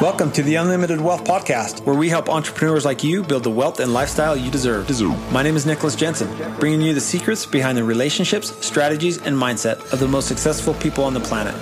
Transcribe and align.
Welcome 0.00 0.30
to 0.32 0.44
the 0.44 0.54
Unlimited 0.54 1.00
Wealth 1.00 1.24
Podcast, 1.24 1.84
where 1.84 1.96
we 1.96 2.08
help 2.08 2.28
entrepreneurs 2.28 2.84
like 2.84 3.02
you 3.02 3.24
build 3.24 3.42
the 3.42 3.50
wealth 3.50 3.80
and 3.80 3.92
lifestyle 3.92 4.36
you 4.36 4.48
deserve. 4.48 4.88
My 5.32 5.42
name 5.42 5.56
is 5.56 5.66
Nicholas 5.66 5.96
Jensen, 5.96 6.28
bringing 6.60 6.80
you 6.82 6.94
the 6.94 7.00
secrets 7.00 7.44
behind 7.44 7.76
the 7.76 7.82
relationships, 7.82 8.64
strategies, 8.64 9.16
and 9.18 9.36
mindset 9.36 9.92
of 9.92 9.98
the 9.98 10.06
most 10.06 10.28
successful 10.28 10.74
people 10.74 11.02
on 11.02 11.14
the 11.14 11.20
planet. 11.20 11.52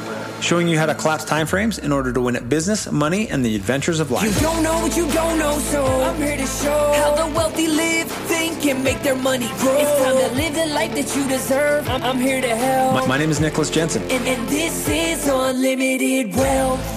Showing 0.43 0.69
you 0.69 0.77
how 0.77 0.85
to 0.85 0.95
collapse 0.95 1.25
timeframes 1.25 1.79
in 1.79 1.93
order 1.93 2.13
to 2.13 2.21
win 2.21 2.37
at 2.37 2.47
business, 2.47 2.93
money, 2.93 3.27
and 3.31 3.43
the 3.43 3.57
adventures 3.57 4.01
of 4.01 4.11
life. 4.11 4.35
You 4.35 4.41
don't 4.43 4.63
know 4.63 4.81
what 4.81 4.95
you 4.95 5.11
don't 5.13 5.39
know, 5.39 5.59
so 5.59 5.87
I'm 5.87 6.17
here 6.17 6.37
to 6.37 6.47
show 6.47 6.93
how 6.93 7.15
the 7.15 7.35
wealthy 7.35 7.69
live, 7.69 8.07
think, 8.29 8.67
and 8.67 8.85
make 8.85 9.03
their 9.03 9.17
money 9.17 9.49
grow. 9.61 9.79
It's 9.79 10.03
time 10.03 10.29
to 10.29 10.37
live 10.37 10.55
the 10.55 10.67
life 10.75 10.95
that 10.95 11.17
you 11.17 11.27
deserve. 11.27 11.89
I'm, 11.89 12.03
I'm 12.03 12.19
here 12.19 12.43
to 12.43 12.55
help. 12.55 12.95
My, 12.97 13.07
my 13.07 13.17
name 13.17 13.31
is 13.31 13.41
Nicholas 13.41 13.71
Jensen. 13.71 14.03
And, 14.03 14.29
and 14.29 14.47
this 14.51 14.87
is 14.91 15.27
Unlimited 15.27 16.35
Wealth. 16.37 16.96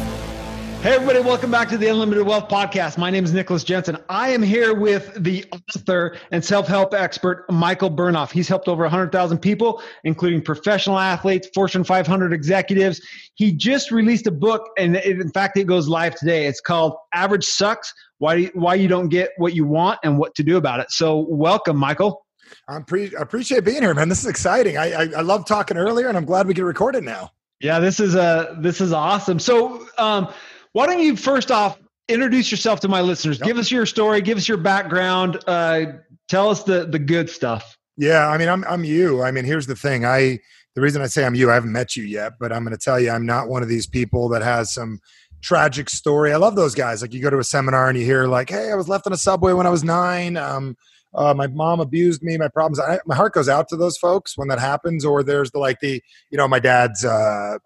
Hey, 0.81 0.93
everybody, 0.93 1.19
welcome 1.19 1.51
back 1.51 1.67
to 1.69 1.77
the 1.77 1.87
Unlimited 1.87 2.25
Wealth 2.25 2.47
Podcast. 2.47 2.97
My 2.97 3.09
name 3.09 3.25
is 3.25 3.33
Nicholas 3.33 3.65
Jensen. 3.65 3.97
I 4.07 4.29
am 4.29 4.41
here 4.41 4.73
with 4.73 5.13
the 5.21 5.43
author 5.51 6.15
and 6.31 6.43
self 6.43 6.69
help 6.69 6.93
expert, 6.93 7.43
Michael 7.51 7.91
Bernoff. 7.91 8.31
He's 8.31 8.47
helped 8.47 8.69
over 8.69 8.83
100,000 8.83 9.39
people, 9.39 9.83
including 10.05 10.41
professional 10.41 10.97
athletes, 10.97 11.49
Fortune 11.53 11.83
500 11.83 12.31
executives. 12.31 13.01
He 13.35 13.51
just 13.51 13.91
released 13.91 14.25
a 14.27 14.31
book, 14.31 14.69
and 14.77 14.95
in 14.95 15.29
fact, 15.31 15.57
it 15.57 15.67
goes 15.67 15.89
live 15.89 16.15
today. 16.15 16.47
It's 16.47 16.61
called 16.61 16.95
Average 17.13 17.43
Sucks 17.43 17.93
Why, 18.19 18.35
you, 18.35 18.51
Why 18.53 18.75
You 18.75 18.87
Don't 18.87 19.09
Get 19.09 19.31
What 19.35 19.53
You 19.55 19.65
Want 19.65 19.99
and 20.05 20.17
What 20.17 20.33
to 20.35 20.43
Do 20.43 20.55
About 20.55 20.79
It. 20.79 20.91
So, 20.91 21.27
welcome, 21.29 21.75
Michael. 21.75 22.25
I 22.69 22.79
pre- 22.79 23.13
appreciate 23.15 23.65
being 23.65 23.81
here, 23.81 23.93
man. 23.93 24.07
This 24.07 24.19
is 24.19 24.27
exciting. 24.27 24.77
I, 24.77 24.93
I, 24.93 25.01
I 25.17 25.21
love 25.23 25.45
talking 25.45 25.75
earlier, 25.75 26.07
and 26.07 26.15
I'm 26.15 26.25
glad 26.25 26.47
we 26.47 26.53
can 26.53 26.63
record 26.63 26.95
it 26.95 27.03
now. 27.03 27.31
Yeah, 27.59 27.79
this 27.79 27.99
is 27.99 28.15
uh, 28.15 28.55
this 28.59 28.79
is 28.79 28.93
awesome. 28.93 29.37
So, 29.37 29.85
um, 29.97 30.31
why 30.73 30.85
don't 30.85 31.01
you 31.01 31.15
first 31.15 31.51
off 31.51 31.79
introduce 32.07 32.51
yourself 32.51 32.79
to 32.81 32.87
my 32.87 33.01
listeners? 33.01 33.39
Yep. 33.39 33.47
Give 33.47 33.57
us 33.57 33.71
your 33.71 33.85
story. 33.85 34.21
Give 34.21 34.37
us 34.37 34.47
your 34.47 34.57
background. 34.57 35.39
Uh, 35.47 35.93
tell 36.27 36.49
us 36.49 36.63
the 36.63 36.85
the 36.85 36.99
good 36.99 37.29
stuff. 37.29 37.77
Yeah, 37.97 38.27
I 38.27 38.37
mean, 38.37 38.49
I'm 38.49 38.63
I'm 38.65 38.83
you. 38.83 39.23
I 39.23 39.31
mean, 39.31 39.45
here's 39.45 39.67
the 39.67 39.75
thing. 39.75 40.05
I 40.05 40.39
the 40.75 40.81
reason 40.81 41.01
I 41.01 41.07
say 41.07 41.25
I'm 41.25 41.35
you, 41.35 41.51
I 41.51 41.55
haven't 41.55 41.71
met 41.71 41.95
you 41.95 42.03
yet, 42.03 42.33
but 42.39 42.53
I'm 42.53 42.63
going 42.63 42.75
to 42.75 42.81
tell 42.81 42.99
you, 42.99 43.11
I'm 43.11 43.25
not 43.25 43.49
one 43.49 43.63
of 43.63 43.69
these 43.69 43.87
people 43.87 44.29
that 44.29 44.41
has 44.41 44.73
some 44.73 44.99
tragic 45.41 45.89
story. 45.89 46.31
I 46.31 46.37
love 46.37 46.55
those 46.55 46.75
guys. 46.75 47.01
Like 47.01 47.13
you 47.13 47.21
go 47.21 47.29
to 47.29 47.39
a 47.39 47.43
seminar 47.43 47.89
and 47.89 47.97
you 47.97 48.05
hear 48.05 48.27
like, 48.27 48.49
"Hey, 48.49 48.71
I 48.71 48.75
was 48.75 48.87
left 48.87 49.07
on 49.07 49.13
a 49.13 49.17
subway 49.17 49.53
when 49.53 49.67
I 49.67 49.69
was 49.69 49.83
nine. 49.83 50.37
Um, 50.37 50.77
uh, 51.13 51.33
my 51.33 51.47
mom 51.47 51.79
abused 51.79 52.23
me. 52.23 52.37
My 52.37 52.47
problems." 52.47 52.79
I, 52.79 52.99
my 53.05 53.15
heart 53.15 53.33
goes 53.33 53.49
out 53.49 53.67
to 53.69 53.75
those 53.75 53.97
folks 53.97 54.37
when 54.37 54.47
that 54.49 54.59
happens. 54.59 55.03
Or 55.03 55.23
there's 55.23 55.51
the 55.51 55.59
like 55.59 55.79
the 55.79 56.01
you 56.29 56.37
know 56.37 56.47
my 56.47 56.59
dad's 56.59 57.03
uh, 57.03 57.57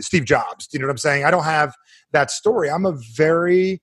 Steve 0.00 0.24
Jobs. 0.24 0.66
Do 0.66 0.76
you 0.76 0.80
know 0.80 0.86
what 0.86 0.92
I'm 0.92 0.98
saying? 0.98 1.24
I 1.24 1.30
don't 1.30 1.44
have 1.44 1.74
that 2.12 2.30
story. 2.30 2.70
I'm 2.70 2.86
a 2.86 2.96
very 3.14 3.82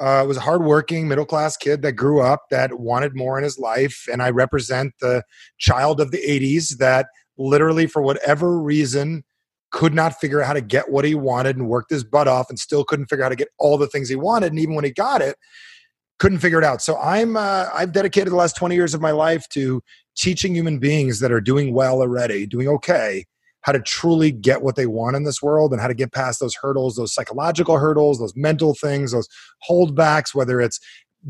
uh, 0.00 0.24
was 0.26 0.36
a 0.36 0.40
hardworking 0.40 1.06
middle 1.06 1.24
class 1.24 1.56
kid 1.56 1.82
that 1.82 1.92
grew 1.92 2.20
up 2.20 2.44
that 2.50 2.80
wanted 2.80 3.14
more 3.14 3.38
in 3.38 3.44
his 3.44 3.58
life, 3.58 4.06
and 4.12 4.22
I 4.22 4.30
represent 4.30 4.92
the 5.00 5.22
child 5.58 6.00
of 6.00 6.10
the 6.10 6.18
'80s 6.18 6.78
that 6.78 7.06
literally, 7.38 7.86
for 7.86 8.02
whatever 8.02 8.58
reason, 8.60 9.24
could 9.70 9.94
not 9.94 10.18
figure 10.18 10.40
out 10.40 10.48
how 10.48 10.52
to 10.52 10.60
get 10.60 10.90
what 10.90 11.04
he 11.04 11.14
wanted 11.14 11.56
and 11.56 11.68
worked 11.68 11.90
his 11.90 12.04
butt 12.04 12.26
off, 12.26 12.50
and 12.50 12.58
still 12.58 12.84
couldn't 12.84 13.06
figure 13.06 13.22
out 13.24 13.26
how 13.26 13.30
to 13.30 13.36
get 13.36 13.48
all 13.58 13.78
the 13.78 13.86
things 13.86 14.08
he 14.08 14.16
wanted. 14.16 14.50
And 14.50 14.58
even 14.58 14.74
when 14.74 14.84
he 14.84 14.90
got 14.90 15.22
it, 15.22 15.36
couldn't 16.18 16.38
figure 16.38 16.58
it 16.58 16.64
out. 16.64 16.82
So 16.82 16.98
I'm 16.98 17.36
uh, 17.36 17.66
I've 17.72 17.92
dedicated 17.92 18.32
the 18.32 18.36
last 18.36 18.56
20 18.56 18.74
years 18.74 18.94
of 18.94 19.00
my 19.00 19.12
life 19.12 19.48
to 19.50 19.82
teaching 20.16 20.54
human 20.54 20.78
beings 20.78 21.20
that 21.20 21.32
are 21.32 21.40
doing 21.40 21.72
well 21.72 22.00
already, 22.00 22.46
doing 22.46 22.68
okay, 22.68 23.26
how 23.64 23.72
to 23.72 23.80
truly 23.80 24.30
get 24.30 24.62
what 24.62 24.76
they 24.76 24.86
want 24.86 25.16
in 25.16 25.24
this 25.24 25.42
world 25.42 25.72
and 25.72 25.80
how 25.80 25.88
to 25.88 25.94
get 25.94 26.12
past 26.12 26.38
those 26.38 26.54
hurdles, 26.54 26.96
those 26.96 27.14
psychological 27.14 27.78
hurdles, 27.78 28.18
those 28.18 28.34
mental 28.36 28.74
things, 28.74 29.12
those 29.12 29.28
holdbacks, 29.68 30.34
whether 30.34 30.60
it's 30.60 30.78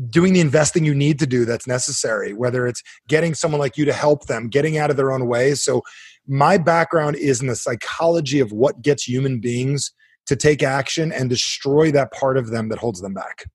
doing 0.09 0.33
the 0.33 0.41
investing 0.41 0.83
you 0.83 0.93
need 0.93 1.17
to 1.19 1.25
do 1.25 1.45
that's 1.45 1.65
necessary, 1.65 2.33
whether 2.33 2.67
it's 2.67 2.83
getting 3.07 3.33
someone 3.33 3.59
like 3.59 3.77
you 3.77 3.85
to 3.85 3.93
help 3.93 4.25
them, 4.25 4.49
getting 4.49 4.77
out 4.77 4.89
of 4.89 4.97
their 4.97 5.13
own 5.13 5.27
way. 5.27 5.55
So, 5.55 5.81
my 6.27 6.57
background 6.57 7.15
is 7.17 7.39
in 7.39 7.47
the 7.47 7.55
psychology 7.55 8.39
of 8.39 8.51
what 8.51 8.81
gets 8.81 9.07
human 9.07 9.39
beings 9.39 9.91
to 10.25 10.35
take 10.35 10.63
action 10.63 11.11
and 11.11 11.29
destroy 11.29 11.91
that 11.91 12.11
part 12.11 12.37
of 12.37 12.49
them 12.49 12.69
that 12.69 12.79
holds 12.79 12.99
them 12.99 13.13
back. 13.13 13.45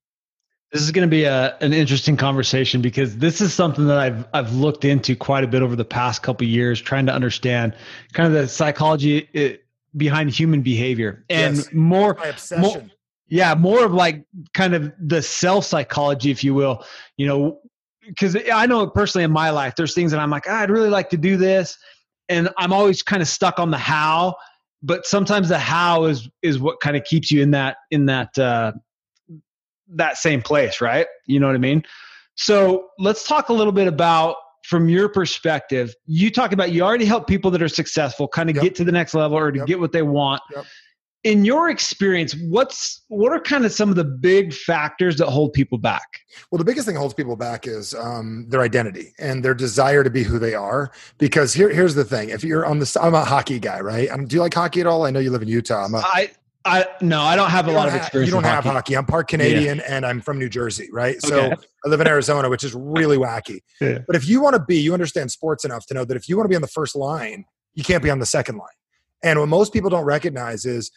This 0.72 0.82
is 0.82 0.92
going 0.92 1.06
to 1.06 1.10
be 1.10 1.24
a, 1.24 1.56
an 1.60 1.72
interesting 1.72 2.16
conversation 2.16 2.80
because 2.80 3.16
this 3.16 3.40
is 3.40 3.52
something 3.52 3.86
that 3.88 3.98
I've 3.98 4.24
I've 4.32 4.52
looked 4.52 4.84
into 4.84 5.16
quite 5.16 5.42
a 5.42 5.48
bit 5.48 5.62
over 5.62 5.74
the 5.74 5.84
past 5.84 6.22
couple 6.22 6.46
years, 6.46 6.80
trying 6.80 7.06
to 7.06 7.12
understand 7.12 7.74
kind 8.12 8.26
of 8.28 8.40
the 8.40 8.46
psychology 8.46 9.28
eh, 9.34 9.56
behind 9.96 10.30
human 10.30 10.62
behavior 10.62 11.24
and 11.28 11.56
yes. 11.56 11.72
more, 11.72 12.16
more, 12.56 12.82
yeah, 13.28 13.54
more 13.54 13.84
of 13.84 13.92
like 13.92 14.24
kind 14.54 14.74
of 14.74 14.92
the 15.00 15.22
self 15.22 15.64
psychology, 15.64 16.30
if 16.30 16.44
you 16.44 16.54
will. 16.54 16.84
You 17.16 17.26
know, 17.26 17.60
because 18.06 18.36
I 18.52 18.66
know 18.66 18.86
personally 18.86 19.24
in 19.24 19.32
my 19.32 19.50
life, 19.50 19.74
there's 19.76 19.94
things 19.94 20.12
that 20.12 20.20
I'm 20.20 20.30
like, 20.30 20.44
ah, 20.48 20.60
I'd 20.60 20.70
really 20.70 20.90
like 20.90 21.10
to 21.10 21.16
do 21.16 21.36
this, 21.36 21.78
and 22.28 22.48
I'm 22.58 22.72
always 22.72 23.02
kind 23.02 23.22
of 23.22 23.28
stuck 23.28 23.58
on 23.58 23.70
the 23.70 23.78
how. 23.78 24.36
But 24.82 25.04
sometimes 25.04 25.48
the 25.48 25.58
how 25.58 26.04
is 26.04 26.28
is 26.42 26.58
what 26.58 26.80
kind 26.80 26.96
of 26.96 27.04
keeps 27.04 27.30
you 27.30 27.42
in 27.42 27.50
that 27.52 27.78
in 27.90 28.06
that 28.06 28.38
uh, 28.38 28.72
that 29.94 30.16
same 30.16 30.42
place, 30.42 30.80
right? 30.80 31.06
You 31.26 31.40
know 31.40 31.46
what 31.46 31.56
I 31.56 31.58
mean? 31.58 31.82
So 32.36 32.88
let's 32.98 33.26
talk 33.26 33.48
a 33.48 33.52
little 33.52 33.72
bit 33.72 33.86
about 33.86 34.36
from 34.64 34.88
your 34.88 35.08
perspective. 35.08 35.94
You 36.06 36.30
talk 36.30 36.52
about 36.52 36.72
you 36.72 36.82
already 36.82 37.04
help 37.04 37.26
people 37.26 37.50
that 37.50 37.62
are 37.62 37.68
successful 37.68 38.28
kind 38.28 38.48
of 38.50 38.56
yep. 38.56 38.62
get 38.62 38.74
to 38.76 38.84
the 38.84 38.92
next 38.92 39.14
level 39.14 39.36
or 39.36 39.50
to 39.50 39.58
yep. 39.58 39.66
get 39.66 39.80
what 39.80 39.92
they 39.92 40.02
want. 40.02 40.42
Yep. 40.54 40.64
In 41.22 41.44
your 41.44 41.68
experience, 41.68 42.34
what's 42.48 43.02
what 43.08 43.30
are 43.30 43.40
kind 43.40 43.66
of 43.66 43.72
some 43.72 43.90
of 43.90 43.96
the 43.96 44.04
big 44.04 44.54
factors 44.54 45.16
that 45.18 45.26
hold 45.26 45.52
people 45.52 45.76
back? 45.76 46.06
Well, 46.50 46.58
the 46.58 46.64
biggest 46.64 46.86
thing 46.86 46.94
that 46.94 47.00
holds 47.00 47.12
people 47.12 47.36
back 47.36 47.66
is 47.66 47.92
um, 47.92 48.46
their 48.48 48.62
identity 48.62 49.12
and 49.18 49.44
their 49.44 49.52
desire 49.52 50.02
to 50.02 50.08
be 50.08 50.22
who 50.22 50.38
they 50.38 50.54
are. 50.54 50.90
Because 51.18 51.52
here, 51.52 51.68
here's 51.68 51.94
the 51.94 52.06
thing: 52.06 52.30
if 52.30 52.42
you're 52.42 52.64
on 52.64 52.78
the, 52.78 52.98
I'm 53.02 53.12
a 53.12 53.22
hockey 53.22 53.58
guy, 53.58 53.80
right? 53.80 54.10
I'm, 54.10 54.26
do 54.26 54.36
you 54.36 54.40
like 54.40 54.54
hockey 54.54 54.80
at 54.80 54.86
all? 54.86 55.04
I 55.04 55.10
know 55.10 55.20
you 55.20 55.30
live 55.30 55.42
in 55.42 55.48
Utah. 55.48 55.84
I'm 55.84 55.94
a, 55.94 55.98
I 55.98 56.30
I 56.64 56.86
no, 57.00 57.22
I 57.22 57.36
don't 57.36 57.50
have 57.50 57.68
a 57.68 57.72
lot 57.72 57.88
of 57.88 57.94
experience. 57.94 58.28
you 58.28 58.34
don't 58.34 58.44
have 58.44 58.64
hockey. 58.64 58.74
hockey. 58.74 58.96
I'm 58.96 59.06
part 59.06 59.28
Canadian 59.28 59.78
yeah. 59.78 59.84
and 59.88 60.04
I'm 60.04 60.20
from 60.20 60.38
New 60.38 60.50
Jersey, 60.50 60.88
right? 60.92 61.20
So 61.22 61.40
okay. 61.40 61.56
I 61.84 61.88
live 61.88 62.00
in 62.00 62.06
Arizona, 62.06 62.50
which 62.50 62.64
is 62.64 62.74
really 62.74 63.16
wacky. 63.16 63.60
Yeah. 63.80 64.00
But 64.06 64.14
if 64.14 64.28
you 64.28 64.42
want 64.42 64.56
to 64.56 64.62
be, 64.62 64.78
you 64.78 64.92
understand 64.92 65.30
sports 65.30 65.64
enough 65.64 65.86
to 65.86 65.94
know 65.94 66.04
that 66.04 66.14
if 66.14 66.28
you 66.28 66.36
want 66.36 66.44
to 66.44 66.48
be 66.50 66.54
on 66.54 66.60
the 66.60 66.68
first 66.68 66.94
line, 66.94 67.46
you 67.72 67.82
can't 67.82 68.02
be 68.02 68.10
on 68.10 68.18
the 68.18 68.26
second 68.26 68.58
line. 68.58 68.68
And 69.22 69.38
what 69.38 69.48
most 69.48 69.72
people 69.72 69.88
don't 69.88 70.04
recognize 70.04 70.66
is 70.66 70.90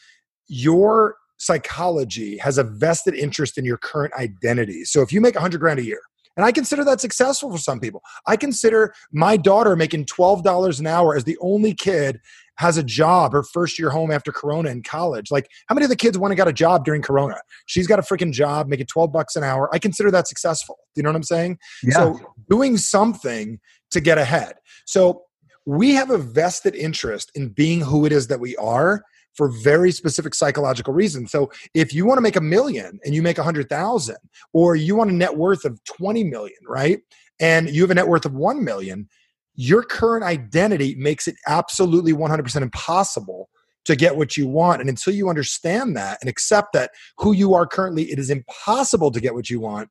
your 0.47 1.16
psychology 1.38 2.38
has 2.40 2.57
a 2.57 2.63
vested 2.63 3.13
interest 3.13 3.57
in 3.57 3.63
your 3.63 3.78
current 3.78 4.13
identity. 4.16 4.84
So 4.84 5.01
if 5.01 5.13
you 5.13 5.22
make 5.22 5.38
a 5.38 5.40
hundred 5.40 5.62
grand 5.62 5.80
a 5.80 5.85
year, 5.85 6.01
and 6.35 6.45
I 6.45 6.51
consider 6.51 6.84
that 6.85 7.00
successful 7.00 7.51
for 7.51 7.57
some 7.57 7.80
people. 7.80 8.01
I 8.25 8.38
consider 8.38 8.94
my 9.12 9.38
daughter 9.38 9.75
making 9.75 10.06
$12 10.06 10.80
an 10.80 10.88
hour 10.88 11.16
as 11.16 11.25
the 11.25 11.38
only 11.40 11.74
kid 11.74 12.19
has 12.58 12.78
a 12.78 12.84
job 12.84 13.31
her 13.31 13.44
first 13.44 13.80
year 13.80 13.90
home 13.90 14.12
after 14.12 14.31
corona 14.31 14.69
in 14.69 14.81
college 14.84 15.31
like 15.31 15.47
how 15.68 15.75
many 15.75 15.84
of 15.84 15.90
the 15.90 15.96
kids 15.96 16.18
went 16.18 16.31
and 16.31 16.38
got 16.38 16.47
a 16.47 16.53
job 16.53 16.86
during 16.86 17.02
corona 17.02 17.38
she's 17.66 17.88
got 17.88 18.00
a 18.00 18.02
freaking 18.02 18.31
job 18.31 18.68
making 18.68 18.86
12 18.86 19.12
bucks 19.12 19.36
an 19.36 19.44
hour 19.44 19.69
i 19.74 19.80
consider 19.80 20.12
that 20.12 20.28
successful 20.28 20.78
do 20.94 21.00
you 21.00 21.03
know 21.03 21.09
what 21.09 21.16
i'm 21.16 21.24
saying 21.24 21.58
yeah. 21.84 21.94
so 21.94 22.19
doing 22.50 22.78
something 22.78 23.59
to 23.92 24.00
get 24.00 24.18
ahead 24.18 24.56
so 24.86 25.24
we 25.66 25.94
have 25.94 26.09
a 26.09 26.18
vested 26.18 26.75
interest 26.75 27.31
in 27.36 27.50
being 27.50 27.81
who 27.81 28.06
it 28.06 28.12
is 28.12 28.28
that 28.28 28.40
we 28.40 28.56
are 28.58 29.03
for 29.36 29.50
very 29.50 29.92
specific 29.92 30.36
psychological 30.36 30.94
reasons. 30.94 31.31
So 31.31 31.52
if 31.74 31.94
you 31.94 32.06
want 32.06 32.18
to 32.18 32.22
make 32.22 32.36
a 32.36 32.42
million 32.42 33.00
and 33.03 33.16
you 33.16 33.22
make 33.22 33.38
a 33.38 33.44
hundred 33.44 33.69
thousand, 33.69 34.18
or 34.53 34.75
you 34.75 34.96
want 34.96 35.09
a 35.09 35.13
net 35.13 35.38
worth 35.38 35.66
of 35.66 35.84
20 35.86 36.24
million, 36.24 36.58
right? 36.68 37.02
And 37.40 37.69
you 37.69 37.81
have 37.81 37.92
a 37.92 37.96
net 37.96 38.08
worth 38.08 38.25
of 38.25 38.34
1 38.34 38.63
million, 38.63 39.09
your 39.56 39.84
current 39.84 40.24
identity 40.24 40.96
makes 40.96 41.28
it 41.28 41.36
absolutely 41.47 42.14
100% 42.14 42.62
impossible 42.62 43.50
to 43.86 43.96
get 43.96 44.16
what 44.16 44.38
you 44.38 44.47
want. 44.47 44.81
And 44.81 44.90
until 44.90 45.14
you 45.14 45.30
understand 45.30 45.96
that 45.97 46.18
and 46.22 46.30
accept 46.30 46.74
that 46.74 46.91
who 47.18 47.34
you 47.34 47.53
are 47.53 47.68
currently, 47.68 48.12
it 48.12 48.19
is 48.19 48.30
impossible 48.30 49.12
to 49.12 49.19
get 49.19 49.33
what 49.33 49.50
you 49.50 49.60
want, 49.60 49.89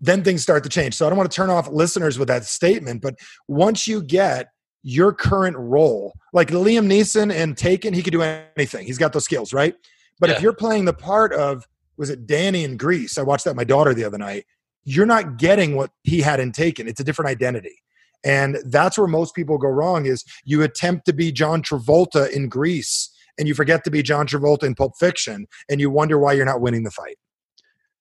then 0.00 0.24
things 0.24 0.42
start 0.42 0.62
to 0.64 0.68
change. 0.68 0.94
So 0.94 1.06
I 1.06 1.10
don't 1.10 1.18
want 1.18 1.30
to 1.30 1.34
turn 1.34 1.50
off 1.50 1.68
listeners 1.68 2.18
with 2.18 2.28
that 2.28 2.44
statement, 2.44 3.02
but 3.02 3.14
once 3.48 3.86
you 3.86 4.02
get 4.02 4.48
your 4.82 5.12
current 5.12 5.56
role, 5.58 6.14
like 6.32 6.48
Liam 6.48 6.86
Neeson 6.86 7.32
and 7.32 7.56
Taken, 7.56 7.92
he 7.92 8.02
could 8.02 8.12
do 8.12 8.22
anything. 8.22 8.86
He's 8.86 8.98
got 8.98 9.12
those 9.12 9.24
skills, 9.24 9.52
right? 9.52 9.74
But 10.18 10.30
yeah. 10.30 10.36
if 10.36 10.42
you're 10.42 10.52
playing 10.52 10.84
the 10.84 10.94
part 10.94 11.32
of, 11.32 11.66
was 11.96 12.10
it 12.10 12.26
Danny 12.26 12.64
in 12.64 12.76
Grease? 12.76 13.18
I 13.18 13.22
watched 13.22 13.44
that 13.44 13.50
with 13.50 13.56
my 13.56 13.64
daughter 13.64 13.94
the 13.94 14.04
other 14.04 14.18
night. 14.18 14.44
You're 14.84 15.06
not 15.06 15.38
getting 15.38 15.76
what 15.76 15.90
he 16.04 16.20
had 16.20 16.40
in 16.40 16.52
Taken. 16.52 16.86
It's 16.88 17.00
a 17.00 17.04
different 17.04 17.30
identity. 17.30 17.82
And 18.24 18.58
that's 18.64 18.98
where 18.98 19.06
most 19.06 19.34
people 19.34 19.58
go 19.58 19.68
wrong 19.68 20.06
is 20.06 20.24
you 20.44 20.62
attempt 20.62 21.06
to 21.06 21.12
be 21.12 21.32
John 21.32 21.62
Travolta 21.62 22.30
in 22.30 22.48
Grease 22.48 23.10
and 23.38 23.46
you 23.46 23.54
forget 23.54 23.84
to 23.84 23.90
be 23.90 24.02
John 24.02 24.26
Travolta 24.26 24.64
in 24.64 24.74
Pulp 24.74 24.96
Fiction 24.98 25.46
and 25.68 25.80
you 25.80 25.90
wonder 25.90 26.18
why 26.18 26.32
you're 26.32 26.46
not 26.46 26.60
winning 26.60 26.84
the 26.84 26.90
fight. 26.90 27.16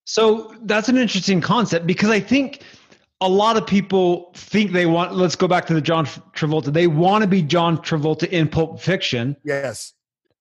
So 0.06 0.54
that's 0.64 0.88
an 0.88 0.98
interesting 0.98 1.42
concept 1.42 1.88
because 1.88 2.10
I 2.10 2.20
think 2.20 2.62
a 3.22 3.30
lot 3.30 3.58
of 3.58 3.66
people 3.66 4.32
think 4.36 4.72
they 4.72 4.86
want 4.86 5.16
let's 5.16 5.36
go 5.36 5.48
back 5.48 5.66
to 5.68 5.74
the 5.74 5.82
John 5.82 6.06
Travolta. 6.06 6.72
They 6.72 6.88
want 6.88 7.24
to 7.24 7.28
be 7.28 7.42
John 7.42 7.78
Travolta 7.78 8.28
in 8.30 8.48
Pulp 8.48 8.80
Fiction. 8.80 9.36
Yes. 9.44 9.94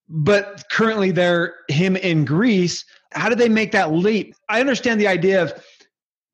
But 0.09 0.65
currently 0.71 1.11
they're 1.11 1.55
him 1.69 1.97
in 1.97 2.25
Grease. 2.25 2.85
how 3.13 3.29
do 3.29 3.35
they 3.35 3.49
make 3.49 3.73
that 3.73 3.93
leap? 3.93 4.35
I 4.49 4.61
understand 4.61 5.01
the 5.01 5.09
idea 5.09 5.43
of 5.43 5.55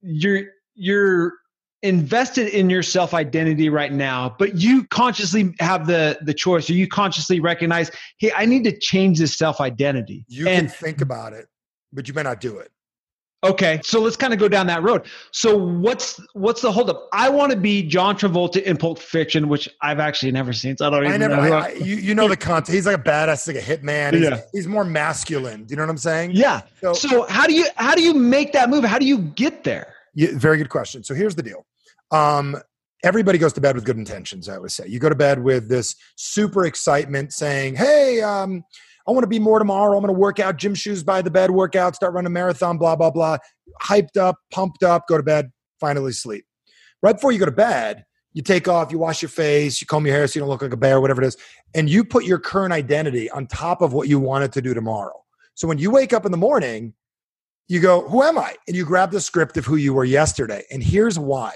you're 0.02 0.44
you're 0.75 1.34
invested 1.82 2.48
in 2.48 2.68
your 2.68 2.82
self 2.82 3.14
identity 3.14 3.70
right 3.70 3.92
now 3.92 4.34
but 4.38 4.56
you 4.56 4.84
consciously 4.88 5.54
have 5.60 5.86
the 5.86 6.18
the 6.22 6.34
choice 6.34 6.68
or 6.68 6.74
you 6.74 6.86
consciously 6.86 7.40
recognize 7.40 7.90
hey 8.18 8.30
i 8.36 8.44
need 8.44 8.64
to 8.64 8.78
change 8.78 9.18
this 9.18 9.34
self 9.36 9.62
identity 9.62 10.26
you 10.28 10.46
and, 10.46 10.68
can 10.68 10.76
think 10.76 11.00
about 11.00 11.32
it 11.32 11.46
but 11.92 12.08
you 12.08 12.14
may 12.14 12.22
not 12.22 12.40
do 12.40 12.58
it. 12.58 12.70
Okay 13.42 13.80
so 13.82 14.02
let's 14.02 14.16
kind 14.16 14.34
of 14.34 14.38
go 14.38 14.48
down 14.48 14.66
that 14.66 14.82
road. 14.82 15.06
So 15.30 15.56
what's 15.56 16.20
what's 16.34 16.60
the 16.60 16.70
holdup? 16.70 17.08
I 17.14 17.30
want 17.30 17.50
to 17.52 17.56
be 17.56 17.82
john 17.82 18.14
travolta 18.14 18.62
in 18.62 18.76
pulp 18.76 18.98
fiction 18.98 19.48
which 19.48 19.66
i've 19.80 19.98
actually 19.98 20.30
never 20.30 20.52
seen 20.52 20.76
so 20.76 20.86
i 20.86 20.90
don't 20.90 21.04
even 21.04 21.14
I 21.14 21.16
never, 21.16 21.36
know 21.36 21.56
I, 21.56 21.60
I, 21.60 21.68
you, 21.70 21.96
you 21.96 22.14
know 22.14 22.28
the 22.28 22.36
content 22.50 22.74
he's 22.74 22.84
like 22.84 22.98
a 22.98 23.02
badass 23.02 23.46
like 23.46 23.56
a 23.56 23.60
hitman 23.60 24.12
he's, 24.12 24.24
yeah. 24.24 24.40
he's 24.52 24.68
more 24.68 24.84
masculine 24.84 25.64
do 25.64 25.72
you 25.72 25.76
know 25.76 25.84
what 25.84 25.90
i'm 25.90 25.96
saying? 25.96 26.32
Yeah 26.32 26.60
so, 26.82 26.92
so 26.92 27.26
how 27.28 27.46
do 27.46 27.54
you 27.54 27.66
how 27.76 27.94
do 27.94 28.02
you 28.02 28.12
make 28.12 28.52
that 28.52 28.68
move? 28.68 28.84
How 28.84 28.98
do 28.98 29.06
you 29.06 29.18
get 29.18 29.64
there? 29.64 29.94
Yeah, 30.14 30.30
very 30.34 30.58
good 30.58 30.68
question. 30.68 31.02
So 31.02 31.14
here's 31.14 31.34
the 31.34 31.42
deal 31.42 31.64
um, 32.10 32.56
everybody 33.02 33.38
goes 33.38 33.52
to 33.54 33.60
bed 33.60 33.74
with 33.74 33.84
good 33.84 33.96
intentions, 33.96 34.48
I 34.48 34.58
would 34.58 34.72
say. 34.72 34.86
You 34.86 34.98
go 34.98 35.08
to 35.08 35.14
bed 35.14 35.42
with 35.42 35.68
this 35.68 35.94
super 36.16 36.64
excitement 36.66 37.32
saying, 37.32 37.76
hey, 37.76 38.20
um, 38.20 38.64
I 39.08 39.12
want 39.12 39.22
to 39.24 39.28
be 39.28 39.38
more 39.38 39.58
tomorrow. 39.58 39.96
I'm 39.96 40.04
going 40.04 40.14
to 40.14 40.18
work 40.18 40.38
out, 40.38 40.56
gym 40.56 40.74
shoes 40.74 41.02
by 41.02 41.22
the 41.22 41.30
bed, 41.30 41.50
workout 41.50 41.96
start 41.96 42.12
running 42.12 42.26
a 42.26 42.30
marathon, 42.30 42.78
blah, 42.78 42.96
blah, 42.96 43.10
blah. 43.10 43.38
Hyped 43.82 44.16
up, 44.16 44.36
pumped 44.50 44.82
up, 44.82 45.06
go 45.08 45.16
to 45.16 45.22
bed, 45.22 45.50
finally 45.78 46.12
sleep. 46.12 46.44
Right 47.02 47.14
before 47.14 47.32
you 47.32 47.38
go 47.38 47.46
to 47.46 47.52
bed, 47.52 48.04
you 48.32 48.42
take 48.42 48.68
off, 48.68 48.92
you 48.92 48.98
wash 48.98 49.22
your 49.22 49.30
face, 49.30 49.80
you 49.80 49.86
comb 49.86 50.06
your 50.06 50.14
hair 50.14 50.26
so 50.26 50.38
you 50.38 50.40
don't 50.40 50.48
look 50.48 50.62
like 50.62 50.72
a 50.72 50.76
bear, 50.76 51.00
whatever 51.00 51.22
it 51.22 51.26
is, 51.26 51.36
and 51.74 51.88
you 51.88 52.04
put 52.04 52.24
your 52.24 52.38
current 52.38 52.72
identity 52.72 53.30
on 53.30 53.46
top 53.46 53.80
of 53.80 53.92
what 53.92 54.08
you 54.08 54.20
wanted 54.20 54.52
to 54.52 54.62
do 54.62 54.74
tomorrow. 54.74 55.24
So 55.54 55.66
when 55.66 55.78
you 55.78 55.90
wake 55.90 56.12
up 56.12 56.24
in 56.24 56.30
the 56.30 56.38
morning, 56.38 56.94
you 57.66 57.80
go, 57.80 58.08
Who 58.08 58.22
am 58.22 58.38
I? 58.38 58.54
And 58.68 58.76
you 58.76 58.84
grab 58.84 59.10
the 59.10 59.20
script 59.20 59.56
of 59.56 59.64
who 59.64 59.76
you 59.76 59.94
were 59.94 60.04
yesterday. 60.04 60.64
And 60.70 60.82
here's 60.82 61.18
why 61.18 61.54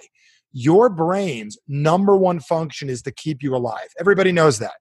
your 0.55 0.89
brain's 0.89 1.59
number 1.67 2.17
one 2.17 2.41
function 2.41 2.89
is 2.89 3.03
to 3.03 3.13
keep 3.13 3.43
you 3.43 3.55
alive. 3.55 3.89
Everybody 4.01 4.33
knows 4.33 4.61
that. 4.61 4.75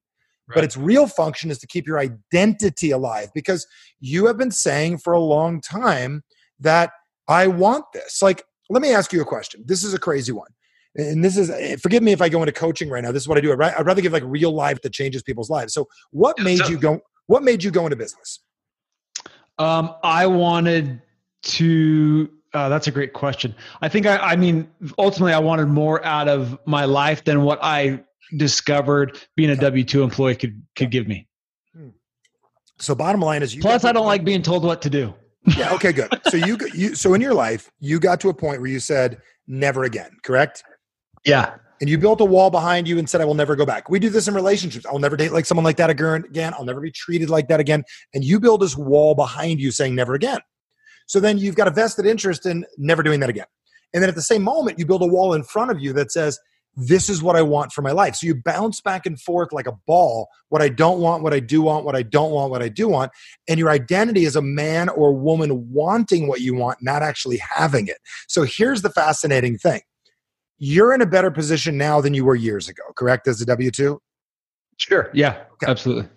Right. 0.48 0.56
But 0.56 0.64
its 0.64 0.78
real 0.78 1.08
function 1.08 1.50
is 1.50 1.58
to 1.60 1.68
keep 1.68 1.88
your 1.88 1.98
identity 1.98 2.92
alive 2.92 3.30
because 3.34 3.66
you 4.00 4.28
have 4.28 4.38
been 4.38 4.52
saying 4.52 5.00
for 5.00 5.14
a 5.14 5.20
long 5.20 5.62
time 5.62 6.24
that 6.60 6.92
I 7.28 7.48
want 7.48 7.86
this. 7.92 8.22
Like, 8.22 8.44
let 8.70 8.82
me 8.82 8.94
ask 8.94 9.12
you 9.12 9.22
a 9.22 9.26
question. 9.26 9.64
This 9.66 9.84
is 9.84 9.94
a 9.94 10.00
crazy 10.00 10.32
one. 10.32 10.50
And 10.96 11.26
this 11.26 11.38
is, 11.38 11.50
eh, 11.50 11.78
forgive 11.82 12.04
me 12.04 12.12
if 12.12 12.22
I 12.22 12.30
go 12.30 12.42
into 12.42 12.52
coaching 12.52 12.90
right 12.90 13.04
now. 13.04 13.12
This 13.12 13.24
is 13.24 13.28
what 13.28 13.40
I 13.40 13.42
do. 13.42 13.52
I'd 13.52 13.86
rather 13.86 14.02
give 14.02 14.14
like 14.14 14.24
real 14.26 14.52
life 14.52 14.80
that 14.82 14.94
changes 14.94 15.24
people's 15.24 15.50
lives. 15.50 15.74
So, 15.74 15.88
what 16.12 16.40
made 16.40 16.68
you 16.68 16.78
go? 16.78 17.00
What 17.26 17.42
made 17.42 17.64
you 17.64 17.72
go 17.72 17.86
into 17.86 17.96
business? 17.96 18.42
Um, 19.58 19.96
I 20.04 20.28
wanted 20.28 21.02
to 21.44 22.30
uh, 22.54 22.70
that's 22.70 22.88
a 22.88 22.92
great 22.92 23.14
question. 23.14 23.56
I 23.82 23.90
think 23.90 24.06
I, 24.06 24.18
I 24.18 24.36
mean, 24.36 24.70
ultimately, 24.98 25.34
I 25.34 25.40
wanted 25.40 25.68
more 25.68 26.04
out 26.06 26.28
of 26.28 26.58
my 26.66 26.86
life 26.86 27.24
than 27.24 27.44
what 27.44 27.60
I 27.62 28.04
discovered 28.38 29.20
being 29.36 29.50
a 29.50 29.56
W 29.56 29.84
two 29.84 30.04
employee 30.04 30.36
could 30.36 30.62
could 30.76 30.92
give 30.92 31.08
me. 31.08 31.28
Hmm. 31.76 31.90
So, 32.80 32.94
bottom 32.96 33.22
line 33.22 33.44
is, 33.44 33.56
you 33.56 33.62
plus, 33.62 33.86
I 33.86 33.92
don't 33.92 34.06
like 34.06 34.24
being 34.24 34.42
told 34.42 34.64
what 34.64 34.82
to 34.84 34.90
do. 34.90 35.14
Yeah. 35.58 35.74
Okay. 35.74 35.92
Good. 35.92 36.10
So 36.30 36.38
you 36.38 36.58
you 36.74 36.96
so 36.96 37.14
in 37.14 37.22
your 37.22 37.34
life, 37.34 37.70
you 37.80 38.00
got 38.00 38.20
to 38.22 38.30
a 38.30 38.34
point 38.34 38.62
where 38.62 38.70
you 38.70 38.80
said 38.80 39.22
never 39.48 39.84
again. 39.84 40.12
Correct. 40.24 40.64
Yeah. 41.26 41.56
And 41.82 41.90
you 41.90 41.98
built 41.98 42.22
a 42.22 42.26
wall 42.26 42.50
behind 42.50 42.88
you 42.88 42.98
and 42.98 43.10
said, 43.10 43.20
I 43.20 43.26
will 43.26 43.34
never 43.34 43.56
go 43.58 43.66
back. 43.66 43.90
We 43.90 44.00
do 44.00 44.10
this 44.10 44.28
in 44.28 44.34
relationships. 44.34 44.86
I'll 44.86 45.00
never 45.00 45.18
date 45.18 45.34
like 45.34 45.46
someone 45.46 45.66
like 45.66 45.76
that 45.78 45.90
again. 45.90 46.54
I'll 46.54 46.64
never 46.64 46.80
be 46.80 46.92
treated 46.92 47.30
like 47.30 47.50
that 47.50 47.60
again. 47.60 47.84
And 48.14 48.24
you 48.24 48.40
build 48.40 48.62
this 48.62 48.78
wall 48.78 49.16
behind 49.16 49.60
you 49.60 49.70
saying 49.70 49.94
never 49.94 50.14
again. 50.14 50.40
So 51.08 51.20
then 51.20 51.38
you've 51.38 51.56
got 51.56 51.68
a 51.68 51.72
vested 51.72 52.06
interest 52.06 52.46
in 52.46 52.66
never 52.78 53.04
doing 53.04 53.20
that 53.22 53.30
again. 53.30 53.46
And 53.94 54.02
then 54.02 54.10
at 54.10 54.16
the 54.16 54.22
same 54.22 54.44
moment, 54.44 54.80
you 54.80 54.86
build 54.86 55.02
a 55.02 55.08
wall 55.08 55.34
in 55.34 55.44
front 55.44 55.72
of 55.72 55.80
you 55.80 55.94
that 55.94 56.12
says, 56.12 56.40
this 56.76 57.08
is 57.08 57.22
what 57.22 57.36
I 57.36 57.42
want 57.44 57.72
for 57.72 57.82
my 57.82 57.92
life. 57.92 58.16
So 58.16 58.28
you 58.28 58.36
bounce 58.36 58.82
back 58.82 59.06
and 59.06 59.20
forth 59.20 59.52
like 59.52 59.68
a 59.68 59.74
ball 59.86 60.28
what 60.50 60.62
I 60.62 60.70
don't 60.70 61.00
want, 61.00 61.24
what 61.24 61.34
I 61.34 61.40
do 61.40 61.62
want, 61.62 61.86
what 61.86 61.96
I 61.96 62.02
don't 62.02 62.32
want, 62.32 62.52
what 62.52 62.64
I 62.64 62.70
do 62.70 62.88
want. 62.88 63.12
And 63.48 63.60
your 63.60 63.70
identity 63.70 64.26
is 64.26 64.36
a 64.36 64.42
man 64.42 64.90
or 64.90 65.14
woman 65.14 65.72
wanting 65.72 66.28
what 66.28 66.42
you 66.42 66.56
want, 66.56 66.80
not 66.82 67.04
actually 67.04 67.38
having 67.38 67.88
it. 67.88 67.98
So 68.28 68.44
here's 68.44 68.82
the 68.82 68.90
fascinating 68.90 69.58
thing 69.58 69.82
you're 70.60 70.94
in 70.94 71.02
a 71.02 71.06
better 71.06 71.30
position 71.30 71.78
now 71.78 72.00
than 72.00 72.14
you 72.14 72.24
were 72.24 72.36
years 72.36 72.70
ago, 72.70 72.84
correct? 72.96 73.28
As 73.28 73.42
a 73.42 73.46
W 73.46 73.70
2? 73.70 74.00
Sure. 74.78 75.10
Yeah, 75.14 75.44
okay. 75.54 75.70
absolutely. 75.70 76.08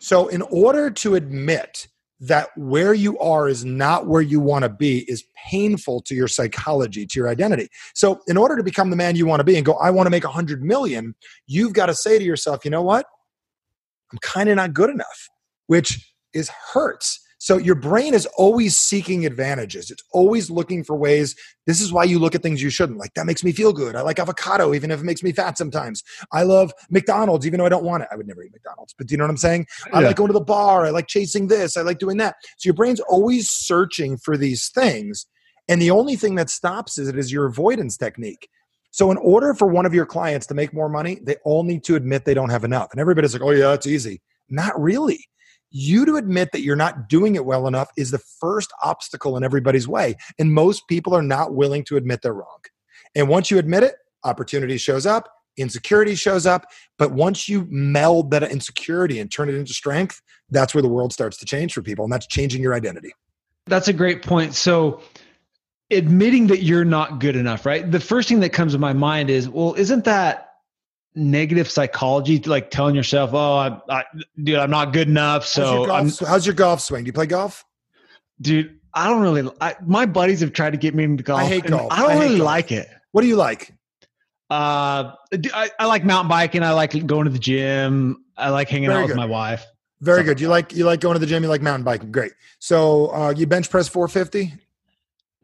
So, 0.00 0.26
in 0.28 0.42
order 0.42 0.90
to 0.90 1.14
admit 1.14 1.86
that 2.26 2.48
where 2.56 2.94
you 2.94 3.18
are 3.18 3.48
is 3.48 3.64
not 3.64 4.06
where 4.06 4.22
you 4.22 4.40
want 4.40 4.62
to 4.62 4.68
be 4.68 5.10
is 5.10 5.24
painful 5.36 6.00
to 6.02 6.14
your 6.14 6.28
psychology 6.28 7.06
to 7.06 7.18
your 7.18 7.28
identity. 7.28 7.68
So 7.94 8.20
in 8.26 8.36
order 8.36 8.56
to 8.56 8.62
become 8.62 8.90
the 8.90 8.96
man 8.96 9.16
you 9.16 9.26
want 9.26 9.40
to 9.40 9.44
be 9.44 9.56
and 9.56 9.64
go 9.64 9.74
i 9.74 9.90
want 9.90 10.06
to 10.06 10.10
make 10.10 10.24
a 10.24 10.28
hundred 10.28 10.62
million 10.62 11.14
you've 11.46 11.72
got 11.72 11.86
to 11.86 11.94
say 11.94 12.18
to 12.18 12.24
yourself 12.24 12.64
you 12.64 12.70
know 12.70 12.82
what? 12.82 13.06
I'm 14.12 14.18
kind 14.18 14.48
of 14.48 14.56
not 14.56 14.74
good 14.74 14.90
enough 14.90 15.28
which 15.66 16.12
is 16.32 16.50
hurts 16.72 17.20
so 17.44 17.58
your 17.58 17.74
brain 17.74 18.14
is 18.14 18.24
always 18.38 18.78
seeking 18.78 19.26
advantages. 19.26 19.90
It's 19.90 20.02
always 20.14 20.48
looking 20.48 20.82
for 20.82 20.96
ways. 20.96 21.36
This 21.66 21.78
is 21.78 21.92
why 21.92 22.04
you 22.04 22.18
look 22.18 22.34
at 22.34 22.42
things 22.42 22.62
you 22.62 22.70
shouldn't. 22.70 22.98
Like 22.98 23.12
that 23.16 23.26
makes 23.26 23.44
me 23.44 23.52
feel 23.52 23.74
good. 23.74 23.94
I 23.94 24.00
like 24.00 24.18
avocado, 24.18 24.72
even 24.72 24.90
if 24.90 25.00
it 25.00 25.04
makes 25.04 25.22
me 25.22 25.30
fat 25.30 25.58
sometimes. 25.58 26.02
I 26.32 26.44
love 26.44 26.72
McDonald's, 26.88 27.46
even 27.46 27.58
though 27.58 27.66
I 27.66 27.68
don't 27.68 27.84
want 27.84 28.02
it. 28.02 28.08
I 28.10 28.16
would 28.16 28.26
never 28.26 28.42
eat 28.42 28.52
McDonald's, 28.54 28.94
but 28.96 29.08
do 29.08 29.12
you 29.12 29.18
know 29.18 29.24
what 29.24 29.30
I'm 29.30 29.36
saying? 29.36 29.66
Yeah. 29.88 29.98
I 29.98 30.00
like 30.00 30.16
going 30.16 30.28
to 30.28 30.32
the 30.32 30.40
bar. 30.40 30.86
I 30.86 30.88
like 30.88 31.06
chasing 31.06 31.48
this. 31.48 31.76
I 31.76 31.82
like 31.82 31.98
doing 31.98 32.16
that. 32.16 32.36
So 32.56 32.68
your 32.68 32.74
brain's 32.74 33.00
always 33.00 33.50
searching 33.50 34.16
for 34.16 34.38
these 34.38 34.70
things. 34.70 35.26
And 35.68 35.82
the 35.82 35.90
only 35.90 36.16
thing 36.16 36.36
that 36.36 36.48
stops 36.48 36.96
is 36.96 37.08
it 37.08 37.18
is 37.18 37.30
your 37.30 37.44
avoidance 37.44 37.98
technique. 37.98 38.48
So, 38.90 39.10
in 39.10 39.18
order 39.18 39.52
for 39.52 39.66
one 39.66 39.84
of 39.84 39.92
your 39.92 40.06
clients 40.06 40.46
to 40.46 40.54
make 40.54 40.72
more 40.72 40.88
money, 40.88 41.18
they 41.22 41.36
all 41.44 41.64
need 41.64 41.84
to 41.84 41.96
admit 41.96 42.24
they 42.24 42.32
don't 42.32 42.50
have 42.50 42.64
enough. 42.64 42.88
And 42.92 43.00
everybody's 43.00 43.34
like, 43.34 43.42
oh, 43.42 43.50
yeah, 43.50 43.74
it's 43.74 43.88
easy. 43.88 44.22
Not 44.48 44.80
really 44.80 45.26
you 45.76 46.06
to 46.06 46.14
admit 46.14 46.52
that 46.52 46.60
you're 46.60 46.76
not 46.76 47.08
doing 47.08 47.34
it 47.34 47.44
well 47.44 47.66
enough 47.66 47.90
is 47.96 48.12
the 48.12 48.18
first 48.18 48.72
obstacle 48.84 49.36
in 49.36 49.42
everybody's 49.42 49.88
way. 49.88 50.14
And 50.38 50.54
most 50.54 50.86
people 50.86 51.14
are 51.14 51.22
not 51.22 51.52
willing 51.52 51.82
to 51.86 51.96
admit 51.96 52.22
they're 52.22 52.32
wrong. 52.32 52.60
And 53.16 53.28
once 53.28 53.50
you 53.50 53.58
admit 53.58 53.82
it, 53.82 53.96
opportunity 54.22 54.76
shows 54.78 55.04
up, 55.04 55.28
insecurity 55.56 56.14
shows 56.14 56.46
up. 56.46 56.66
But 56.96 57.10
once 57.10 57.48
you 57.48 57.66
meld 57.68 58.30
that 58.30 58.44
insecurity 58.44 59.18
and 59.18 59.30
turn 59.32 59.48
it 59.48 59.56
into 59.56 59.74
strength, 59.74 60.22
that's 60.48 60.74
where 60.74 60.82
the 60.82 60.88
world 60.88 61.12
starts 61.12 61.38
to 61.38 61.44
change 61.44 61.74
for 61.74 61.82
people. 61.82 62.04
And 62.04 62.12
that's 62.12 62.28
changing 62.28 62.62
your 62.62 62.74
identity. 62.74 63.12
That's 63.66 63.88
a 63.88 63.92
great 63.92 64.22
point. 64.22 64.54
So, 64.54 65.00
admitting 65.90 66.46
that 66.48 66.62
you're 66.62 66.84
not 66.84 67.18
good 67.18 67.34
enough, 67.34 67.66
right? 67.66 67.90
The 67.90 68.00
first 68.00 68.28
thing 68.28 68.40
that 68.40 68.50
comes 68.50 68.72
to 68.72 68.78
my 68.78 68.92
mind 68.92 69.28
is, 69.28 69.48
well, 69.48 69.74
isn't 69.74 70.04
that 70.04 70.53
negative 71.14 71.70
psychology, 71.70 72.38
like 72.40 72.70
telling 72.70 72.94
yourself, 72.94 73.30
"Oh, 73.32 73.56
I, 73.56 73.80
I, 73.88 74.04
dude, 74.42 74.56
I'm 74.56 74.70
not 74.70 74.92
good 74.92 75.08
enough." 75.08 75.46
So, 75.46 75.86
how's 75.86 76.20
your, 76.20 76.28
how's 76.28 76.46
your 76.46 76.54
golf 76.54 76.80
swing? 76.80 77.04
Do 77.04 77.08
you 77.08 77.12
play 77.12 77.26
golf? 77.26 77.64
Dude, 78.40 78.78
I 78.92 79.08
don't 79.08 79.22
really. 79.22 79.50
I, 79.60 79.76
my 79.84 80.06
buddies 80.06 80.40
have 80.40 80.52
tried 80.52 80.70
to 80.70 80.76
get 80.76 80.94
me 80.94 81.04
into 81.04 81.22
golf. 81.22 81.40
I 81.40 81.44
hate 81.46 81.66
golf. 81.66 81.92
I 81.92 82.02
don't 82.02 82.10
I 82.12 82.18
really 82.20 82.38
golf. 82.38 82.46
like 82.46 82.72
it. 82.72 82.88
What 83.12 83.22
do 83.22 83.28
you 83.28 83.36
like? 83.36 83.72
Uh, 84.50 85.14
I, 85.52 85.70
I, 85.78 85.86
like 85.86 86.04
mountain 86.04 86.28
biking. 86.28 86.62
I 86.62 86.72
like 86.72 87.06
going 87.06 87.24
to 87.24 87.30
the 87.30 87.38
gym. 87.38 88.24
I 88.36 88.50
like 88.50 88.68
hanging 88.68 88.88
Very 88.88 89.02
out 89.02 89.06
good. 89.06 89.12
with 89.12 89.16
my 89.16 89.26
wife. 89.26 89.64
Very 90.00 90.22
good. 90.22 90.40
You 90.40 90.48
like 90.48 90.72
you 90.74 90.84
like 90.84 91.00
going 91.00 91.14
to 91.14 91.18
the 91.18 91.26
gym. 91.26 91.42
You 91.42 91.48
like 91.48 91.62
mountain 91.62 91.84
biking. 91.84 92.12
Great. 92.12 92.32
So 92.58 93.06
uh, 93.06 93.34
you 93.36 93.46
bench 93.46 93.70
press 93.70 93.88
450? 93.88 94.52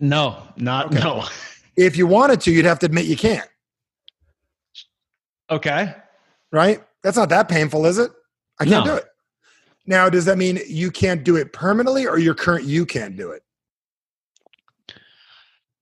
No, 0.00 0.42
not 0.56 0.86
okay. 0.86 1.02
no. 1.02 1.24
If 1.76 1.96
you 1.96 2.06
wanted 2.06 2.42
to, 2.42 2.50
you'd 2.50 2.66
have 2.66 2.78
to 2.80 2.86
admit 2.86 3.06
you 3.06 3.16
can't. 3.16 3.48
Okay. 5.50 5.94
Right? 6.52 6.82
That's 7.02 7.16
not 7.16 7.28
that 7.30 7.48
painful, 7.48 7.86
is 7.86 7.98
it? 7.98 8.12
I 8.58 8.64
can't 8.64 8.84
no. 8.84 8.92
do 8.92 8.98
it. 8.98 9.06
Now, 9.86 10.08
does 10.08 10.24
that 10.26 10.38
mean 10.38 10.60
you 10.66 10.90
can't 10.90 11.24
do 11.24 11.36
it 11.36 11.52
permanently 11.52 12.06
or 12.06 12.18
your 12.18 12.34
current 12.34 12.64
you 12.64 12.86
can't 12.86 13.16
do 13.16 13.30
it? 13.30 13.42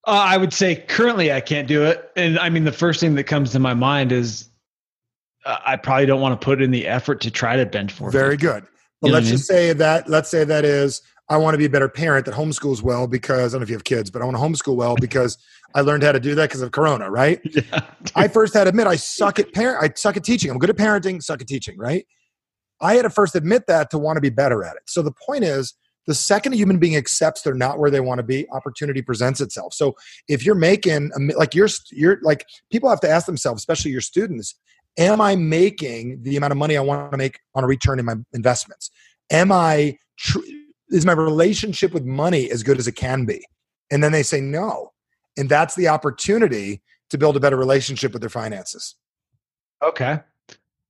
Uh, 0.07 0.13
I 0.13 0.39
would 0.39 0.55
say 0.55 0.77
currently 0.77 1.33
I 1.33 1.41
can't 1.41 1.69
do 1.69 1.85
it. 1.85 2.11
And 2.17 2.39
I 2.39 2.49
mean, 2.49 2.65
the 2.65 2.73
first 2.73 3.01
thing 3.01 3.15
that 3.17 3.25
comes 3.25 3.51
to 3.53 3.59
my 3.59 3.75
mind 3.75 4.13
is 4.13 4.49
uh, 5.45 5.59
I 5.67 5.77
probably 5.77 6.07
don't 6.07 6.21
want 6.21 6.41
to 6.41 6.45
put 6.45 6.63
in 6.63 6.71
the 6.71 6.87
effort 6.87 7.21
to 7.23 7.31
try 7.31 7.57
to 7.57 7.67
bench 7.67 7.93
for. 7.93 8.11
Very 8.11 8.37
good. 8.37 8.65
But 9.03 9.09
you 9.09 9.15
let's 9.15 9.29
just 9.29 9.51
mean? 9.51 9.59
say 9.59 9.73
that, 9.75 10.09
let's 10.09 10.31
say 10.31 10.45
that 10.45 10.65
is, 10.65 11.03
I 11.29 11.37
want 11.37 11.55
to 11.55 11.59
be 11.59 11.67
a 11.67 11.71
better 11.71 11.89
parent 11.89 12.25
that 12.27 12.35
homeschools 12.35 12.81
well 12.81 13.07
because 13.07 13.53
I 13.53 13.57
don't 13.57 13.61
know 13.61 13.65
if 13.65 13.69
you 13.69 13.77
have 13.77 13.85
kids, 13.85 14.11
but 14.11 14.23
I 14.23 14.25
want 14.25 14.37
to 14.39 14.43
homeschool 14.43 14.77
well 14.77 14.97
because 14.97 15.37
I 15.75 15.83
learned 15.83 16.03
how 16.03 16.13
to 16.13 16.21
do 16.21 16.35
that 16.35 16.49
because 16.49 16.63
of 16.63 16.73
Corona, 16.73 17.11
right? 17.11 17.41
Yeah, 17.51 17.81
I 18.15 18.29
first 18.29 18.55
had 18.55 18.65
to 18.65 18.71
admit 18.71 18.87
I 18.87 18.97
suck 18.97 19.39
at 19.39 19.53
parent. 19.53 19.83
I 19.83 19.93
suck 19.95 20.17
at 20.17 20.25
teaching. 20.25 20.51
I'm 20.51 20.59
good 20.59 20.71
at 20.71 20.77
parenting, 20.77 21.23
suck 21.23 21.41
at 21.41 21.47
teaching, 21.47 21.77
right? 21.77 22.07
I 22.81 22.95
had 22.95 23.03
to 23.03 23.11
first 23.11 23.35
admit 23.35 23.67
that 23.67 23.91
to 23.91 23.99
want 23.99 24.17
to 24.17 24.21
be 24.21 24.31
better 24.31 24.65
at 24.65 24.77
it. 24.77 24.83
So 24.87 25.03
the 25.03 25.13
point 25.27 25.45
is, 25.45 25.75
the 26.07 26.15
second 26.15 26.55
a 26.55 26.57
human 26.57 26.79
being 26.79 26.97
accepts 26.97 27.43
they're 27.43 27.55
not 27.55 27.79
where 27.79 27.91
they 27.91 28.01
want 28.01 28.19
to 28.19 28.23
be, 28.23 28.49
opportunity 28.51 29.03
presents 29.03 29.41
itself. 29.41 29.75
So 29.75 29.95
if 30.27 30.45
you're 30.45 30.55
making 30.55 31.11
like 31.37 31.55
you're 31.55 31.69
you're 31.93 32.19
like 32.23 32.47
people 32.73 32.89
have 32.89 33.01
to 33.01 33.11
ask 33.11 33.27
themselves, 33.27 33.61
especially 33.61 33.91
your 33.91 34.01
students, 34.01 34.55
am 34.97 35.21
I 35.21 35.37
making 35.37 36.23
the 36.23 36.37
amount 36.37 36.53
of 36.53 36.57
money 36.57 36.77
I 36.79 36.81
want 36.81 37.13
to 37.13 37.19
make 37.19 37.41
on 37.55 37.63
a 37.63 37.67
return 37.67 37.99
in 37.99 38.07
my 38.07 38.15
investments? 38.33 38.91
Am 39.31 39.53
I 39.53 39.99
tr- 40.19 40.39
is 40.89 41.05
my 41.05 41.13
relationship 41.13 41.93
with 41.93 42.07
money 42.07 42.51
as 42.51 42.63
good 42.63 42.79
as 42.79 42.87
it 42.87 42.93
can 42.93 43.27
be? 43.27 43.45
And 43.91 44.03
then 44.03 44.13
they 44.13 44.23
say 44.23 44.41
no. 44.41 44.93
And 45.39 45.49
that's 45.49 45.75
the 45.75 45.89
opportunity 45.89 46.83
to 47.11 47.19
build 47.19 47.37
a 47.37 47.41
better 47.41 47.57
relationship 47.57 48.13
with 48.13 48.21
their 48.21 48.29
finances. 48.29 48.97
Okay. 49.83 50.21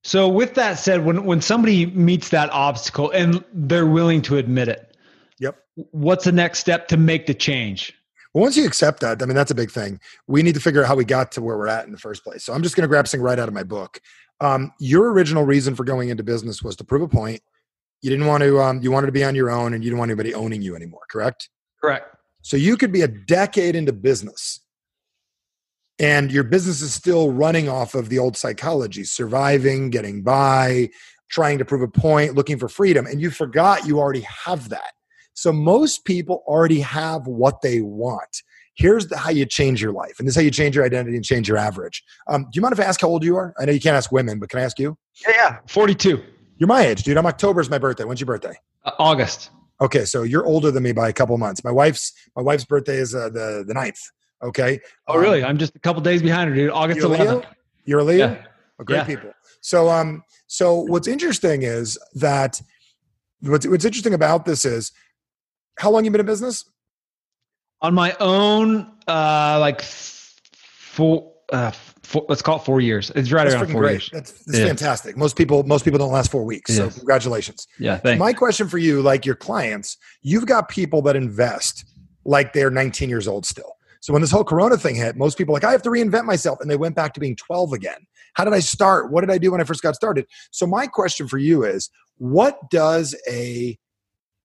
So 0.03 0.29
with 0.29 0.55
that 0.55 0.79
said, 0.79 1.05
when 1.05 1.25
when 1.25 1.41
somebody 1.41 1.87
meets 1.87 2.31
that 2.31 2.51
obstacle 2.51 3.11
and 3.11 3.45
they're 3.53 3.87
willing 3.87 4.23
to 4.23 4.37
admit 4.37 4.69
it, 4.69 4.97
yep. 5.39 5.59
What's 5.93 6.25
the 6.25 6.33
next 6.33 6.59
step 6.59 6.89
to 6.89 6.97
make 6.97 7.27
the 7.27 7.35
change? 7.35 7.95
Well, 8.33 8.43
once 8.43 8.57
you 8.57 8.67
accept 8.67 9.01
that, 9.01 9.23
I 9.23 9.27
mean 9.27 9.37
that's 9.37 9.51
a 9.51 9.55
big 9.55 9.71
thing. 9.71 10.01
We 10.27 10.43
need 10.43 10.55
to 10.55 10.61
figure 10.61 10.83
out 10.83 10.89
how 10.89 10.95
we 10.95 11.05
got 11.05 11.33
to 11.33 11.43
where 11.43 11.57
we're 11.57 11.69
at 11.69 11.87
in 11.87 11.93
the 11.93 11.99
first 11.99 12.25
place. 12.25 12.45
So 12.45 12.53
I'm 12.53 12.63
just 12.63 12.75
going 12.77 12.83
to 12.83 12.89
grab 12.89 13.07
something 13.07 13.25
right 13.25 13.39
out 13.39 13.49
of 13.49 13.55
my 13.55 13.65
book. 13.65 14.01
Um, 14.41 14.73
your 14.79 15.13
original 15.13 15.45
reason 15.45 15.75
for 15.75 15.85
going 15.85 16.09
into 16.11 16.23
business 16.23 16.63
was 16.63 16.77
to 16.77 16.85
prove 16.85 17.03
a 17.03 17.09
point. 17.09 17.43
You 18.01 18.11
didn't 18.11 18.27
want 18.27 18.43
to. 18.45 18.61
Um, 18.61 18.81
you 18.81 18.93
wanted 18.93 19.07
to 19.07 19.13
be 19.13 19.25
on 19.25 19.35
your 19.35 19.51
own, 19.51 19.75
and 19.75 19.83
you 19.83 19.91
didn't 19.91 19.99
want 19.99 20.11
anybody 20.11 20.35
owning 20.35 20.63
you 20.63 20.77
anymore. 20.77 21.03
Correct. 21.11 21.49
Correct. 21.81 22.15
So 22.49 22.57
you 22.57 22.79
could 22.79 22.93
be 22.93 23.03
a 23.03 23.09
decade 23.09 23.77
into 23.77 23.93
business 23.93 24.61
and 25.99 26.33
your 26.33 26.45
business 26.45 26.81
is 26.81 26.95
still 26.95 27.31
running 27.31 27.69
off 27.69 27.95
of 27.95 28.09
the 28.09 28.19
old 28.19 28.39
psychology 28.39 29.05
surviving 29.05 29.91
getting 29.91 30.23
by 30.23 30.89
trying 31.31 31.59
to 31.59 31.67
prove 31.67 31.83
a 31.83 31.89
point 31.89 32.37
looking 32.37 32.59
for 32.59 32.67
freedom 32.67 33.05
and 33.05 33.21
you 33.21 33.31
forgot 33.31 33.87
you 33.87 33.99
already 33.99 34.23
have 34.23 34.71
that. 34.71 34.93
So 35.35 35.53
most 35.53 36.07
people 36.07 36.43
already 36.47 36.81
have 36.81 37.27
what 37.27 37.61
they 37.61 37.83
want. 37.83 38.43
Here's 38.77 39.09
the, 39.09 39.19
how 39.19 39.29
you 39.29 39.45
change 39.45 39.83
your 39.83 39.93
life 39.93 40.19
and 40.19 40.27
this 40.27 40.33
is 40.33 40.37
how 40.37 40.43
you 40.43 40.51
change 40.51 40.75
your 40.75 40.87
identity 40.87 41.17
and 41.17 41.25
change 41.27 41.49
your 41.49 41.59
average. 41.59 42.03
Um, 42.29 42.45
do 42.45 42.49
you 42.55 42.63
mind 42.63 42.73
if 42.73 42.81
i 42.81 42.85
ask 42.85 43.03
how 43.03 43.09
old 43.09 43.25
you 43.25 43.37
are? 43.37 43.53
I 43.61 43.67
know 43.67 43.73
you 43.73 43.81
can't 43.81 43.95
ask 43.95 44.11
women 44.11 44.39
but 44.39 44.49
can 44.49 44.59
i 44.59 44.63
ask 44.63 44.79
you? 44.79 44.97
Yeah, 45.21 45.35
yeah. 45.35 45.59
42 45.69 46.23
you're 46.57 46.67
my 46.67 46.87
age 46.87 47.03
dude. 47.03 47.19
I'm 47.19 47.27
october's 47.27 47.69
my 47.69 47.77
birthday. 47.77 48.05
When's 48.05 48.21
your 48.21 48.27
birthday? 48.27 48.55
Uh, 48.87 48.93
august 48.99 49.51
okay 49.81 50.05
so 50.05 50.23
you're 50.23 50.47
older 50.47 50.71
than 50.71 50.83
me 50.83 50.93
by 50.93 51.09
a 51.09 51.13
couple 51.13 51.37
months 51.39 51.63
my 51.65 51.71
wife's 51.71 52.13
my 52.37 52.43
wife's 52.43 52.65
birthday 52.65 52.97
is 52.97 53.15
uh, 53.15 53.29
the 53.29 53.65
the 53.67 53.75
ninth 53.75 54.01
Okay. 54.43 54.81
Oh, 55.07 55.19
really? 55.19 55.43
Um, 55.43 55.51
I'm 55.51 55.59
just 55.59 55.75
a 55.75 55.79
couple 55.79 56.01
days 56.03 56.23
behind 56.23 56.51
her, 56.51 56.55
dude. 56.55 56.71
August 56.71 57.01
you're 57.01 57.11
11th. 57.11 57.45
You're 57.85 58.01
a 58.01 58.05
Leo. 58.05 58.29
Yeah. 58.29 58.45
Oh, 58.79 58.85
great 58.85 58.99
yeah. 58.99 59.05
people. 59.05 59.33
So, 59.61 59.89
um, 59.89 60.23
so 60.47 60.81
what's 60.83 61.09
interesting 61.09 61.63
is 61.63 61.99
that 62.15 62.61
what's 63.41 63.67
what's 63.67 63.85
interesting 63.85 64.15
about 64.15 64.45
this 64.45 64.65
is 64.65 64.93
how 65.79 65.91
long 65.91 66.05
you 66.05 66.11
been 66.11 66.21
in 66.21 66.27
business? 66.27 66.65
On 67.81 67.95
my 67.95 68.17
own, 68.21 68.93
uh, 69.07 69.59
like 69.61 69.83
four. 69.83 71.33
Uh, 71.53 71.73
four, 72.09 72.25
let's 72.29 72.43
call 72.43 72.57
it 72.57 72.65
four 72.65 72.81
years. 72.81 73.11
It's 73.15 73.31
right 73.31 73.45
that's 73.45 73.55
around 73.55 73.71
four 73.71 73.83
great. 73.83 73.93
years. 73.93 74.11
That's, 74.13 74.33
that's 74.45 74.59
yeah. 74.59 74.67
fantastic. 74.67 75.17
Most 75.17 75.37
people, 75.37 75.63
most 75.65 75.85
people 75.85 75.99
don't 75.99 76.11
last 76.11 76.31
four 76.31 76.45
weeks. 76.45 76.75
So 76.75 76.89
congratulations. 76.91 77.67
Yeah. 77.79 77.99
Thanks. 77.99 78.19
My 78.19 78.33
question 78.33 78.67
for 78.69 78.79
you, 78.79 79.03
like 79.03 79.27
your 79.27 79.35
clients, 79.35 79.99
you've 80.23 80.47
got 80.47 80.69
people 80.69 81.03
that 81.03 81.17
invest 81.17 81.85
like 82.25 82.53
they're 82.53 82.71
19 82.71 83.09
years 83.09 83.29
old 83.29 83.45
still. 83.45 83.75
So 84.01 84.13
when 84.13 84.23
this 84.23 84.31
whole 84.31 84.45
Corona 84.45 84.79
thing 84.79 84.95
hit, 84.95 85.17
most 85.17 85.37
people 85.37 85.53
like, 85.53 85.65
I 85.65 85.73
have 85.73 85.83
to 85.83 85.91
reinvent 85.91 86.25
myself. 86.25 86.61
And 86.61 86.71
they 86.71 86.77
went 86.77 86.97
back 86.97 87.13
to 87.15 87.21
being 87.21 87.37
12 87.37 87.73
again. 87.73 88.07
How 88.35 88.45
did 88.45 88.55
I 88.55 88.61
start? 88.61 89.11
What 89.11 89.21
did 89.21 89.31
I 89.31 89.39
do 89.39 89.51
when 89.53 89.61
I 89.61 89.65
first 89.65 89.83
got 89.83 89.95
started? 89.95 90.27
So 90.51 90.67
my 90.67 90.87
question 90.87 91.29
for 91.29 91.39
you 91.39 91.65
is 91.65 91.91
what 92.17 92.71
does 92.71 93.15
a 93.29 93.79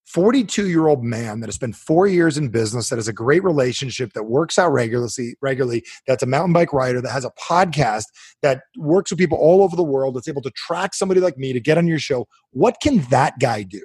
42 0.05 0.69
year 0.69 0.87
old 0.87 1.03
man 1.03 1.39
that 1.39 1.47
has 1.47 1.55
spent 1.55 1.75
four 1.75 2.07
years 2.07 2.37
in 2.37 2.49
business, 2.49 2.89
that 2.89 2.97
has 2.97 3.07
a 3.07 3.13
great 3.13 3.43
relationship, 3.43 4.13
that 4.13 4.23
works 4.23 4.59
out 4.59 4.71
regularly, 4.71 5.35
regularly, 5.41 5.83
that's 6.07 6.23
a 6.23 6.27
mountain 6.27 6.53
bike 6.53 6.73
rider, 6.73 7.01
that 7.01 7.11
has 7.11 7.25
a 7.25 7.31
podcast, 7.31 8.05
that 8.41 8.63
works 8.77 9.11
with 9.11 9.19
people 9.19 9.37
all 9.37 9.63
over 9.63 9.75
the 9.75 9.83
world, 9.83 10.15
that's 10.15 10.27
able 10.27 10.41
to 10.41 10.51
track 10.51 10.93
somebody 10.93 11.21
like 11.21 11.37
me 11.37 11.53
to 11.53 11.59
get 11.59 11.77
on 11.77 11.87
your 11.87 11.99
show. 11.99 12.27
What 12.51 12.77
can 12.81 12.99
that 13.09 13.39
guy 13.39 13.63
do? 13.63 13.81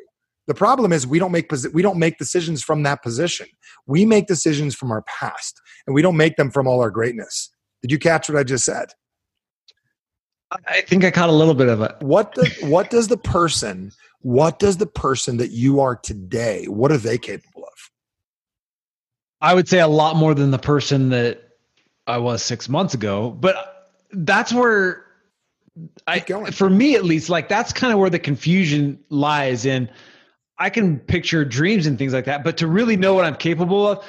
The 0.49 0.55
problem 0.55 0.93
is 0.93 1.07
we 1.07 1.19
don't 1.19 1.31
make 1.31 1.53
we 1.73 1.83
don't 1.83 1.99
make 1.99 2.19
decisions 2.19 2.63
from 2.63 2.83
that 2.85 3.03
position. 3.03 3.47
We 3.87 4.07
make 4.07 4.27
decisions 4.27 4.75
from 4.75 4.91
our 4.91 5.03
past, 5.03 5.61
and 5.87 5.95
we 5.95 6.01
don't 6.01 6.17
make 6.17 6.37
them 6.37 6.51
from 6.51 6.67
all 6.67 6.81
our 6.81 6.91
greatness. 6.91 7.51
Did 7.83 7.93
you 7.93 7.99
catch 7.99 8.29
what 8.29 8.39
I 8.39 8.45
just 8.45 8.65
said? 8.65 8.89
I 10.67 10.81
think 10.81 11.05
I 11.05 11.11
caught 11.11 11.29
a 11.29 11.33
little 11.33 11.55
bit 11.55 11.69
of 11.69 11.83
it. 11.83 11.95
What 12.01 12.35
the, 12.35 12.49
what 12.63 12.89
does 12.89 13.09
the 13.09 13.19
person 13.19 13.93
what 14.29 14.59
does 14.59 14.77
the 14.77 14.87
person 14.87 15.39
that 15.39 15.53
you 15.53 15.81
are 15.81 15.97
today 15.97 16.67
what 16.67 16.93
are 16.93 16.99
they 16.99 17.17
capable 17.17 17.65
of? 17.65 17.91
I 19.41 19.55
would 19.55 19.67
say 19.67 19.81
a 19.81 19.89
lot 19.89 20.17
more 20.17 20.35
than 20.35 20.51
the 20.51 20.59
person 20.59 21.09
that 21.09 21.49
I 22.07 22.19
was 22.19 22.43
6 22.43 22.69
months 22.69 22.93
ago, 22.93 23.31
but 23.31 23.91
that's 24.13 24.53
where 24.53 25.07
I 26.07 26.21
for 26.21 26.69
me 26.69 26.95
at 26.95 27.05
least 27.05 27.31
like 27.31 27.49
that's 27.49 27.73
kind 27.73 27.91
of 27.91 27.99
where 27.99 28.11
the 28.11 28.19
confusion 28.19 28.99
lies 29.09 29.65
in 29.65 29.89
I 30.59 30.69
can 30.69 30.99
picture 30.99 31.43
dreams 31.47 31.87
and 31.87 31.97
things 31.97 32.13
like 32.13 32.27
that, 32.27 32.45
but 32.45 32.59
to 32.59 32.67
really 32.67 32.97
know 32.97 33.15
what 33.15 33.25
I'm 33.25 33.37
capable 33.37 33.89
of, 33.89 34.05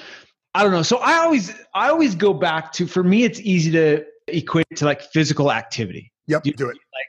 I 0.53 0.63
don't 0.63 0.73
know. 0.73 0.83
So 0.83 0.97
I 0.97 1.19
always 1.19 1.53
I 1.73 1.87
always 1.87 2.13
go 2.13 2.33
back 2.33 2.73
to 2.73 2.87
for 2.87 3.03
me 3.03 3.23
it's 3.23 3.39
easy 3.39 3.71
to 3.71 4.03
equate 4.27 4.67
to 4.75 4.83
like 4.83 5.01
physical 5.01 5.49
activity. 5.49 6.11
Yep, 6.27 6.43
do, 6.43 6.51
do 6.51 6.69
it. 6.69 6.77
Like 6.93 7.07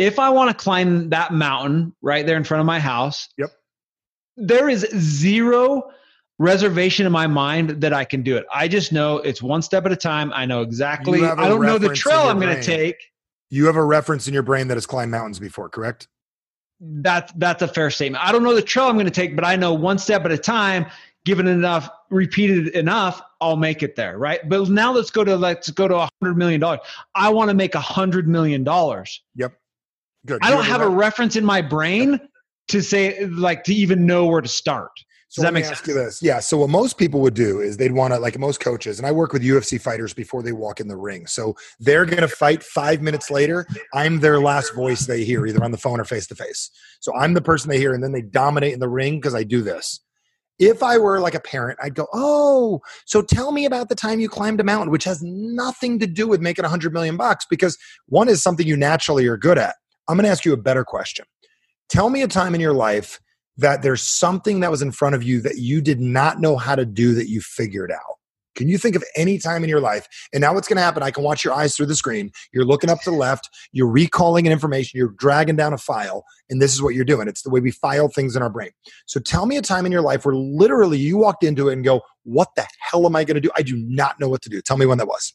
if 0.00 0.18
I 0.18 0.30
want 0.30 0.50
to 0.50 0.54
climb 0.54 1.10
that 1.10 1.32
mountain 1.32 1.94
right 2.02 2.26
there 2.26 2.36
in 2.36 2.44
front 2.44 2.60
of 2.60 2.66
my 2.66 2.80
house, 2.80 3.28
yep. 3.36 3.50
There 4.36 4.70
is 4.70 4.86
zero 4.96 5.90
reservation 6.38 7.04
in 7.04 7.12
my 7.12 7.26
mind 7.26 7.82
that 7.82 7.92
I 7.92 8.04
can 8.06 8.22
do 8.22 8.38
it. 8.38 8.46
I 8.50 8.68
just 8.68 8.90
know 8.90 9.18
it's 9.18 9.42
one 9.42 9.60
step 9.60 9.84
at 9.84 9.92
a 9.92 9.96
time. 9.96 10.32
I 10.32 10.46
know 10.46 10.62
exactly. 10.62 11.22
I 11.22 11.46
don't 11.46 11.60
know 11.60 11.76
the 11.76 11.94
trail 11.94 12.20
I'm 12.20 12.40
going 12.40 12.56
to 12.56 12.62
take. 12.62 12.96
You 13.50 13.66
have 13.66 13.76
a 13.76 13.84
reference 13.84 14.26
in 14.26 14.32
your 14.32 14.42
brain 14.42 14.68
that 14.68 14.78
has 14.78 14.86
climbed 14.86 15.10
mountains 15.10 15.38
before, 15.38 15.68
correct? 15.68 16.08
that's 16.80 17.32
that's 17.36 17.62
a 17.62 17.68
fair 17.68 17.90
statement. 17.90 18.24
I 18.24 18.32
don't 18.32 18.42
know 18.42 18.54
the 18.54 18.62
trail 18.62 18.86
I'm 18.86 18.94
going 18.94 19.06
to 19.06 19.12
take, 19.12 19.36
but 19.36 19.44
I 19.44 19.56
know 19.56 19.74
one 19.74 19.98
step 19.98 20.24
at 20.24 20.32
a 20.32 20.38
time, 20.38 20.86
given 21.24 21.46
enough, 21.46 21.88
repeated 22.10 22.68
enough, 22.68 23.20
I'll 23.40 23.56
make 23.56 23.82
it 23.82 23.96
there, 23.96 24.18
right? 24.18 24.46
But 24.48 24.68
now 24.68 24.92
let's 24.92 25.10
go 25.10 25.22
to 25.22 25.36
let's 25.36 25.70
go 25.70 25.88
to 25.88 25.96
a 25.96 26.08
hundred 26.20 26.36
million 26.36 26.60
dollars. 26.60 26.80
I 27.14 27.28
want 27.28 27.50
to 27.50 27.54
make 27.54 27.74
a 27.74 27.80
hundred 27.80 28.26
million 28.28 28.64
dollars. 28.64 29.22
Yep. 29.36 29.52
Good. 30.26 30.40
I 30.42 30.50
don't 30.50 30.64
have 30.64 30.80
a 30.80 30.88
reference 30.88 31.36
in 31.36 31.44
my 31.44 31.62
brain 31.62 32.20
to 32.68 32.82
say 32.82 33.24
like 33.26 33.64
to 33.64 33.74
even 33.74 34.06
know 34.06 34.26
where 34.26 34.40
to 34.40 34.48
start. 34.48 34.90
So 35.30 35.42
Does 35.42 35.46
that 35.46 35.54
make 35.54 35.64
sense? 35.64 35.86
you 35.86 35.94
this. 35.94 36.20
Yeah. 36.20 36.40
So 36.40 36.58
what 36.58 36.70
most 36.70 36.98
people 36.98 37.20
would 37.20 37.34
do 37.34 37.60
is 37.60 37.76
they'd 37.76 37.92
want 37.92 38.12
to, 38.12 38.18
like 38.18 38.36
most 38.36 38.58
coaches, 38.58 38.98
and 38.98 39.06
I 39.06 39.12
work 39.12 39.32
with 39.32 39.42
UFC 39.42 39.80
fighters 39.80 40.12
before 40.12 40.42
they 40.42 40.50
walk 40.50 40.80
in 40.80 40.88
the 40.88 40.96
ring. 40.96 41.28
So 41.28 41.54
they're 41.78 42.04
going 42.04 42.22
to 42.22 42.28
fight 42.28 42.64
five 42.64 43.00
minutes 43.00 43.30
later. 43.30 43.64
I'm 43.94 44.18
their 44.18 44.40
last 44.40 44.74
voice 44.74 45.06
they 45.06 45.22
hear, 45.22 45.46
either 45.46 45.62
on 45.62 45.70
the 45.70 45.78
phone 45.78 46.00
or 46.00 46.04
face 46.04 46.26
to 46.28 46.34
face. 46.34 46.68
So 46.98 47.14
I'm 47.14 47.34
the 47.34 47.40
person 47.40 47.70
they 47.70 47.78
hear, 47.78 47.94
and 47.94 48.02
then 48.02 48.10
they 48.10 48.22
dominate 48.22 48.72
in 48.72 48.80
the 48.80 48.88
ring 48.88 49.18
because 49.18 49.36
I 49.36 49.44
do 49.44 49.62
this. 49.62 50.00
If 50.58 50.82
I 50.82 50.98
were 50.98 51.20
like 51.20 51.36
a 51.36 51.40
parent, 51.40 51.78
I'd 51.80 51.94
go, 51.94 52.08
"Oh, 52.12 52.80
so 53.06 53.22
tell 53.22 53.52
me 53.52 53.66
about 53.66 53.88
the 53.88 53.94
time 53.94 54.18
you 54.18 54.28
climbed 54.28 54.60
a 54.60 54.64
mountain," 54.64 54.90
which 54.90 55.04
has 55.04 55.22
nothing 55.22 56.00
to 56.00 56.08
do 56.08 56.26
with 56.26 56.40
making 56.40 56.64
a 56.64 56.68
hundred 56.68 56.92
million 56.92 57.16
bucks 57.16 57.46
because 57.48 57.78
one 58.06 58.28
is 58.28 58.42
something 58.42 58.66
you 58.66 58.76
naturally 58.76 59.28
are 59.28 59.36
good 59.36 59.58
at. 59.58 59.76
I'm 60.10 60.16
going 60.16 60.24
to 60.24 60.30
ask 60.30 60.44
you 60.44 60.52
a 60.52 60.56
better 60.56 60.84
question. 60.84 61.24
Tell 61.88 62.10
me 62.10 62.22
a 62.22 62.28
time 62.28 62.52
in 62.52 62.60
your 62.60 62.72
life 62.72 63.20
that 63.58 63.82
there's 63.82 64.02
something 64.02 64.58
that 64.58 64.70
was 64.70 64.82
in 64.82 64.90
front 64.90 65.14
of 65.14 65.22
you 65.22 65.40
that 65.42 65.58
you 65.58 65.80
did 65.80 66.00
not 66.00 66.40
know 66.40 66.56
how 66.56 66.74
to 66.74 66.84
do 66.84 67.14
that 67.14 67.28
you 67.28 67.40
figured 67.40 67.92
out? 67.92 68.16
Can 68.56 68.68
you 68.68 68.76
think 68.76 68.96
of 68.96 69.04
any 69.16 69.38
time 69.38 69.62
in 69.62 69.70
your 69.70 69.80
life? 69.80 70.08
And 70.32 70.40
now 70.40 70.52
what's 70.52 70.66
going 70.66 70.78
to 70.78 70.82
happen? 70.82 71.04
I 71.04 71.12
can 71.12 71.22
watch 71.22 71.44
your 71.44 71.54
eyes 71.54 71.76
through 71.76 71.86
the 71.86 71.94
screen. 71.94 72.32
You're 72.52 72.64
looking 72.64 72.90
up 72.90 73.00
to 73.02 73.10
the 73.10 73.16
left. 73.16 73.48
You're 73.70 73.88
recalling 73.88 74.46
an 74.46 74.52
information. 74.52 74.98
You're 74.98 75.14
dragging 75.16 75.54
down 75.54 75.72
a 75.72 75.78
file. 75.78 76.24
And 76.48 76.60
this 76.60 76.74
is 76.74 76.82
what 76.82 76.96
you're 76.96 77.04
doing. 77.04 77.28
It's 77.28 77.42
the 77.42 77.50
way 77.50 77.60
we 77.60 77.70
file 77.70 78.08
things 78.08 78.34
in 78.34 78.42
our 78.42 78.50
brain. 78.50 78.70
So 79.06 79.20
tell 79.20 79.46
me 79.46 79.56
a 79.58 79.62
time 79.62 79.86
in 79.86 79.92
your 79.92 80.02
life 80.02 80.24
where 80.26 80.34
literally 80.34 80.98
you 80.98 81.18
walked 81.18 81.44
into 81.44 81.68
it 81.68 81.74
and 81.74 81.84
go, 81.84 82.00
what 82.24 82.48
the 82.56 82.66
hell 82.80 83.06
am 83.06 83.14
I 83.14 83.22
going 83.22 83.36
to 83.36 83.40
do? 83.40 83.50
I 83.56 83.62
do 83.62 83.76
not 83.76 84.18
know 84.18 84.28
what 84.28 84.42
to 84.42 84.48
do. 84.48 84.60
Tell 84.60 84.76
me 84.76 84.86
when 84.86 84.98
that 84.98 85.06
was. 85.06 85.32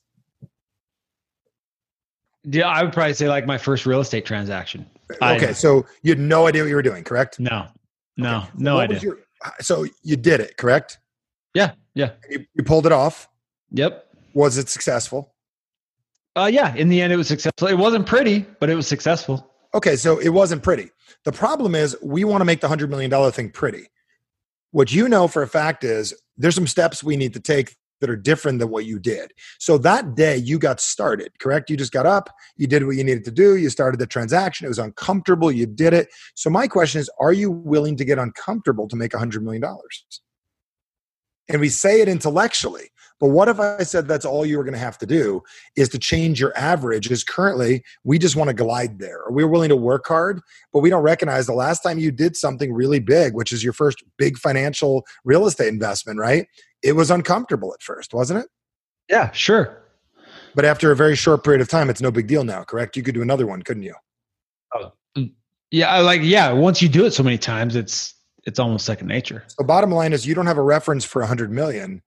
Yeah, 2.48 2.68
I 2.68 2.84
would 2.84 2.94
probably 2.94 3.14
say 3.14 3.28
like 3.28 3.46
my 3.46 3.58
first 3.58 3.86
real 3.86 4.00
estate 4.00 4.26
transaction. 4.26 4.86
Okay. 5.22 5.50
I, 5.50 5.52
so 5.54 5.86
you 6.02 6.12
had 6.12 6.20
no 6.20 6.48
idea 6.48 6.64
what 6.64 6.70
you 6.70 6.76
were 6.76 6.82
doing, 6.82 7.04
correct? 7.04 7.40
No. 7.40 7.68
No, 8.18 8.38
okay. 8.38 8.48
no 8.58 8.78
idea. 8.78 9.00
Your, 9.00 9.20
so 9.60 9.86
you 10.04 10.16
did 10.16 10.40
it, 10.40 10.58
correct? 10.58 11.00
Yeah, 11.54 11.72
yeah. 11.94 12.12
You, 12.30 12.46
you, 12.54 12.64
pulled 12.64 12.86
it 12.86 12.92
off. 12.92 13.28
Yep. 13.72 14.08
Was 14.34 14.58
it 14.58 14.70
successful? 14.70 15.34
Uh, 16.36 16.50
yeah. 16.52 16.74
In 16.76 16.90
the 16.90 17.02
end, 17.02 17.14
it 17.14 17.18
was 17.18 17.28
successful. 17.28 17.68
It 17.68 17.78
wasn't 17.78 18.06
pretty, 18.06 18.46
but 18.60 18.70
it 18.70 18.76
was 18.76 18.88
successful. 18.88 19.52
Okay, 19.74 19.96
so 19.96 20.20
it 20.20 20.30
wasn't 20.30 20.64
pretty. 20.64 20.90
The 21.24 21.32
problem 21.32 21.76
is 21.76 21.98
we 22.02 22.24
want 22.24 22.42
to 22.42 22.46
make 22.46 22.62
the 22.62 22.68
hundred 22.68 22.90
million 22.90 23.12
dollar 23.12 23.32
thing 23.32 23.50
pretty. 23.50 23.88
What 24.72 24.92
you 24.92 25.08
know 25.08 25.28
for 25.28 25.42
a 25.42 25.48
fact 25.48 25.84
is 25.84 26.14
there's 26.38 26.56
some 26.56 26.68
steps 26.68 27.04
we 27.04 27.18
need 27.18 27.34
to 27.34 27.40
take 27.40 27.76
that 28.02 28.10
are 28.10 28.16
different 28.16 28.60
than 28.60 28.70
what 28.70 28.86
you 28.86 29.00
did. 29.00 29.32
So 29.60 29.78
that 29.80 30.16
day 30.16 30.38
you 30.38 30.60
got 30.60 30.80
started, 30.80 31.32
correct? 31.40 31.70
You 31.70 31.78
just 31.78 31.92
got 31.92 32.06
up, 32.06 32.30
you 32.58 32.68
did 32.68 32.86
what 32.86 32.96
you 32.96 33.04
needed 33.04 33.26
to 33.26 33.32
do, 33.32 33.56
you 33.56 33.70
started 33.70 34.00
the 34.00 34.08
transaction, 34.08 34.66
it 34.66 34.70
was 34.70 34.80
uncomfortable, 34.80 35.52
you 35.52 35.66
did 35.66 35.94
it. 35.94 36.10
So 36.36 36.50
my 36.50 36.68
question 36.68 37.02
is, 37.02 37.10
are 37.20 37.34
you 37.34 37.52
willing 37.52 37.96
to 37.98 38.06
get 38.06 38.20
uncomfortable 38.20 38.88
to 38.88 38.96
make 38.96 39.14
a 39.14 39.18
$100 39.18 39.42
million? 39.42 39.64
And 41.48 41.62
we 41.62 41.70
say 41.70 42.02
it 42.02 42.08
intellectually, 42.08 42.90
But 43.20 43.30
what 43.30 43.48
if 43.48 43.60
I 43.60 43.84
said 43.84 44.08
that's 44.08 44.26
all 44.26 44.46
you 44.46 44.58
were 44.58 44.64
going 44.64 44.74
to 44.74 44.80
have 44.80 44.98
to 44.98 45.06
do 45.06 45.42
is 45.78 45.90
to 45.90 46.00
change 46.00 46.40
your 46.40 46.56
average? 46.58 47.10
Is 47.10 47.24
currently 47.24 47.84
we 48.04 48.20
just 48.20 48.36
want 48.36 48.50
to 48.50 48.54
glide 48.54 49.00
there, 49.00 49.22
or 49.22 49.32
we're 49.32 49.48
willing 49.48 49.70
to 49.70 49.76
work 49.76 50.06
hard, 50.08 50.42
but 50.74 50.80
we 50.80 50.90
don't 50.90 51.04
recognize 51.04 51.46
the 51.46 51.54
last 51.54 51.82
time 51.82 51.98
you 51.98 52.12
did 52.12 52.36
something 52.36 52.74
really 52.74 53.00
big, 53.00 53.34
which 53.34 53.52
is 53.52 53.64
your 53.64 53.74
first 53.74 54.04
big 54.18 54.38
financial 54.38 55.06
real 55.24 55.48
estate 55.48 55.70
investment, 55.70 56.20
right? 56.20 56.48
It 56.84 56.94
was 56.94 57.10
uncomfortable 57.10 57.74
at 57.74 57.82
first, 57.82 58.14
wasn't 58.14 58.42
it? 58.42 58.50
Yeah, 59.10 59.32
sure. 59.32 59.82
But 60.56 60.66
after 60.66 60.92
a 60.92 60.96
very 60.96 61.16
short 61.16 61.44
period 61.44 61.62
of 61.62 61.68
time, 61.68 61.90
it's 61.90 62.02
no 62.02 62.12
big 62.12 62.28
deal 62.28 62.44
now, 62.44 62.64
correct? 62.64 62.96
You 62.96 63.04
could 63.04 63.14
do 63.14 63.22
another 63.22 63.46
one, 63.46 63.62
couldn't 63.62 63.84
you? 63.84 63.94
Oh, 64.74 64.94
mm, 65.18 65.32
yeah. 65.72 65.98
Like, 66.00 66.22
yeah. 66.24 66.52
Once 66.52 66.82
you 66.82 66.90
do 66.90 67.06
it 67.06 67.12
so 67.12 67.24
many 67.24 67.38
times, 67.38 67.76
it's 67.76 68.14
it's 68.46 68.60
almost 68.60 68.86
second 68.86 69.08
nature. 69.08 69.44
So, 69.48 69.64
bottom 69.66 69.92
line 69.92 70.14
is, 70.14 70.26
you 70.26 70.34
don't 70.36 70.46
have 70.48 70.58
a 70.58 70.64
reference 70.64 71.04
for 71.04 71.22
a 71.22 71.28
hundred 71.28 71.52
million, 71.52 72.02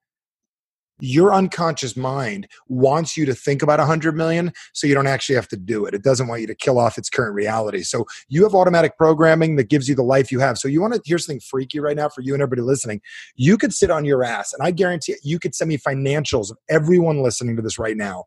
your 1.01 1.33
unconscious 1.35 1.97
mind 1.97 2.49
wants 2.69 3.17
you 3.17 3.27
to 3.27 3.35
think 3.35 3.63
about 3.63 3.79
100 3.79 4.17
million 4.17 4.53
so 4.73 4.87
you 4.87 4.95
don't 4.95 5.07
actually 5.07 5.37
have 5.37 5.49
to 5.49 5.57
do 5.57 5.87
it. 5.87 5.95
It 5.95 6.03
doesn't 6.03 6.27
want 6.27 6.41
you 6.41 6.47
to 6.47 6.55
kill 6.55 6.79
off 6.79 6.99
its 6.99 7.11
current 7.11 7.35
reality. 7.35 7.83
So 7.83 8.05
you 8.29 8.43
have 8.45 8.55
automatic 8.55 8.97
programming 8.97 9.57
that 9.57 9.69
gives 9.69 9.89
you 9.89 9.95
the 9.95 10.03
life 10.03 10.33
you 10.33 10.41
have. 10.41 10.59
So 10.59 10.69
you 10.69 10.81
want 10.81 10.95
to 10.95 11.01
hear 11.05 11.19
something 11.19 11.41
freaky 11.41 11.81
right 11.81 11.97
now 11.97 12.09
for 12.09 12.23
you 12.23 12.35
and 12.35 12.43
everybody 12.43 12.63
listening. 12.63 13.01
You 13.37 13.57
could 13.57 13.73
sit 13.73 13.91
on 13.91 14.05
your 14.05 14.25
ass 14.25 14.53
and 14.53 14.67
i 14.67 14.71
guarantee 14.71 15.15
you 15.23 15.39
could 15.39 15.55
send 15.55 15.69
me 15.69 15.79
financials 15.79 16.51
of 16.51 16.59
everyone 16.69 17.23
listening 17.23 17.57
to 17.57 17.63
this 17.63 17.79
right 17.79 17.97
now 17.97 18.25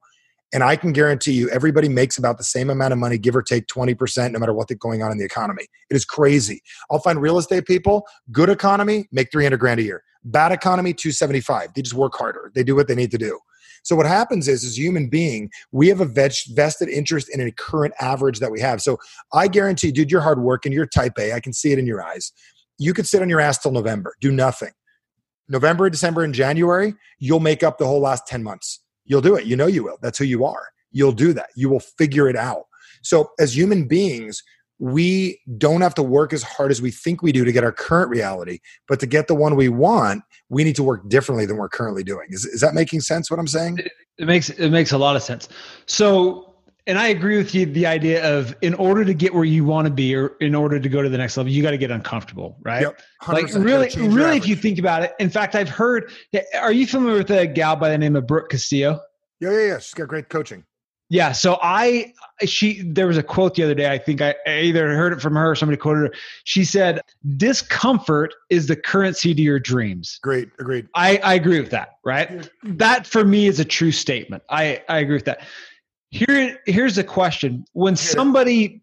and 0.54 0.64
I 0.64 0.76
can 0.76 0.92
guarantee 0.92 1.34
you, 1.34 1.50
everybody 1.50 1.88
makes 1.88 2.18
about 2.18 2.38
the 2.38 2.44
same 2.44 2.70
amount 2.70 2.94
of 2.94 3.00
money, 3.00 3.18
give 3.18 3.36
or 3.36 3.42
take 3.42 3.68
20%, 3.68 4.32
no 4.32 4.40
matter 4.40 4.54
what's 4.54 4.74
going 4.76 5.02
on 5.02 5.12
in 5.12 5.18
the 5.18 5.26
economy. 5.26 5.68
It 5.90 5.96
is 5.96 6.06
crazy. 6.06 6.62
I'll 6.90 7.00
find 7.00 7.22
real 7.22 7.38
estate 7.38 7.66
people, 7.66 8.06
good 8.32 8.50
economy, 8.50 9.08
make 9.12 9.32
300 9.32 9.58
grand 9.58 9.80
a 9.80 9.84
year. 9.84 10.04
Bad 10.24 10.52
economy, 10.52 10.94
275. 10.94 11.74
They 11.74 11.82
just 11.82 11.96
work 11.96 12.14
harder. 12.16 12.52
They 12.54 12.64
do 12.64 12.76
what 12.76 12.88
they 12.88 12.96
need 12.96 13.12
to 13.12 13.18
do. 13.18 13.40
So 13.84 13.96
what 13.96 14.06
happens 14.06 14.48
is, 14.48 14.64
as 14.64 14.78
human 14.78 15.10
being, 15.10 15.50
we 15.72 15.88
have 15.88 16.02
a 16.02 16.06
vested 16.06 16.88
interest 16.88 17.34
in 17.34 17.42
a 17.42 17.52
current 17.52 17.96
average 18.00 18.40
that 18.40 18.52
we 18.52 18.60
have. 18.62 18.82
So 18.82 18.98
I 19.34 19.48
guarantee, 19.48 19.92
dude, 19.92 20.12
you're 20.12 20.22
hard 20.22 20.40
working. 20.40 20.72
You're 20.72 20.86
type 20.86 21.14
A. 21.18 21.34
I 21.34 21.40
can 21.40 21.54
see 21.54 21.72
it 21.72 21.80
in 21.80 21.88
your 21.88 22.04
eyes. 22.04 22.32
You 22.78 22.94
could 22.94 23.08
sit 23.08 23.24
on 23.24 23.30
your 23.30 23.40
ass 23.40 23.58
till 23.58 23.72
November, 23.72 24.14
do 24.22 24.32
nothing. 24.32 24.72
November, 25.50 25.90
December, 25.90 26.24
and 26.24 26.34
January, 26.34 26.94
you'll 27.18 27.40
make 27.40 27.64
up 27.64 27.78
the 27.78 27.86
whole 27.86 28.00
last 28.00 28.28
10 28.28 28.44
months. 28.44 28.81
You'll 29.06 29.22
do 29.22 29.36
it. 29.36 29.46
You 29.46 29.56
know 29.56 29.68
you 29.68 29.84
will. 29.84 29.98
That's 30.02 30.18
who 30.18 30.26
you 30.26 30.46
are. 30.46 30.70
You'll 30.92 31.12
do 31.12 31.34
that. 31.34 31.50
You 31.56 31.70
will 31.70 31.80
figure 31.80 32.28
it 32.30 32.36
out. 32.36 32.64
So 33.02 33.32
as 33.40 33.56
human 33.56 33.88
beings, 33.88 34.44
we 34.82 35.40
don't 35.60 35.82
have 35.82 35.94
to 35.94 36.04
work 36.04 36.34
as 36.34 36.42
hard 36.42 36.72
as 36.72 36.82
we 36.82 36.90
think 36.90 37.22
we 37.22 37.32
do 37.32 37.46
to 37.46 37.52
get 37.52 37.64
our 37.64 37.72
current 37.72 38.10
reality, 38.10 38.60
but 38.88 39.00
to 39.00 39.06
get 39.06 39.28
the 39.28 39.36
one 39.36 39.56
we 39.56 39.70
want, 39.70 40.24
we 40.50 40.64
need 40.64 40.76
to 40.76 40.84
work 40.84 41.08
differently 41.08 41.46
than 41.46 41.58
we're 41.58 41.70
currently 41.70 42.04
doing. 42.04 42.28
Is, 42.32 42.46
is 42.46 42.62
that 42.62 42.74
making 42.74 43.02
sense? 43.02 43.30
What 43.30 43.40
I'm 43.40 43.48
saying? 43.48 43.78
It, 43.78 43.92
it 44.18 44.26
makes 44.26 44.50
it 44.50 44.70
makes 44.70 44.92
a 44.92 44.98
lot 44.98 45.16
of 45.16 45.22
sense. 45.22 45.50
So, 45.86 46.51
and 46.88 46.98
I 46.98 47.08
agree 47.08 47.38
with 47.38 47.54
you. 47.54 47.66
The 47.66 47.86
idea 47.86 48.38
of 48.38 48.56
in 48.62 48.74
order 48.76 49.06
to 49.06 49.14
get 49.14 49.34
where 49.34 49.44
you 49.44 49.64
want 49.66 49.88
to 49.88 49.94
be, 49.94 50.16
or 50.16 50.36
in 50.42 50.56
order 50.56 50.80
to 50.80 50.90
go 50.90 51.02
to 51.02 51.10
the 51.10 51.18
next 51.18 51.38
level, 51.38 51.52
you 51.52 51.62
got 51.62 51.72
to 51.72 51.78
get 51.78 51.92
uncomfortable, 51.92 52.58
right? 52.62 52.82
Yep, 52.82 53.02
like 53.28 53.54
really, 53.54 53.90
really, 53.96 54.38
if 54.38 54.48
you 54.48 54.56
think 54.56 54.80
about 54.80 55.04
it. 55.04 55.14
In 55.20 55.30
fact, 55.30 55.56
I've 55.56 55.70
heard. 55.70 56.12
Eh, 56.34 56.42
are 56.60 56.72
you 56.72 56.88
familiar 56.88 57.18
with 57.18 57.32
a 57.32 57.48
gal 57.48 57.76
by 57.76 57.90
the 57.90 57.98
name 57.98 58.16
of 58.16 58.28
Brooke 58.28 58.50
Castillo? 58.50 59.00
Yeah, 59.40 59.52
yeah, 59.52 59.68
yeah. 59.68 59.80
She's 59.80 59.94
got 59.94 60.08
great 60.08 60.30
coaching. 60.30 60.64
Yeah. 61.12 61.34
So 61.34 61.60
I, 61.62 62.14
she, 62.46 62.84
there 62.84 63.06
was 63.06 63.18
a 63.18 63.24
quote 63.24 63.56
the 63.56 63.64
other 63.64 63.76
day. 63.76 63.92
I 63.92 63.98
think 63.98 64.22
I 64.22 64.34
either 64.48 64.96
heard 64.96 65.12
it 65.12 65.20
from 65.20 65.36
her 65.36 65.52
or 65.52 65.56
somebody 65.56 65.76
quoted 65.76 66.00
her. 66.08 66.14
She 66.46 66.64
said, 66.64 67.02
discomfort 67.36 68.34
is 68.50 68.68
the 68.68 68.78
currency 68.78 69.36
to 69.36 69.42
your 69.42 69.60
dreams. 69.60 70.20
Great. 70.24 70.52
Agreed. 70.58 70.88
I, 70.96 71.18
I 71.18 71.34
agree 71.34 71.60
with 71.60 71.72
that. 71.72 71.98
Right. 72.06 72.50
That 72.64 73.06
for 73.06 73.26
me 73.26 73.48
is 73.48 73.60
a 73.60 73.66
true 73.66 73.92
statement. 73.92 74.44
I, 74.50 74.84
I 74.88 75.00
agree 75.00 75.16
with 75.16 75.26
that. 75.26 75.42
Here, 76.12 76.60
here's 76.66 76.98
a 76.98 77.04
question. 77.04 77.66
When 77.74 77.96
somebody 77.96 78.82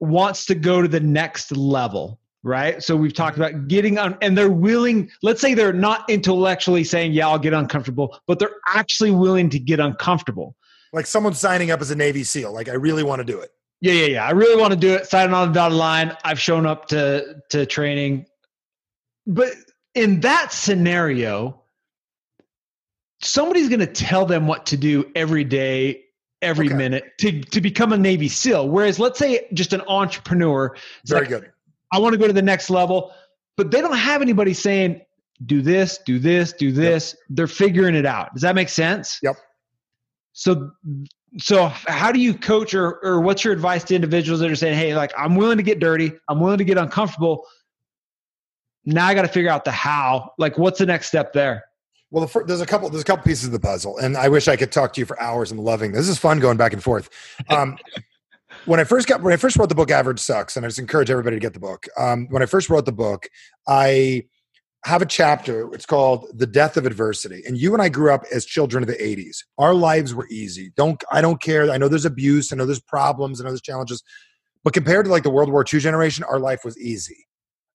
wants 0.00 0.46
to 0.46 0.54
go 0.54 0.80
to 0.80 0.88
the 0.88 1.00
next 1.00 1.52
level, 1.52 2.20
right? 2.42 2.82
So 2.82 2.96
we've 2.96 3.12
talked 3.12 3.36
mm-hmm. 3.36 3.56
about 3.56 3.68
getting 3.68 3.98
on, 3.98 4.16
and 4.22 4.38
they're 4.38 4.50
willing, 4.50 5.10
let's 5.22 5.40
say 5.40 5.54
they're 5.54 5.72
not 5.72 6.08
intellectually 6.08 6.84
saying, 6.84 7.12
yeah, 7.12 7.28
I'll 7.28 7.38
get 7.38 7.52
uncomfortable, 7.52 8.18
but 8.26 8.38
they're 8.38 8.56
actually 8.66 9.10
willing 9.10 9.50
to 9.50 9.58
get 9.58 9.80
uncomfortable 9.80 10.54
like 10.92 11.06
someone 11.06 11.34
signing 11.34 11.70
up 11.70 11.80
as 11.80 11.90
a 11.90 11.96
Navy 11.96 12.24
SEAL. 12.24 12.52
Like 12.52 12.68
I 12.68 12.74
really 12.74 13.02
want 13.02 13.20
to 13.20 13.24
do 13.24 13.40
it. 13.40 13.50
Yeah, 13.80 13.92
yeah, 13.92 14.06
yeah. 14.06 14.26
I 14.26 14.30
really 14.30 14.60
want 14.60 14.72
to 14.72 14.78
do 14.78 14.94
it. 14.94 15.06
Signing 15.06 15.34
on 15.34 15.48
the 15.48 15.54
dotted 15.54 15.76
line. 15.76 16.16
I've 16.24 16.40
shown 16.40 16.66
up 16.66 16.86
to 16.88 17.36
to 17.50 17.66
training, 17.66 18.26
but 19.26 19.52
in 19.94 20.20
that 20.20 20.52
scenario, 20.52 21.62
somebody's 23.22 23.68
going 23.68 23.80
to 23.80 23.86
tell 23.86 24.26
them 24.26 24.46
what 24.46 24.66
to 24.66 24.76
do 24.76 25.10
every 25.14 25.44
day, 25.44 26.04
every 26.42 26.66
okay. 26.66 26.76
minute 26.76 27.04
to 27.18 27.40
to 27.40 27.60
become 27.60 27.92
a 27.92 27.98
Navy 27.98 28.28
SEAL. 28.28 28.68
Whereas, 28.68 28.98
let's 28.98 29.18
say 29.18 29.46
just 29.52 29.72
an 29.72 29.82
entrepreneur. 29.88 30.76
Very 31.06 31.22
like, 31.22 31.28
good. 31.28 31.52
I 31.92 31.98
want 31.98 32.12
to 32.12 32.18
go 32.18 32.26
to 32.26 32.32
the 32.32 32.42
next 32.42 32.70
level, 32.70 33.12
but 33.56 33.70
they 33.70 33.80
don't 33.80 33.96
have 33.96 34.22
anybody 34.22 34.54
saying, 34.54 35.00
"Do 35.46 35.62
this, 35.62 35.98
do 36.04 36.18
this, 36.18 36.52
do 36.52 36.72
this." 36.72 37.14
Yep. 37.14 37.22
They're 37.30 37.46
figuring 37.46 37.94
it 37.94 38.06
out. 38.06 38.32
Does 38.34 38.42
that 38.42 38.54
make 38.54 38.68
sense? 38.68 39.18
Yep. 39.22 39.36
So 40.32 40.70
so 41.36 41.66
how 41.66 42.12
do 42.12 42.20
you 42.20 42.34
coach 42.34 42.74
or 42.74 42.98
or 43.04 43.20
what's 43.20 43.44
your 43.44 43.52
advice 43.52 43.84
to 43.84 43.94
individuals 43.94 44.40
that 44.40 44.50
are 44.50 44.56
saying, 44.56 44.78
"Hey, 44.78 44.94
like 44.94 45.12
I'm 45.16 45.36
willing 45.36 45.58
to 45.58 45.62
get 45.62 45.80
dirty, 45.80 46.12
I'm 46.28 46.40
willing 46.40 46.58
to 46.58 46.64
get 46.64 46.78
uncomfortable. 46.78 47.44
Now 48.84 49.06
I 49.06 49.14
got 49.14 49.22
to 49.22 49.28
figure 49.28 49.50
out 49.50 49.64
the 49.64 49.72
how. 49.72 50.32
Like 50.38 50.56
what's 50.56 50.78
the 50.78 50.86
next 50.86 51.08
step 51.08 51.32
there?" 51.32 51.64
Well, 52.10 52.26
the, 52.26 52.44
there's 52.44 52.60
a 52.60 52.66
couple. 52.66 52.88
There's 52.88 53.02
a 53.02 53.04
couple 53.04 53.24
pieces 53.24 53.46
of 53.46 53.52
the 53.52 53.60
puzzle, 53.60 53.98
and 53.98 54.16
I 54.16 54.28
wish 54.28 54.48
I 54.48 54.56
could 54.56 54.72
talk 54.72 54.94
to 54.94 55.00
you 55.00 55.04
for 55.04 55.20
hours. 55.20 55.52
I'm 55.52 55.58
loving 55.58 55.92
this. 55.92 56.02
This 56.02 56.08
is 56.10 56.18
fun 56.18 56.40
going 56.40 56.56
back 56.56 56.72
and 56.72 56.82
forth. 56.82 57.10
Um, 57.50 57.76
when 58.64 58.80
I 58.80 58.84
first 58.84 59.08
got 59.08 59.20
when 59.22 59.32
I 59.32 59.36
first 59.36 59.56
wrote 59.56 59.68
the 59.68 59.74
book, 59.74 59.90
Average 59.90 60.20
Sucks, 60.20 60.56
and 60.56 60.64
I 60.64 60.68
just 60.68 60.78
encourage 60.78 61.10
everybody 61.10 61.36
to 61.36 61.40
get 61.40 61.52
the 61.52 61.60
book. 61.60 61.86
Um, 61.98 62.26
when 62.30 62.42
I 62.42 62.46
first 62.46 62.70
wrote 62.70 62.86
the 62.86 62.92
book, 62.92 63.28
I 63.66 64.24
have 64.84 65.02
a 65.02 65.06
chapter. 65.06 65.72
It's 65.74 65.84
called 65.84 66.26
"The 66.34 66.46
Death 66.46 66.78
of 66.78 66.86
Adversity." 66.86 67.42
And 67.46 67.58
you 67.58 67.74
and 67.74 67.82
I 67.82 67.90
grew 67.90 68.12
up 68.12 68.24
as 68.32 68.46
children 68.46 68.82
of 68.82 68.88
the 68.88 68.96
'80s. 68.96 69.44
Our 69.58 69.74
lives 69.74 70.14
were 70.14 70.28
easy. 70.30 70.72
Don't 70.76 71.02
I 71.12 71.20
don't 71.20 71.42
care. 71.42 71.70
I 71.70 71.76
know 71.76 71.88
there's 71.88 72.06
abuse. 72.06 72.52
I 72.52 72.56
know 72.56 72.64
there's 72.64 72.80
problems. 72.80 73.38
I 73.38 73.44
know 73.44 73.50
there's 73.50 73.60
challenges. 73.60 74.02
But 74.64 74.72
compared 74.72 75.04
to 75.04 75.10
like 75.10 75.24
the 75.24 75.30
World 75.30 75.50
War 75.50 75.64
II 75.70 75.78
generation, 75.80 76.24
our 76.24 76.38
life 76.38 76.64
was 76.64 76.78
easy. 76.78 77.26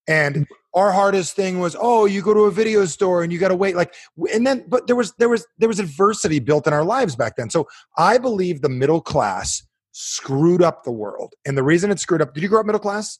And 0.07 0.47
our 0.75 0.91
hardest 0.91 1.35
thing 1.35 1.59
was, 1.59 1.75
oh, 1.79 2.05
you 2.05 2.21
go 2.21 2.33
to 2.33 2.41
a 2.41 2.51
video 2.51 2.85
store 2.85 3.23
and 3.23 3.31
you 3.31 3.39
got 3.39 3.49
to 3.49 3.55
wait. 3.55 3.75
Like, 3.75 3.93
and 4.33 4.45
then, 4.45 4.65
but 4.67 4.87
there 4.87 4.95
was 4.95 5.13
there 5.19 5.29
was 5.29 5.45
there 5.57 5.69
was 5.69 5.79
adversity 5.79 6.39
built 6.39 6.67
in 6.67 6.73
our 6.73 6.83
lives 6.83 7.15
back 7.15 7.35
then. 7.35 7.49
So 7.49 7.67
I 7.97 8.17
believe 8.17 8.61
the 8.61 8.69
middle 8.69 9.01
class 9.01 9.63
screwed 9.91 10.61
up 10.61 10.83
the 10.83 10.91
world. 10.91 11.35
And 11.45 11.57
the 11.57 11.63
reason 11.63 11.91
it 11.91 11.99
screwed 11.99 12.21
up. 12.21 12.33
Did 12.33 12.41
you 12.41 12.49
grow 12.49 12.59
up 12.59 12.65
middle 12.65 12.79
class? 12.79 13.19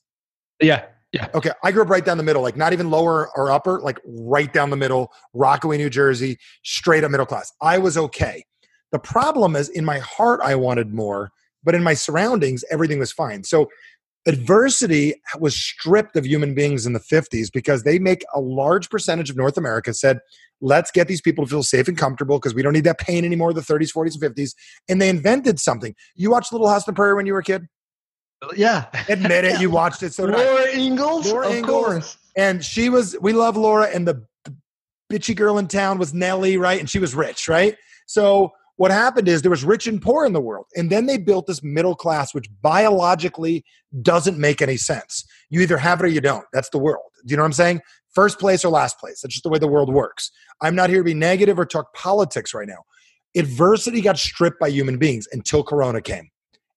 Yeah. 0.60 0.84
Yeah. 1.12 1.28
Okay. 1.32 1.52
I 1.62 1.70
grew 1.70 1.82
up 1.82 1.90
right 1.90 2.04
down 2.04 2.18
the 2.18 2.24
middle, 2.24 2.42
like 2.42 2.56
not 2.56 2.72
even 2.72 2.90
lower 2.90 3.30
or 3.36 3.52
upper, 3.52 3.80
like 3.80 4.00
right 4.04 4.52
down 4.52 4.70
the 4.70 4.76
middle, 4.76 5.12
Rockaway, 5.32 5.78
New 5.78 5.88
Jersey, 5.88 6.38
straight 6.64 7.04
up 7.04 7.10
middle 7.12 7.26
class. 7.26 7.52
I 7.62 7.78
was 7.78 7.96
okay. 7.96 8.44
The 8.90 8.98
problem 8.98 9.54
is 9.54 9.68
in 9.68 9.84
my 9.84 10.00
heart, 10.00 10.40
I 10.42 10.56
wanted 10.56 10.92
more, 10.92 11.30
but 11.62 11.76
in 11.76 11.84
my 11.84 11.94
surroundings, 11.94 12.64
everything 12.68 12.98
was 12.98 13.12
fine. 13.12 13.44
So 13.44 13.68
adversity 14.26 15.14
was 15.38 15.54
stripped 15.54 16.16
of 16.16 16.26
human 16.26 16.54
beings 16.54 16.86
in 16.86 16.92
the 16.92 17.00
50s 17.00 17.52
because 17.52 17.82
they 17.82 17.98
make 17.98 18.24
a 18.34 18.40
large 18.40 18.88
percentage 18.88 19.30
of 19.30 19.36
North 19.36 19.56
America 19.56 19.92
said, 19.92 20.20
let's 20.60 20.90
get 20.90 21.08
these 21.08 21.20
people 21.20 21.44
to 21.44 21.50
feel 21.50 21.62
safe 21.62 21.88
and 21.88 21.98
comfortable 21.98 22.38
because 22.38 22.54
we 22.54 22.62
don't 22.62 22.72
need 22.72 22.84
that 22.84 22.98
pain 22.98 23.24
anymore, 23.24 23.52
the 23.52 23.60
30s, 23.60 23.92
40s, 23.92 24.20
and 24.20 24.34
50s. 24.34 24.54
And 24.88 25.00
they 25.00 25.08
invented 25.08 25.60
something. 25.60 25.94
You 26.14 26.30
watched 26.30 26.52
Little 26.52 26.68
House 26.68 26.88
on 26.88 26.94
the 26.94 26.96
Prairie 26.96 27.14
when 27.14 27.26
you 27.26 27.34
were 27.34 27.40
a 27.40 27.44
kid? 27.44 27.66
Uh, 28.42 28.48
yeah. 28.56 28.86
Admit 29.08 29.44
it. 29.44 29.60
You 29.60 29.70
watched 29.70 30.02
it. 30.02 30.14
So 30.14 30.24
Laura 30.24 30.68
Ingalls? 30.74 31.30
Laura 31.30 31.48
of 31.48 31.54
Ingalls. 31.54 31.84
Course. 31.86 32.18
And 32.36 32.64
she 32.64 32.88
was, 32.88 33.16
we 33.20 33.32
love 33.32 33.56
Laura, 33.56 33.86
and 33.86 34.08
the 34.08 34.26
bitchy 35.12 35.36
girl 35.36 35.58
in 35.58 35.68
town 35.68 35.98
was 35.98 36.12
Nellie, 36.12 36.56
right? 36.56 36.80
And 36.80 36.90
she 36.90 36.98
was 36.98 37.14
rich, 37.14 37.48
right? 37.48 37.76
So 38.06 38.52
what 38.76 38.90
happened 38.90 39.28
is 39.28 39.42
there 39.42 39.50
was 39.50 39.64
rich 39.64 39.86
and 39.86 40.02
poor 40.02 40.26
in 40.26 40.32
the 40.32 40.40
world. 40.40 40.66
And 40.74 40.90
then 40.90 41.06
they 41.06 41.16
built 41.16 41.46
this 41.46 41.62
middle 41.62 41.94
class, 41.94 42.34
which 42.34 42.48
biologically 42.60 43.64
doesn't 44.02 44.38
make 44.38 44.60
any 44.60 44.76
sense. 44.76 45.24
You 45.48 45.60
either 45.60 45.76
have 45.76 46.00
it 46.00 46.04
or 46.04 46.08
you 46.08 46.20
don't. 46.20 46.44
That's 46.52 46.70
the 46.70 46.78
world. 46.78 47.04
Do 47.24 47.32
you 47.32 47.36
know 47.36 47.42
what 47.42 47.48
I'm 47.48 47.52
saying? 47.52 47.80
First 48.14 48.38
place 48.38 48.64
or 48.64 48.70
last 48.70 48.98
place. 48.98 49.20
That's 49.20 49.34
just 49.34 49.44
the 49.44 49.48
way 49.48 49.58
the 49.58 49.68
world 49.68 49.92
works. 49.92 50.30
I'm 50.60 50.74
not 50.74 50.90
here 50.90 50.98
to 50.98 51.04
be 51.04 51.14
negative 51.14 51.58
or 51.58 51.66
talk 51.66 51.94
politics 51.94 52.52
right 52.54 52.68
now. 52.68 52.82
Adversity 53.36 54.00
got 54.00 54.18
stripped 54.18 54.60
by 54.60 54.68
human 54.68 54.98
beings 54.98 55.28
until 55.32 55.62
Corona 55.62 56.00
came. 56.00 56.30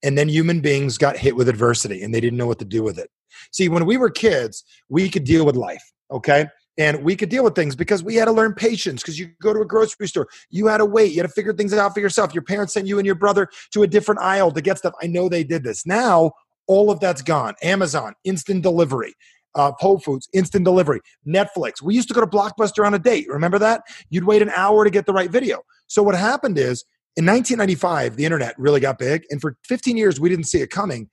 And 0.03 0.17
then 0.17 0.29
human 0.29 0.61
beings 0.61 0.97
got 0.97 1.17
hit 1.17 1.35
with 1.35 1.49
adversity 1.49 2.03
and 2.03 2.13
they 2.13 2.21
didn't 2.21 2.37
know 2.37 2.47
what 2.47 2.59
to 2.59 2.65
do 2.65 2.83
with 2.83 2.99
it. 2.99 3.09
See, 3.51 3.69
when 3.69 3.85
we 3.85 3.97
were 3.97 4.09
kids, 4.09 4.63
we 4.89 5.09
could 5.09 5.23
deal 5.23 5.45
with 5.45 5.55
life, 5.55 5.83
okay? 6.11 6.47
And 6.77 7.03
we 7.03 7.15
could 7.15 7.29
deal 7.29 7.43
with 7.43 7.55
things 7.55 7.75
because 7.75 8.03
we 8.03 8.15
had 8.15 8.25
to 8.25 8.31
learn 8.31 8.53
patience. 8.53 9.01
Because 9.01 9.17
you 9.19 9.29
go 9.41 9.53
to 9.53 9.61
a 9.61 9.65
grocery 9.65 10.07
store, 10.07 10.27
you 10.49 10.67
had 10.67 10.77
to 10.77 10.85
wait, 10.85 11.11
you 11.11 11.17
had 11.21 11.27
to 11.27 11.33
figure 11.33 11.53
things 11.53 11.73
out 11.73 11.93
for 11.93 11.99
yourself. 11.99 12.33
Your 12.33 12.43
parents 12.43 12.73
sent 12.73 12.87
you 12.87 12.99
and 12.99 13.05
your 13.05 13.15
brother 13.15 13.49
to 13.73 13.83
a 13.83 13.87
different 13.87 14.21
aisle 14.21 14.51
to 14.51 14.61
get 14.61 14.77
stuff. 14.77 14.93
I 15.01 15.07
know 15.07 15.27
they 15.29 15.43
did 15.43 15.63
this. 15.63 15.85
Now, 15.85 16.31
all 16.67 16.91
of 16.91 16.99
that's 16.99 17.21
gone. 17.21 17.55
Amazon, 17.63 18.13
instant 18.23 18.61
delivery. 18.63 19.13
uh, 19.55 19.71
Whole 19.79 19.97
Foods, 19.99 20.29
instant 20.33 20.65
delivery, 20.65 20.99
Netflix. 21.27 21.81
We 21.81 21.95
used 21.95 22.07
to 22.09 22.13
go 22.13 22.21
to 22.21 22.27
Blockbuster 22.27 22.85
on 22.85 22.93
a 22.93 22.99
date. 22.99 23.25
Remember 23.27 23.57
that? 23.57 23.81
You'd 24.11 24.25
wait 24.25 24.41
an 24.43 24.51
hour 24.55 24.83
to 24.83 24.89
get 24.91 25.07
the 25.07 25.13
right 25.13 25.31
video. 25.31 25.61
So 25.87 26.03
what 26.03 26.13
happened 26.15 26.59
is 26.59 26.85
in 27.15 27.25
1995, 27.25 28.17
the 28.17 28.25
internet 28.25 28.53
really 28.59 28.79
got 28.79 28.99
big, 28.99 29.23
and 29.31 29.41
for 29.41 29.57
15 29.63 29.97
years 29.97 30.19
we 30.19 30.29
didn't 30.29 30.45
see 30.45 30.59
it 30.61 30.69
coming. 30.69 31.09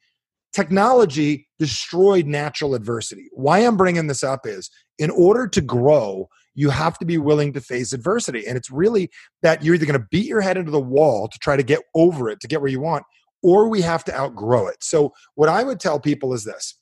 Technology 0.54 1.48
destroyed 1.58 2.26
natural 2.26 2.74
adversity. 2.74 3.28
Why 3.32 3.58
I'm 3.58 3.76
bringing 3.76 4.06
this 4.06 4.22
up 4.22 4.46
is 4.46 4.70
in 4.98 5.10
order 5.10 5.48
to 5.48 5.60
grow, 5.60 6.28
you 6.54 6.70
have 6.70 6.96
to 6.98 7.04
be 7.04 7.18
willing 7.18 7.52
to 7.54 7.60
face 7.60 7.92
adversity. 7.92 8.46
And 8.46 8.56
it's 8.56 8.70
really 8.70 9.10
that 9.42 9.64
you're 9.64 9.74
either 9.74 9.86
going 9.86 9.98
to 9.98 10.06
beat 10.10 10.26
your 10.26 10.40
head 10.40 10.56
into 10.56 10.70
the 10.70 10.80
wall 10.80 11.26
to 11.26 11.38
try 11.40 11.56
to 11.56 11.64
get 11.64 11.80
over 11.96 12.30
it, 12.30 12.38
to 12.40 12.46
get 12.46 12.60
where 12.60 12.70
you 12.70 12.80
want, 12.80 13.04
or 13.42 13.68
we 13.68 13.80
have 13.80 14.04
to 14.04 14.16
outgrow 14.16 14.68
it. 14.68 14.82
So, 14.82 15.12
what 15.34 15.48
I 15.48 15.64
would 15.64 15.80
tell 15.80 15.98
people 15.98 16.32
is 16.32 16.44
this 16.44 16.78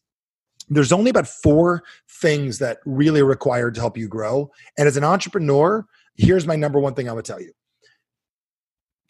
there's 0.68 0.92
only 0.92 1.10
about 1.10 1.26
four 1.26 1.82
things 2.20 2.58
that 2.58 2.78
really 2.84 3.20
are 3.20 3.26
required 3.26 3.74
to 3.74 3.80
help 3.80 3.96
you 3.96 4.06
grow. 4.06 4.50
And 4.78 4.86
as 4.86 4.96
an 4.96 5.04
entrepreneur, 5.04 5.86
here's 6.14 6.46
my 6.46 6.56
number 6.56 6.78
one 6.78 6.94
thing 6.94 7.08
I 7.08 7.12
would 7.12 7.24
tell 7.24 7.40
you 7.40 7.52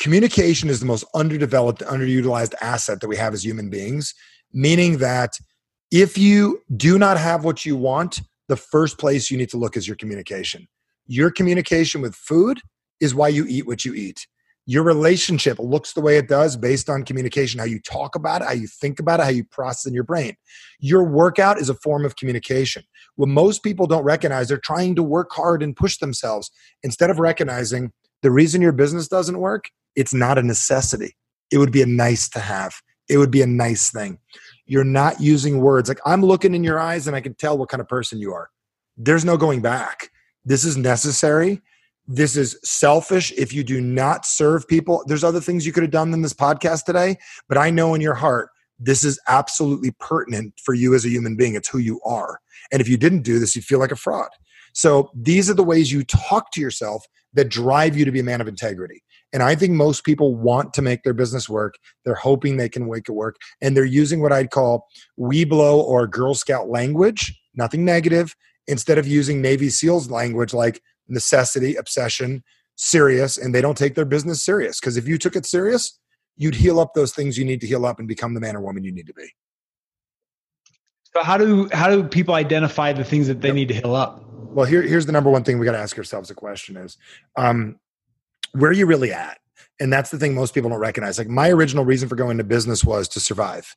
communication 0.00 0.68
is 0.68 0.80
the 0.80 0.86
most 0.86 1.04
underdeveloped, 1.14 1.80
underutilized 1.82 2.54
asset 2.60 3.00
that 3.00 3.08
we 3.08 3.16
have 3.16 3.34
as 3.34 3.44
human 3.44 3.70
beings, 3.70 4.14
meaning 4.52 4.98
that 4.98 5.38
if 5.90 6.16
you 6.16 6.62
do 6.76 6.98
not 6.98 7.18
have 7.18 7.44
what 7.44 7.66
you 7.66 7.76
want, 7.76 8.20
the 8.48 8.56
first 8.56 8.98
place 8.98 9.30
you 9.30 9.38
need 9.38 9.50
to 9.50 9.56
look 9.56 9.76
is 9.76 9.86
your 9.86 9.96
communication. 9.96 10.66
Your 11.06 11.30
communication 11.30 12.00
with 12.00 12.14
food 12.14 12.60
is 13.00 13.14
why 13.14 13.28
you 13.28 13.44
eat 13.48 13.66
what 13.66 13.84
you 13.84 13.94
eat. 13.94 14.26
Your 14.64 14.84
relationship 14.84 15.58
looks 15.58 15.92
the 15.92 16.00
way 16.00 16.18
it 16.18 16.28
does 16.28 16.56
based 16.56 16.88
on 16.88 17.04
communication, 17.04 17.58
how 17.58 17.66
you 17.66 17.80
talk 17.80 18.14
about 18.14 18.42
it, 18.42 18.46
how 18.46 18.54
you 18.54 18.68
think 18.68 19.00
about 19.00 19.18
it, 19.18 19.24
how 19.24 19.28
you 19.30 19.44
process 19.44 19.86
in 19.86 19.94
your 19.94 20.04
brain. 20.04 20.36
Your 20.78 21.02
workout 21.02 21.58
is 21.58 21.68
a 21.68 21.74
form 21.74 22.04
of 22.04 22.14
communication. 22.14 22.84
What 23.16 23.28
most 23.28 23.64
people 23.64 23.88
don't 23.88 24.04
recognize, 24.04 24.48
they're 24.48 24.58
trying 24.58 24.94
to 24.94 25.02
work 25.02 25.32
hard 25.32 25.62
and 25.62 25.74
push 25.74 25.98
themselves 25.98 26.50
instead 26.84 27.10
of 27.10 27.18
recognizing 27.18 27.90
the 28.22 28.30
reason 28.30 28.62
your 28.62 28.72
business 28.72 29.08
doesn't 29.08 29.38
work, 29.38 29.68
it's 29.96 30.14
not 30.14 30.38
a 30.38 30.42
necessity. 30.42 31.16
It 31.50 31.58
would 31.58 31.72
be 31.72 31.82
a 31.82 31.86
nice 31.86 32.28
to 32.30 32.38
have. 32.38 32.74
It 33.12 33.18
would 33.18 33.30
be 33.30 33.42
a 33.42 33.46
nice 33.46 33.90
thing. 33.90 34.18
You're 34.66 34.84
not 34.84 35.20
using 35.20 35.60
words. 35.60 35.88
Like 35.88 36.00
I'm 36.06 36.22
looking 36.22 36.54
in 36.54 36.64
your 36.64 36.80
eyes 36.80 37.06
and 37.06 37.14
I 37.14 37.20
can 37.20 37.34
tell 37.34 37.58
what 37.58 37.68
kind 37.68 37.80
of 37.80 37.88
person 37.88 38.18
you 38.18 38.32
are. 38.32 38.48
There's 38.96 39.24
no 39.24 39.36
going 39.36 39.60
back. 39.60 40.10
This 40.44 40.64
is 40.64 40.76
necessary 40.76 41.62
this 42.08 42.36
is 42.36 42.58
selfish 42.64 43.32
if 43.32 43.52
you 43.52 43.62
do 43.62 43.80
not 43.80 44.26
serve 44.26 44.66
people. 44.66 45.04
There's 45.06 45.24
other 45.24 45.40
things 45.40 45.64
you 45.64 45.72
could 45.72 45.84
have 45.84 45.92
done 45.92 46.12
in 46.12 46.22
this 46.22 46.34
podcast 46.34 46.84
today, 46.84 47.16
but 47.48 47.58
I 47.58 47.70
know 47.70 47.94
in 47.94 48.00
your 48.00 48.14
heart 48.14 48.50
this 48.78 49.04
is 49.04 49.20
absolutely 49.28 49.92
pertinent 50.00 50.54
for 50.62 50.74
you 50.74 50.94
as 50.94 51.04
a 51.04 51.10
human 51.10 51.36
being. 51.36 51.54
It's 51.54 51.68
who 51.68 51.78
you 51.78 52.00
are. 52.04 52.40
And 52.72 52.80
if 52.80 52.88
you 52.88 52.96
didn't 52.96 53.22
do 53.22 53.38
this, 53.38 53.54
you'd 53.54 53.64
feel 53.64 53.78
like 53.78 53.92
a 53.92 53.96
fraud. 53.96 54.30
So 54.72 55.10
these 55.14 55.48
are 55.48 55.54
the 55.54 55.62
ways 55.62 55.92
you 55.92 56.02
talk 56.04 56.50
to 56.52 56.60
yourself 56.60 57.04
that 57.34 57.48
drive 57.48 57.96
you 57.96 58.04
to 58.04 58.12
be 58.12 58.20
a 58.20 58.24
man 58.24 58.40
of 58.40 58.48
integrity. 58.48 59.02
And 59.32 59.42
I 59.42 59.54
think 59.54 59.72
most 59.72 60.04
people 60.04 60.34
want 60.34 60.74
to 60.74 60.82
make 60.82 61.02
their 61.02 61.14
business 61.14 61.48
work. 61.48 61.76
They're 62.04 62.14
hoping 62.14 62.56
they 62.56 62.68
can 62.68 62.88
make 62.90 63.08
it 63.08 63.12
work. 63.12 63.36
And 63.60 63.76
they're 63.76 63.84
using 63.84 64.20
what 64.20 64.32
I'd 64.32 64.50
call 64.50 64.86
Weeblo 65.18 65.78
or 65.78 66.06
Girl 66.06 66.34
Scout 66.34 66.68
language, 66.68 67.38
nothing 67.54 67.84
negative, 67.84 68.34
instead 68.66 68.98
of 68.98 69.06
using 69.06 69.40
Navy 69.40 69.70
SEALs 69.70 70.10
language 70.10 70.52
like 70.52 70.82
necessity, 71.08 71.76
obsession, 71.76 72.44
serious, 72.76 73.38
and 73.38 73.54
they 73.54 73.60
don't 73.60 73.78
take 73.78 73.94
their 73.94 74.04
business 74.04 74.44
serious. 74.44 74.80
Because 74.80 74.96
if 74.96 75.08
you 75.08 75.18
took 75.18 75.36
it 75.36 75.46
serious, 75.46 75.98
you'd 76.36 76.54
heal 76.54 76.80
up 76.80 76.94
those 76.94 77.12
things 77.12 77.38
you 77.38 77.44
need 77.44 77.60
to 77.60 77.66
heal 77.66 77.86
up 77.86 77.98
and 77.98 78.08
become 78.08 78.34
the 78.34 78.40
man 78.40 78.56
or 78.56 78.60
woman 78.60 78.84
you 78.84 78.92
need 78.92 79.06
to 79.06 79.14
be. 79.14 79.28
So 81.14 81.22
how 81.22 81.36
do 81.36 81.68
how 81.72 81.88
do 81.88 82.04
people 82.04 82.34
identify 82.34 82.92
the 82.92 83.04
things 83.04 83.26
that 83.28 83.42
they 83.42 83.48
yep. 83.48 83.54
need 83.54 83.68
to 83.68 83.74
heal 83.74 83.94
up? 83.94 84.24
Well, 84.28 84.66
here, 84.66 84.82
here's 84.82 85.06
the 85.06 85.12
number 85.12 85.30
one 85.30 85.44
thing 85.44 85.58
we 85.58 85.66
got 85.66 85.72
to 85.72 85.78
ask 85.78 85.96
ourselves. 85.96 86.28
The 86.28 86.34
question 86.34 86.76
is, 86.76 86.98
um, 87.36 87.76
where 88.52 88.70
are 88.70 88.74
you 88.74 88.86
really 88.86 89.12
at? 89.12 89.38
And 89.80 89.92
that's 89.92 90.10
the 90.10 90.18
thing 90.18 90.34
most 90.34 90.54
people 90.54 90.70
don't 90.70 90.78
recognize. 90.78 91.18
Like 91.18 91.28
my 91.28 91.50
original 91.50 91.84
reason 91.84 92.08
for 92.08 92.14
going 92.14 92.32
into 92.32 92.44
business 92.44 92.84
was 92.84 93.08
to 93.08 93.20
survive. 93.20 93.74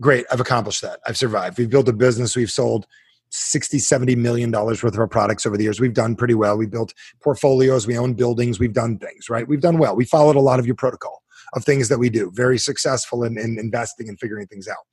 Great, 0.00 0.26
I've 0.30 0.40
accomplished 0.40 0.82
that. 0.82 1.00
I've 1.06 1.16
survived. 1.16 1.58
We've 1.58 1.70
built 1.70 1.88
a 1.88 1.92
business. 1.92 2.36
We've 2.36 2.50
sold 2.50 2.86
60 3.32 3.78
70 3.78 4.14
million 4.16 4.50
dollars 4.50 4.82
worth 4.82 4.92
of 4.92 5.00
our 5.00 5.08
products 5.08 5.46
over 5.46 5.56
the 5.56 5.64
years 5.64 5.80
we've 5.80 5.94
done 5.94 6.14
pretty 6.14 6.34
well 6.34 6.58
we 6.58 6.66
built 6.66 6.92
portfolios 7.22 7.86
we 7.86 7.96
own 7.96 8.12
buildings 8.12 8.60
we've 8.60 8.74
done 8.74 8.98
things 8.98 9.30
right 9.30 9.48
we've 9.48 9.62
done 9.62 9.78
well 9.78 9.96
we 9.96 10.04
followed 10.04 10.36
a 10.36 10.40
lot 10.40 10.60
of 10.60 10.66
your 10.66 10.74
protocol 10.74 11.22
of 11.54 11.64
things 11.64 11.88
that 11.88 11.98
we 11.98 12.10
do 12.10 12.30
very 12.34 12.58
successful 12.58 13.24
in, 13.24 13.38
in 13.38 13.58
investing 13.58 14.06
and 14.06 14.20
figuring 14.20 14.46
things 14.46 14.68
out 14.68 14.84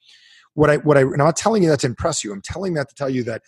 what 0.53 0.69
i 0.69 0.77
what 0.77 0.97
i 0.97 1.01
i'm 1.01 1.17
not 1.17 1.35
telling 1.35 1.61
you 1.61 1.67
that 1.67 1.81
to 1.81 1.87
impress 1.87 2.23
you 2.23 2.31
i'm 2.31 2.41
telling 2.41 2.73
that 2.75 2.87
to 2.87 2.95
tell 2.95 3.09
you 3.09 3.23
that 3.23 3.41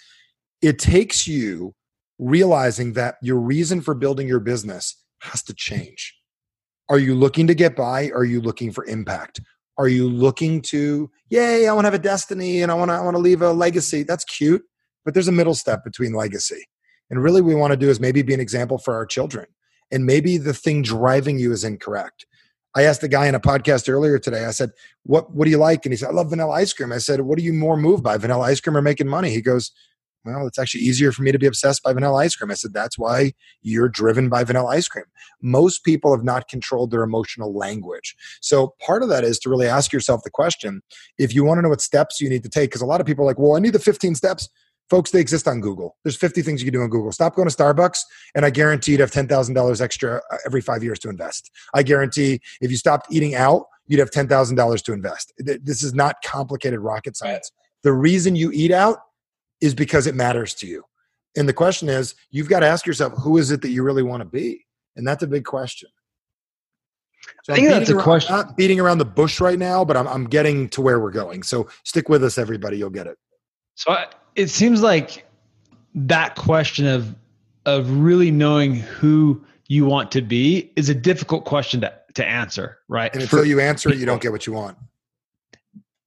it 0.62 0.78
takes 0.78 1.26
you 1.26 1.74
realizing 2.20 2.92
that 2.92 3.16
your 3.22 3.40
reason 3.40 3.80
for 3.80 3.96
building 3.96 4.28
your 4.28 4.42
business 4.42 5.01
has 5.22 5.44
to 5.44 5.54
change 5.54 6.16
are 6.90 7.00
you 7.00 7.16
looking 7.16 7.48
to 7.48 7.54
get 7.54 7.76
by 7.76 8.10
are 8.16 8.26
you 8.26 8.42
looking 8.42 8.72
for 8.72 8.86
impact 8.86 9.40
are 9.78 9.88
you 9.88 10.10
looking 10.10 10.62
to 10.62 11.10
yay 11.30 11.68
i 11.68 11.74
want 11.74 11.86
to 11.86 11.88
have 11.88 12.00
a 12.00 12.04
destiny 12.04 12.62
and 12.62 12.72
i 12.72 12.76
want 12.76 12.90
to 12.90 12.96
i 12.96 13.02
want 13.02 13.16
to 13.16 13.22
leave 13.22 13.42
a 13.42 13.52
legacy 13.52 14.04
that's 14.04 14.24
cute 14.26 14.64
but 15.04 15.14
there's 15.14 15.28
a 15.28 15.34
middle 15.34 15.56
step 15.56 15.84
between 15.84 16.14
legacy. 16.14 16.68
And 17.10 17.22
really, 17.22 17.42
we 17.42 17.56
want 17.56 17.72
to 17.72 17.78
do 17.78 17.90
is 17.90 18.00
maybe 18.00 18.22
be 18.22 18.34
an 18.34 18.40
example 18.40 18.78
for 18.78 18.96
our 18.96 19.06
children. 19.06 19.48
And 19.92 20.06
maybe 20.06 20.38
the 20.38 20.54
thing 20.54 20.82
driving 20.82 21.40
you 21.40 21.52
is 21.52 21.64
incorrect. 21.64 22.26
I 22.74 22.84
asked 22.84 23.02
the 23.02 23.10
guy 23.10 23.28
in 23.28 23.36
a 23.36 23.40
podcast 23.40 23.90
earlier 23.90 24.18
today, 24.18 24.46
I 24.46 24.52
said, 24.52 24.70
what, 25.04 25.34
what 25.36 25.44
do 25.44 25.52
you 25.52 25.58
like? 25.58 25.86
And 25.86 25.92
he 25.92 25.98
said, 25.98 26.10
I 26.10 26.14
love 26.14 26.30
vanilla 26.30 26.54
ice 26.54 26.72
cream. 26.72 26.94
I 26.94 27.00
said, 27.00 27.22
What 27.22 27.38
are 27.38 27.42
you 27.42 27.52
more 27.52 27.76
moved 27.76 28.04
by, 28.04 28.18
vanilla 28.18 28.46
ice 28.46 28.62
cream 28.62 28.78
or 28.78 28.82
making 28.82 29.10
money? 29.10 29.30
He 29.32 29.42
goes, 29.42 29.72
Well, 30.24 30.46
it's 30.46 30.60
actually 30.60 30.82
easier 30.82 31.12
for 31.12 31.24
me 31.24 31.32
to 31.32 31.40
be 31.40 31.48
obsessed 31.48 31.82
by 31.82 31.94
vanilla 31.94 32.18
ice 32.18 32.36
cream. 32.36 32.52
I 32.52 32.54
said, 32.54 32.74
That's 32.74 32.98
why 32.98 33.34
you're 33.62 33.90
driven 33.90 34.30
by 34.30 34.44
vanilla 34.44 34.70
ice 34.70 34.88
cream. 34.88 35.06
Most 35.42 35.84
people 35.84 36.16
have 36.16 36.24
not 36.24 36.48
controlled 36.48 36.92
their 36.92 37.02
emotional 37.02 37.56
language. 37.56 38.16
So 38.40 38.76
part 38.80 39.02
of 39.02 39.10
that 39.10 39.24
is 39.24 39.40
to 39.40 39.50
really 39.50 39.68
ask 39.68 39.92
yourself 39.92 40.22
the 40.24 40.30
question 40.30 40.84
if 41.18 41.34
you 41.34 41.44
want 41.44 41.58
to 41.58 41.62
know 41.64 41.70
what 41.70 41.82
steps 41.82 42.22
you 42.22 42.30
need 42.30 42.44
to 42.44 42.50
take, 42.50 42.70
because 42.70 42.82
a 42.82 42.86
lot 42.86 43.02
of 43.02 43.08
people 43.08 43.24
are 43.24 43.28
like, 43.28 43.40
Well, 43.40 43.56
I 43.56 43.60
need 43.60 43.74
the 43.74 43.80
15 43.80 44.14
steps. 44.16 44.50
Folks, 44.92 45.12
they 45.12 45.22
exist 45.22 45.48
on 45.48 45.62
Google. 45.62 45.96
There's 46.04 46.18
50 46.18 46.42
things 46.42 46.62
you 46.62 46.70
can 46.70 46.78
do 46.78 46.84
on 46.84 46.90
Google. 46.90 47.14
Stop 47.14 47.36
going 47.36 47.48
to 47.48 47.56
Starbucks, 47.56 48.00
and 48.36 48.46
I 48.46 48.50
guarantee 48.50 48.92
you'd 48.92 49.00
have 49.00 49.12
$10,000 49.12 49.82
extra 49.82 50.22
uh, 50.32 50.38
every 50.46 50.62
five 50.62 50.84
years 50.84 51.00
to 51.00 51.10
invest. 51.10 51.50
I 51.74 51.82
guarantee 51.82 52.42
if 52.60 52.70
you 52.70 52.78
stopped 52.78 53.08
eating 53.10 53.34
out, 53.34 53.66
you'd 53.88 54.00
have 54.00 54.12
$10,000 54.12 54.84
to 54.84 54.94
invest. 54.94 55.34
This 55.38 55.82
is 55.82 55.94
not 55.94 56.18
complicated 56.24 56.82
rocket 56.82 57.16
science. 57.16 57.52
The 57.84 57.94
reason 57.94 58.36
you 58.36 58.52
eat 58.52 58.72
out 58.72 58.98
is 59.62 59.74
because 59.74 60.08
it 60.08 60.16
matters 60.16 60.54
to 60.56 60.68
you. 60.68 60.84
And 61.38 61.48
the 61.48 61.54
question 61.54 61.88
is, 61.88 62.16
you've 62.30 62.50
got 62.50 62.60
to 62.60 62.68
ask 62.68 62.86
yourself, 62.86 63.14
who 63.18 63.38
is 63.38 63.52
it 63.52 63.62
that 63.62 63.70
you 63.70 63.84
really 63.84 64.04
want 64.04 64.22
to 64.22 64.26
be? 64.26 64.66
And 64.96 65.08
that's 65.08 65.24
a 65.24 65.28
big 65.28 65.46
question. 65.46 65.90
So 67.44 67.54
I 67.54 67.56
think 67.56 67.70
that's 67.70 67.90
a 67.90 67.96
around, 67.96 68.04
question. 68.04 68.36
Not 68.36 68.58
beating 68.58 68.80
around 68.80 68.98
the 68.98 69.06
bush 69.06 69.40
right 69.40 69.58
now, 69.58 69.86
but 69.86 69.96
I'm, 69.96 70.08
I'm 70.08 70.26
getting 70.26 70.68
to 70.70 70.82
where 70.82 71.00
we're 71.00 71.12
going. 71.12 71.44
So 71.44 71.70
stick 71.84 72.10
with 72.10 72.24
us, 72.24 72.38
everybody. 72.38 72.78
You'll 72.78 72.90
get 72.90 73.08
it. 73.08 73.18
So 73.76 73.92
I, 73.92 74.08
it 74.36 74.50
seems 74.50 74.82
like 74.82 75.26
that 75.96 76.36
question 76.36 76.88
of 76.88 77.16
of 77.66 77.92
really 77.92 78.32
knowing 78.32 78.76
who 78.76 79.44
you 79.68 79.86
want 79.86 80.12
to 80.12 80.22
be 80.22 80.72
is 80.76 80.90
a 80.90 80.96
difficult 80.96 81.46
question 81.46 81.82
to, 81.82 81.94
to 82.16 82.26
answer, 82.26 82.80
right? 82.88 83.14
And 83.14 83.22
until 83.22 83.40
For 83.40 83.46
you 83.46 83.60
answer 83.60 83.90
it, 83.90 83.98
you 83.98 84.06
don't 84.06 84.22
get 84.22 84.32
what 84.32 84.48
you 84.48 84.54
want. 84.54 84.78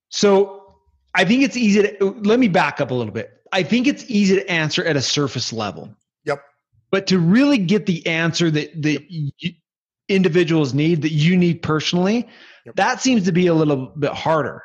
So 0.09 0.75
I 1.15 1.25
think 1.25 1.43
it's 1.43 1.57
easy 1.57 1.83
to 1.83 2.11
let 2.25 2.39
me 2.39 2.49
back 2.49 2.81
up 2.81 2.91
a 2.91 2.95
little 2.95 3.13
bit. 3.13 3.34
I 3.55 3.63
think 3.63 3.87
it's 3.87 4.05
easy 4.09 4.35
to 4.35 4.51
answer 4.51 4.85
at 4.85 4.97
a 4.97 5.01
surface 5.01 5.53
level. 5.53 5.89
Yep. 6.25 6.43
But 6.91 7.07
to 7.07 7.21
really 7.21 7.57
get 7.57 7.87
the 7.87 8.05
answer 8.05 8.51
that 8.51 8.83
that 8.83 9.05
you, 9.09 9.53
individuals 10.09 10.75
need, 10.75 11.03
that 11.03 11.13
you 11.13 11.37
need 11.37 11.63
personally, 11.63 12.29
yep. 12.67 12.75
that 12.75 13.01
seems 13.01 13.25
to 13.25 13.33
be 13.33 13.47
a 13.47 13.55
little 13.55 13.93
bit 13.99 14.13
harder. 14.13 14.63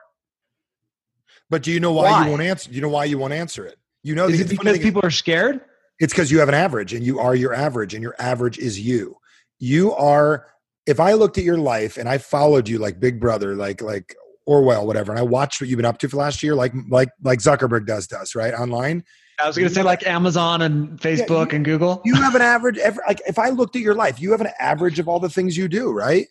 But 1.51 1.61
do 1.61 1.71
you 1.71 1.79
know 1.79 1.91
why, 1.91 2.11
why? 2.11 2.23
you 2.23 2.29
won't 2.31 2.41
answer? 2.41 2.69
Do 2.69 2.75
you 2.75 2.81
know 2.81 2.89
why 2.89 3.05
you 3.05 3.19
won't 3.19 3.33
answer 3.33 3.63
it? 3.65 3.77
You 4.03 4.15
know, 4.15 4.27
is 4.27 4.39
it 4.39 4.49
because 4.49 4.79
people 4.79 5.05
are 5.05 5.11
scared? 5.11 5.61
It's 5.99 6.13
because 6.13 6.31
you 6.31 6.39
have 6.39 6.49
an 6.49 6.55
average, 6.55 6.93
and 6.93 7.05
you 7.05 7.19
are 7.19 7.35
your 7.35 7.53
average, 7.53 7.93
and 7.93 8.01
your 8.01 8.15
average 8.17 8.57
is 8.57 8.79
you. 8.79 9.17
You 9.59 9.93
are. 9.93 10.47
If 10.87 10.99
I 10.99 11.13
looked 11.13 11.37
at 11.37 11.43
your 11.43 11.59
life 11.59 11.97
and 11.97 12.09
I 12.09 12.17
followed 12.17 12.67
you 12.67 12.79
like 12.79 12.99
Big 12.99 13.19
Brother, 13.19 13.55
like 13.55 13.83
like 13.83 14.15
Orwell, 14.49 14.87
whatever, 14.87 15.11
and 15.11 15.19
I 15.19 15.21
watched 15.21 15.61
what 15.61 15.69
you've 15.69 15.77
been 15.77 15.85
up 15.85 15.99
to 15.99 16.09
for 16.09 16.17
last 16.17 16.41
year, 16.41 16.55
like 16.55 16.73
like 16.89 17.09
like 17.21 17.37
Zuckerberg 17.37 17.85
does 17.85 18.07
does 18.07 18.33
right 18.33 18.51
online. 18.51 19.03
I 19.39 19.45
was 19.45 19.55
going 19.55 19.69
to 19.69 19.73
say 19.73 19.83
like 19.83 20.05
Amazon 20.07 20.63
and 20.63 20.99
Facebook 20.99 21.29
yeah, 21.29 21.51
you, 21.51 21.55
and 21.57 21.65
Google. 21.65 22.01
You 22.03 22.15
have 22.15 22.33
an 22.33 22.41
average. 22.55 22.79
Every, 22.79 23.03
like 23.07 23.21
if 23.27 23.37
I 23.37 23.49
looked 23.49 23.75
at 23.75 23.83
your 23.83 23.93
life, 23.93 24.19
you 24.19 24.31
have 24.31 24.41
an 24.41 24.49
average 24.59 24.97
of 24.97 25.07
all 25.07 25.19
the 25.19 25.29
things 25.29 25.55
you 25.55 25.67
do, 25.67 25.91
right? 25.91 26.25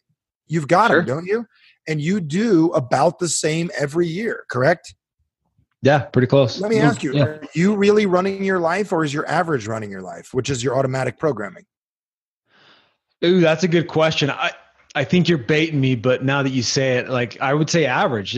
You've 0.48 0.66
got 0.66 0.88
sure. 0.88 0.98
them, 0.98 1.07
don't 1.07 1.26
you? 1.26 1.46
And 1.87 2.00
you 2.00 2.20
do 2.20 2.72
about 2.72 3.20
the 3.20 3.28
same 3.28 3.70
every 3.78 4.09
year, 4.09 4.44
correct? 4.50 4.96
Yeah, 5.83 6.00
pretty 6.00 6.26
close. 6.26 6.61
Let 6.61 6.70
me 6.70 6.78
mm-hmm. 6.78 6.87
ask 6.87 7.04
you: 7.04 7.14
yeah. 7.14 7.24
Are 7.24 7.40
you 7.54 7.76
really 7.76 8.07
running 8.07 8.42
your 8.42 8.59
life, 8.59 8.92
or 8.92 9.04
is 9.04 9.14
your 9.14 9.28
average 9.28 9.68
running 9.68 9.92
your 9.92 10.02
life, 10.02 10.35
which 10.35 10.50
is 10.50 10.64
your 10.64 10.76
automatic 10.76 11.18
programming? 11.18 11.66
Ooh, 13.24 13.38
that's 13.38 13.62
a 13.62 13.68
good 13.68 13.87
question. 13.87 14.28
I 14.28 14.50
I 14.98 15.04
think 15.04 15.28
you're 15.28 15.38
baiting 15.38 15.80
me, 15.80 15.94
but 15.94 16.24
now 16.24 16.42
that 16.42 16.50
you 16.50 16.62
say 16.62 16.98
it, 16.98 17.08
like 17.08 17.40
I 17.40 17.54
would 17.54 17.70
say 17.70 17.87
average. 17.87 18.37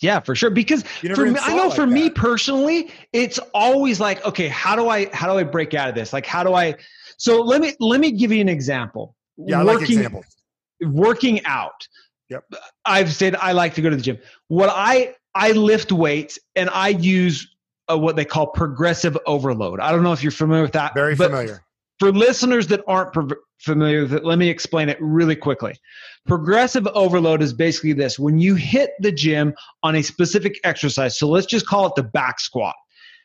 Yeah, 0.00 0.20
for 0.20 0.34
sure. 0.34 0.50
Because 0.50 0.82
for 1.14 1.24
me, 1.24 1.38
I 1.40 1.56
know 1.56 1.68
like 1.68 1.74
for 1.74 1.86
that. 1.86 1.92
me 1.92 2.10
personally, 2.10 2.90
it's 3.14 3.38
always 3.54 4.00
like, 4.00 4.22
okay, 4.26 4.48
how 4.48 4.76
do 4.76 4.90
I 4.90 5.06
how 5.14 5.32
do 5.32 5.38
I 5.38 5.44
break 5.44 5.72
out 5.72 5.88
of 5.88 5.94
this? 5.94 6.12
Like, 6.12 6.26
how 6.26 6.44
do 6.44 6.52
I? 6.52 6.74
So 7.16 7.40
let 7.40 7.62
me 7.62 7.72
let 7.80 8.00
me 8.00 8.10
give 8.10 8.30
you 8.32 8.42
an 8.42 8.50
example. 8.50 9.16
Yeah, 9.38 9.62
I 9.62 9.64
working, 9.64 9.80
like 9.80 9.90
examples. 9.90 10.26
Working 10.82 11.44
out. 11.46 11.88
Yep. 12.28 12.44
I've 12.84 13.14
said 13.14 13.34
I 13.36 13.52
like 13.52 13.74
to 13.74 13.80
go 13.80 13.88
to 13.88 13.96
the 13.96 14.02
gym. 14.02 14.18
What 14.48 14.68
I 14.70 15.14
I 15.34 15.52
lift 15.52 15.90
weights 15.90 16.38
and 16.54 16.68
I 16.68 16.88
use 16.88 17.48
a, 17.88 17.96
what 17.96 18.16
they 18.16 18.26
call 18.26 18.48
progressive 18.48 19.16
overload. 19.26 19.80
I 19.80 19.90
don't 19.90 20.02
know 20.02 20.12
if 20.12 20.22
you're 20.22 20.32
familiar 20.32 20.62
with 20.64 20.72
that. 20.72 20.92
Very 20.92 21.16
familiar. 21.16 21.64
For 21.98 22.12
listeners 22.12 22.66
that 22.68 22.82
aren't 22.88 23.14
familiar 23.60 24.02
with 24.02 24.14
it, 24.14 24.24
let 24.24 24.38
me 24.38 24.48
explain 24.48 24.88
it 24.88 24.98
really 25.00 25.36
quickly. 25.36 25.74
Progressive 26.26 26.86
overload 26.88 27.40
is 27.40 27.52
basically 27.52 27.92
this 27.92 28.18
when 28.18 28.38
you 28.38 28.56
hit 28.56 28.90
the 29.00 29.12
gym 29.12 29.54
on 29.82 29.96
a 29.96 30.02
specific 30.02 30.58
exercise, 30.64 31.18
so 31.18 31.28
let's 31.28 31.46
just 31.46 31.66
call 31.66 31.86
it 31.86 31.94
the 31.94 32.02
back 32.02 32.40
squat. 32.40 32.74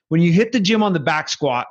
When 0.10 0.21
you 0.21 0.32
hit 0.32 0.51
the 0.51 0.60
gym 0.60 0.84
on 0.84 0.93
the 0.93 0.99
back 0.99 1.29
squat, 1.29 1.67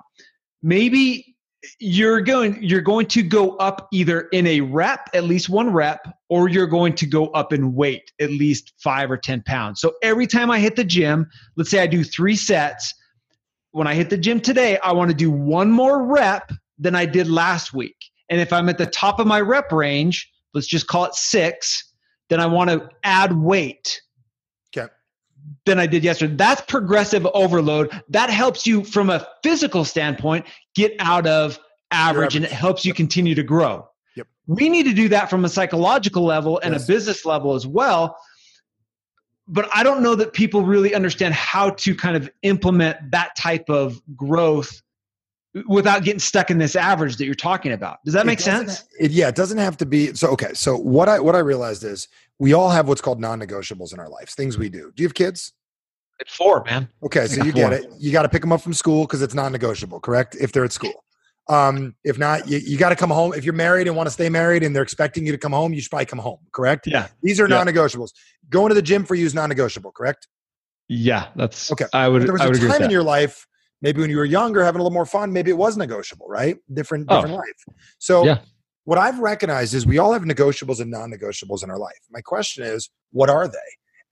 maybe 0.63 1.37
you're 1.81 2.21
going 2.21 2.63
you're 2.63 2.81
going 2.81 3.07
to 3.07 3.23
go 3.23 3.57
up 3.57 3.89
either 3.93 4.23
in 4.33 4.47
a 4.47 4.61
rep 4.61 5.09
at 5.13 5.25
least 5.25 5.49
one 5.49 5.73
rep 5.73 6.01
or 6.29 6.49
you're 6.49 6.69
going 6.69 6.95
to 6.95 7.07
go 7.07 7.27
up 7.29 7.53
in 7.53 7.75
weight 7.75 8.13
at 8.21 8.31
least 8.31 8.73
five 8.79 9.11
or 9.11 9.17
ten 9.17 9.43
pounds 9.43 9.81
so 9.81 9.93
every 10.03 10.27
time 10.27 10.53
i 10.53 10.61
hit 10.61 10.77
the 10.77 10.85
gym 10.85 11.27
let's 11.57 11.69
say 11.69 11.81
i 11.81 11.87
do 11.87 12.05
three 12.05 12.37
sets 12.37 12.95
when 13.73 13.89
i 13.89 13.95
hit 13.95 14.09
the 14.09 14.17
gym 14.17 14.41
today 14.41 14.79
i 14.79 14.93
want 14.93 15.11
to 15.11 15.17
do 15.17 15.33
one 15.33 15.69
more 15.69 16.07
rep 16.07 16.53
than 16.79 16.95
i 16.95 17.05
did 17.05 17.29
last 17.29 17.73
week 17.73 17.97
and 18.29 18.41
if 18.41 18.53
i'm 18.53 18.69
at 18.69 18.79
the 18.79 18.87
top 18.87 19.19
of 19.19 19.27
my 19.27 19.41
rep 19.41 19.73
range 19.73 20.31
let's 20.55 20.67
just 20.67 20.87
call 20.87 21.05
it 21.05 21.15
six 21.15 21.93
then 22.29 22.41
i 22.41 22.47
want 22.47 22.71
to 22.71 22.89
add 23.05 23.33
weight 23.33 24.01
okay 24.77 24.89
than 25.65 25.79
I 25.79 25.87
did 25.87 26.05
yesterday. 26.05 26.35
That's 26.35 26.61
progressive 26.63 27.27
overload. 27.35 28.03
That 28.09 28.31
helps 28.31 28.67
you 28.67 28.85
from 28.85 29.11
a 29.11 29.27
physical 29.43 29.85
standpoint 29.85 30.47
get 30.75 30.95
out 30.99 31.27
of 31.27 31.59
average, 31.91 32.17
average. 32.17 32.37
and 32.37 32.45
it 32.45 32.53
helps 32.53 32.85
you 32.85 32.95
continue 32.95 33.35
to 33.35 33.43
grow. 33.43 33.89
Yep. 34.17 34.27
We 34.47 34.69
need 34.69 34.85
to 34.85 34.95
do 34.95 35.09
that 35.11 35.31
from 35.31 35.45
a 35.45 35.49
psychological 35.49 36.25
level 36.25 36.59
and 36.63 36.73
yes. 36.73 36.85
a 36.85 36.87
business 36.87 37.25
level 37.25 37.55
as 37.55 37.67
well. 37.67 38.17
But 39.47 39.69
I 39.75 39.83
don't 39.83 40.03
know 40.03 40.15
that 40.15 40.35
people 40.35 40.63
really 40.63 40.95
understand 40.95 41.35
how 41.35 41.71
to 41.71 41.95
kind 41.95 42.17
of 42.17 42.31
implement 42.43 43.11
that 43.13 43.35
type 43.37 43.71
of 43.71 44.01
growth 44.15 44.83
without 45.67 46.05
getting 46.05 46.19
stuck 46.19 46.51
in 46.51 46.59
this 46.59 46.77
average 46.77 47.17
that 47.17 47.25
you're 47.25 47.35
talking 47.35 47.73
about. 47.73 47.99
Does 48.05 48.15
that 48.15 48.27
make 48.27 48.41
sense? 48.41 48.85
It, 48.99 49.11
yeah, 49.11 49.29
it 49.29 49.35
doesn't 49.35 49.59
have 49.59 49.77
to 49.79 49.87
be. 49.87 50.15
So 50.15 50.29
okay, 50.29 50.53
so 50.55 50.77
what 50.77 51.09
I 51.09 51.19
what 51.21 51.35
I 51.35 51.41
realized 51.41 51.85
is 51.85 52.09
we 52.39 52.53
all 52.53 52.71
have 52.71 52.89
what's 52.89 53.01
called 53.01 53.21
non-negotiables 53.21 53.93
in 53.93 53.99
our 53.99 54.09
lives, 54.09 54.35
things 54.35 54.59
we 54.59 54.69
do. 54.69 54.93
Do 54.95 55.03
you 55.03 55.09
have 55.09 55.15
kids? 55.15 55.53
At 56.21 56.29
four, 56.29 56.65
man. 56.65 56.89
Okay, 57.03 57.27
so 57.27 57.45
you 57.45 57.53
get 57.53 57.73
it. 57.73 57.87
You 57.99 58.11
got 58.11 58.23
to 58.23 58.29
pick 58.29 58.41
them 58.41 58.53
up 58.53 58.61
from 58.61 58.75
school 58.75 59.05
because 59.05 59.23
it's 59.23 59.35
non-negotiable, 59.35 60.01
correct? 60.01 60.37
If 60.41 60.53
they're 60.53 60.65
at 60.65 60.73
school. 60.73 61.05
Um, 61.49 61.95
if 62.05 62.19
not, 62.19 62.49
you, 62.49 62.59
you 62.59 62.77
got 62.77 62.91
to 62.91 62.97
come 62.97 63.09
home. 63.09 63.33
If 63.33 63.45
you're 63.45 63.55
married 63.55 63.87
and 63.87 63.97
want 63.97 64.09
to 64.09 64.11
stay 64.11 64.29
married 64.29 64.63
and 64.63 64.75
they're 64.75 64.83
expecting 64.83 65.25
you 65.25 65.33
to 65.33 65.39
come 65.39 65.53
home, 65.53 65.73
you 65.73 65.81
should 65.81 65.91
probably 65.91 66.07
come 66.07 66.19
home, 66.19 66.41
correct? 66.53 66.87
Yeah. 66.87 67.07
These 67.23 67.41
are 67.41 67.49
yeah. 67.49 67.57
non-negotiables. 67.57 68.13
Going 68.51 68.69
to 68.69 68.75
the 68.75 68.83
gym 68.83 69.05
for 69.05 69.15
you 69.15 69.25
is 69.25 69.35
non-negotiable, 69.35 69.93
correct? 69.93 70.29
Yeah, 70.89 71.29
that's 71.37 71.71
okay. 71.73 71.87
I 71.93 72.09
would. 72.09 72.21
But 72.21 72.25
there 72.27 72.33
was 72.33 72.43
I 72.43 72.47
would 72.49 72.63
a 72.63 72.69
time 72.69 72.83
in 72.83 72.91
your 72.91 73.03
life, 73.03 73.47
maybe 73.83 74.01
when 74.01 74.11
you 74.11 74.17
were 74.17 74.25
younger, 74.25 74.65
having 74.65 74.81
a 74.81 74.83
little 74.83 74.95
more 74.95 75.07
fun. 75.07 75.33
Maybe 75.33 75.51
it 75.51 75.57
was 75.57 75.77
negotiable, 75.77 76.27
right? 76.29 76.57
Different, 76.73 77.07
oh. 77.09 77.17
different 77.17 77.37
oh. 77.37 77.39
life. 77.39 77.77
So, 77.99 78.25
yeah. 78.25 78.39
what 78.85 78.99
I've 78.99 79.19
recognized 79.19 79.75
is 79.75 79.87
we 79.87 79.99
all 79.99 80.13
have 80.13 80.23
negotiables 80.23 80.81
and 80.81 80.91
non-negotiables 80.91 81.63
in 81.63 81.71
our 81.71 81.79
life. 81.79 81.99
My 82.11 82.21
question 82.21 82.65
is, 82.65 82.91
what 83.13 83.31
are 83.31 83.49
they? 83.49 83.59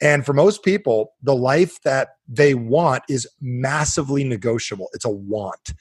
And 0.01 0.27
for 0.27 0.33
most 0.33 0.63
people, 0.63 1.15
the 1.23 1.35
life 1.35 1.81
that 1.83 2.09
they 2.29 2.55
want 2.55 3.03
is 3.09 3.27
massively 3.41 4.25
negotiable. 4.25 4.89
It's 4.93 5.07
a 5.07 5.11
want. 5.11 5.73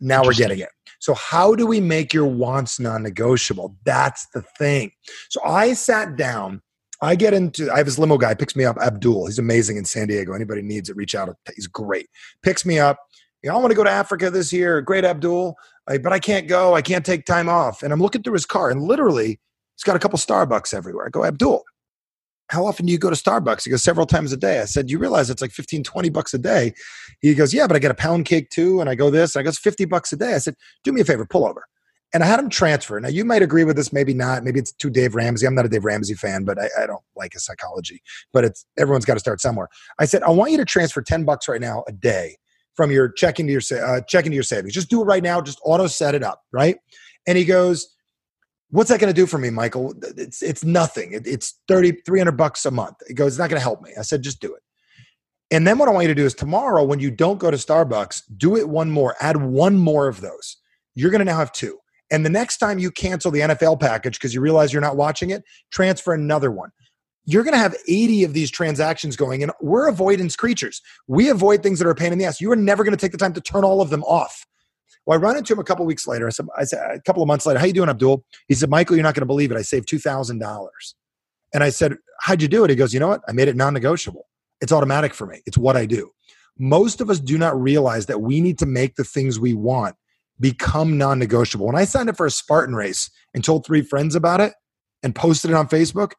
Now 0.00 0.22
we're 0.24 0.34
getting 0.34 0.58
it. 0.58 0.70
So, 0.98 1.14
how 1.14 1.54
do 1.54 1.66
we 1.66 1.80
make 1.80 2.12
your 2.12 2.26
wants 2.26 2.78
non 2.78 3.02
negotiable? 3.02 3.76
That's 3.84 4.26
the 4.34 4.42
thing. 4.58 4.92
So, 5.28 5.42
I 5.44 5.72
sat 5.72 6.16
down. 6.16 6.62
I 7.02 7.14
get 7.14 7.32
into, 7.32 7.72
I 7.72 7.78
have 7.78 7.86
this 7.86 7.98
limo 7.98 8.18
guy, 8.18 8.34
picks 8.34 8.54
me 8.54 8.64
up, 8.64 8.76
Abdul. 8.76 9.26
He's 9.26 9.38
amazing 9.38 9.76
in 9.78 9.84
San 9.84 10.08
Diego. 10.08 10.34
Anybody 10.34 10.62
needs 10.62 10.90
it, 10.90 10.96
reach 10.96 11.14
out. 11.14 11.34
He's 11.54 11.66
great. 11.66 12.08
Picks 12.42 12.66
me 12.66 12.78
up. 12.78 12.98
You 13.42 13.48
know, 13.48 13.56
I 13.56 13.58
want 13.58 13.70
to 13.70 13.76
go 13.76 13.84
to 13.84 13.90
Africa 13.90 14.30
this 14.30 14.52
year. 14.52 14.82
Great, 14.82 15.04
Abdul. 15.04 15.56
But 15.86 16.12
I 16.12 16.18
can't 16.18 16.46
go. 16.46 16.74
I 16.74 16.82
can't 16.82 17.06
take 17.06 17.24
time 17.24 17.48
off. 17.48 17.82
And 17.82 17.92
I'm 17.92 18.00
looking 18.00 18.22
through 18.22 18.34
his 18.34 18.44
car, 18.44 18.70
and 18.70 18.82
literally, 18.82 19.40
he's 19.76 19.84
got 19.84 19.96
a 19.96 19.98
couple 19.98 20.18
Starbucks 20.18 20.74
everywhere. 20.74 21.06
I 21.06 21.08
go, 21.08 21.24
Abdul, 21.24 21.64
how 22.48 22.66
often 22.66 22.84
do 22.84 22.92
you 22.92 22.98
go 22.98 23.08
to 23.08 23.16
Starbucks? 23.16 23.64
He 23.64 23.70
goes, 23.70 23.82
several 23.82 24.06
times 24.06 24.32
a 24.32 24.36
day. 24.36 24.60
I 24.60 24.66
said, 24.66 24.90
you 24.90 24.98
realize 24.98 25.30
it's 25.30 25.40
like 25.40 25.52
15, 25.52 25.82
20 25.82 26.10
bucks 26.10 26.34
a 26.34 26.38
day. 26.38 26.74
He 27.20 27.34
goes, 27.34 27.54
yeah, 27.54 27.66
but 27.66 27.76
I 27.76 27.78
get 27.78 27.90
a 27.90 27.94
pound 27.94 28.26
cake 28.26 28.50
too. 28.50 28.80
And 28.80 28.90
I 28.90 28.94
go 28.94 29.08
this, 29.08 29.34
and 29.34 29.40
I 29.40 29.42
goes 29.44 29.58
50 29.58 29.86
bucks 29.86 30.12
a 30.12 30.16
day. 30.16 30.34
I 30.34 30.38
said, 30.38 30.54
do 30.84 30.92
me 30.92 31.00
a 31.00 31.04
favor, 31.04 31.24
pull 31.24 31.46
over. 31.46 31.64
And 32.12 32.24
I 32.24 32.26
had 32.26 32.40
him 32.40 32.48
transfer. 32.48 32.98
Now 32.98 33.08
you 33.08 33.24
might 33.24 33.42
agree 33.42 33.64
with 33.64 33.76
this, 33.76 33.92
maybe 33.92 34.14
not. 34.14 34.42
Maybe 34.42 34.58
it's 34.58 34.72
too 34.72 34.90
Dave 34.90 35.14
Ramsey. 35.14 35.46
I'm 35.46 35.54
not 35.54 35.64
a 35.64 35.68
Dave 35.68 35.84
Ramsey 35.84 36.14
fan, 36.14 36.44
but 36.44 36.58
I, 36.58 36.68
I 36.82 36.86
don't 36.86 37.02
like 37.14 37.34
his 37.34 37.44
psychology. 37.44 38.02
But 38.32 38.44
it's 38.44 38.66
everyone's 38.78 39.04
got 39.04 39.14
to 39.14 39.20
start 39.20 39.40
somewhere. 39.40 39.68
I 39.98 40.06
said, 40.06 40.22
I 40.22 40.30
want 40.30 40.50
you 40.50 40.56
to 40.58 40.64
transfer 40.64 41.02
10 41.02 41.24
bucks 41.24 41.48
right 41.48 41.60
now 41.60 41.84
a 41.86 41.92
day 41.92 42.36
from 42.74 42.90
your 42.90 43.10
checking 43.10 43.46
to 43.46 43.52
your 43.52 43.62
uh, 43.80 44.00
checking 44.02 44.32
to 44.32 44.34
your 44.34 44.42
savings. 44.42 44.74
Just 44.74 44.90
do 44.90 45.02
it 45.02 45.04
right 45.04 45.22
now. 45.22 45.40
Just 45.40 45.60
auto 45.64 45.86
set 45.86 46.14
it 46.14 46.24
up, 46.24 46.42
right? 46.52 46.78
And 47.26 47.38
he 47.38 47.44
goes, 47.44 47.94
what's 48.70 48.90
that 48.90 49.00
going 49.00 49.12
to 49.12 49.20
do 49.20 49.26
for 49.26 49.38
me, 49.38 49.50
Michael? 49.50 49.94
It's, 50.16 50.42
it's 50.42 50.64
nothing. 50.64 51.12
It, 51.12 51.26
it's 51.26 51.60
30, 51.68 52.02
300 52.06 52.32
bucks 52.32 52.64
a 52.64 52.70
month. 52.70 52.96
He 53.06 53.14
goes, 53.14 53.32
it's 53.32 53.38
not 53.38 53.50
going 53.50 53.58
to 53.58 53.64
help 53.64 53.82
me. 53.82 53.92
I 53.98 54.02
said, 54.02 54.22
just 54.22 54.40
do 54.40 54.54
it. 54.54 54.62
And 55.52 55.66
then 55.66 55.78
what 55.78 55.88
I 55.88 55.92
want 55.92 56.04
you 56.04 56.14
to 56.14 56.20
do 56.20 56.24
is 56.24 56.34
tomorrow, 56.34 56.84
when 56.84 57.00
you 57.00 57.10
don't 57.10 57.38
go 57.38 57.50
to 57.50 57.56
Starbucks, 57.56 58.22
do 58.36 58.56
it 58.56 58.68
one 58.68 58.90
more, 58.90 59.16
add 59.20 59.36
one 59.36 59.76
more 59.76 60.06
of 60.06 60.20
those. 60.20 60.56
You're 60.94 61.10
going 61.10 61.20
to 61.20 61.24
now 61.24 61.38
have 61.38 61.52
two. 61.52 61.78
And 62.10 62.24
the 62.24 62.30
next 62.30 62.58
time 62.58 62.78
you 62.78 62.90
cancel 62.90 63.30
the 63.30 63.40
NFL 63.40 63.80
package 63.80 64.14
because 64.14 64.34
you 64.34 64.40
realize 64.40 64.72
you're 64.72 64.82
not 64.82 64.96
watching 64.96 65.30
it, 65.30 65.44
transfer 65.70 66.12
another 66.12 66.50
one. 66.50 66.70
You're 67.24 67.44
going 67.44 67.54
to 67.54 67.58
have 67.58 67.76
80 67.86 68.24
of 68.24 68.32
these 68.32 68.50
transactions 68.50 69.14
going, 69.14 69.42
and 69.42 69.52
we're 69.60 69.88
avoidance 69.88 70.34
creatures. 70.34 70.82
We 71.06 71.28
avoid 71.28 71.62
things 71.62 71.78
that 71.78 71.86
are 71.86 71.90
a 71.90 71.94
pain 71.94 72.12
in 72.12 72.18
the 72.18 72.24
ass. 72.24 72.40
You 72.40 72.50
are 72.50 72.56
never 72.56 72.82
going 72.82 72.96
to 72.96 73.00
take 73.00 73.12
the 73.12 73.18
time 73.18 73.34
to 73.34 73.40
turn 73.40 73.62
all 73.62 73.80
of 73.80 73.90
them 73.90 74.02
off. 74.04 74.46
Well, 75.06 75.18
I 75.18 75.22
run 75.22 75.36
into 75.36 75.52
him 75.52 75.58
a 75.58 75.64
couple 75.64 75.86
weeks 75.86 76.06
later. 76.06 76.26
I 76.26 76.30
said, 76.30 76.46
I 76.58 76.64
said 76.64 76.80
a 76.90 77.00
couple 77.00 77.22
of 77.22 77.26
months 77.26 77.46
later, 77.46 77.58
how 77.58 77.66
you 77.66 77.72
doing, 77.72 77.88
Abdul? 77.88 78.24
He 78.48 78.54
said, 78.54 78.70
Michael, 78.70 78.96
you're 78.96 79.02
not 79.02 79.14
going 79.14 79.22
to 79.22 79.26
believe 79.26 79.50
it. 79.50 79.56
I 79.56 79.62
saved 79.62 79.88
two 79.88 79.98
thousand 79.98 80.38
dollars. 80.38 80.94
And 81.52 81.64
I 81.64 81.70
said, 81.70 81.96
how'd 82.20 82.42
you 82.42 82.48
do 82.48 82.64
it? 82.64 82.70
He 82.70 82.76
goes, 82.76 82.94
you 82.94 83.00
know 83.00 83.08
what? 83.08 83.22
I 83.28 83.32
made 83.32 83.48
it 83.48 83.56
non-negotiable. 83.56 84.26
It's 84.60 84.72
automatic 84.72 85.14
for 85.14 85.26
me. 85.26 85.42
It's 85.46 85.58
what 85.58 85.76
I 85.76 85.84
do. 85.84 86.10
Most 86.58 87.00
of 87.00 87.10
us 87.10 87.18
do 87.18 87.38
not 87.38 87.60
realize 87.60 88.06
that 88.06 88.20
we 88.20 88.40
need 88.40 88.58
to 88.58 88.66
make 88.66 88.96
the 88.96 89.04
things 89.04 89.40
we 89.40 89.54
want 89.54 89.96
become 90.40 90.98
non-negotiable. 90.98 91.66
When 91.66 91.76
I 91.76 91.84
signed 91.84 92.08
up 92.08 92.16
for 92.16 92.26
a 92.26 92.30
Spartan 92.30 92.74
race 92.74 93.10
and 93.34 93.44
told 93.44 93.64
three 93.64 93.82
friends 93.82 94.14
about 94.14 94.40
it 94.40 94.54
and 95.02 95.14
posted 95.14 95.50
it 95.50 95.54
on 95.54 95.68
Facebook, 95.68 96.12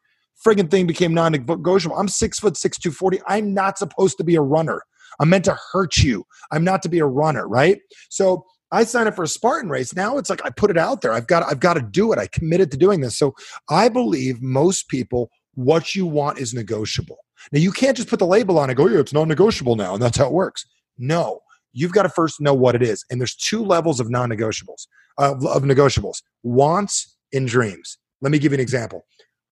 friggin' 0.46 0.70
thing 0.70 0.86
became 0.86 1.12
non-negotiable. 1.12 1.96
I'm 1.96 2.08
six 2.08 2.38
foot 2.38 2.56
six, 2.56 2.78
240. 2.78 3.20
I'm 3.26 3.52
not 3.52 3.78
supposed 3.78 4.16
to 4.18 4.24
be 4.24 4.36
a 4.36 4.42
runner. 4.42 4.82
I'm 5.20 5.28
meant 5.28 5.44
to 5.44 5.58
hurt 5.72 5.98
you. 5.98 6.24
I'm 6.50 6.64
not 6.64 6.82
to 6.82 6.88
be 6.88 6.98
a 6.98 7.06
runner, 7.06 7.46
right? 7.46 7.78
So 8.08 8.44
I 8.70 8.84
signed 8.84 9.08
up 9.08 9.14
for 9.14 9.24
a 9.24 9.28
Spartan 9.28 9.68
race. 9.68 9.94
Now 9.94 10.16
it's 10.16 10.30
like 10.30 10.44
I 10.44 10.50
put 10.50 10.70
it 10.70 10.78
out 10.78 11.02
there. 11.02 11.12
I've 11.12 11.26
got 11.26 11.42
I've 11.42 11.60
got 11.60 11.74
to 11.74 11.82
do 11.82 12.12
it. 12.12 12.18
I 12.18 12.26
committed 12.28 12.70
to 12.70 12.78
doing 12.78 13.00
this. 13.00 13.18
So 13.18 13.34
I 13.68 13.88
believe 13.88 14.40
most 14.40 14.88
people 14.88 15.30
what 15.54 15.94
you 15.94 16.06
want 16.06 16.38
is 16.38 16.54
negotiable. 16.54 17.18
Now 17.52 17.60
you 17.60 17.72
can't 17.72 17.96
just 17.96 18.08
put 18.08 18.18
the 18.18 18.26
label 18.26 18.58
on 18.58 18.70
and 18.70 18.76
go, 18.76 18.88
yeah, 18.88 19.00
it's 19.00 19.12
non-negotiable 19.12 19.76
now, 19.76 19.94
and 19.94 20.02
that's 20.02 20.16
how 20.16 20.26
it 20.26 20.32
works. 20.32 20.64
No, 20.96 21.40
you've 21.72 21.92
got 21.92 22.02
to 22.04 22.08
first 22.08 22.40
know 22.40 22.54
what 22.54 22.74
it 22.74 22.82
is. 22.82 23.04
And 23.10 23.20
there's 23.20 23.34
two 23.34 23.64
levels 23.64 24.00
of 24.00 24.10
non-negotiables, 24.10 24.86
uh, 25.18 25.34
of 25.48 25.62
negotiables: 25.62 26.22
wants 26.42 27.16
and 27.32 27.48
dreams. 27.48 27.98
Let 28.20 28.32
me 28.32 28.38
give 28.38 28.52
you 28.52 28.56
an 28.56 28.60
example. 28.60 29.04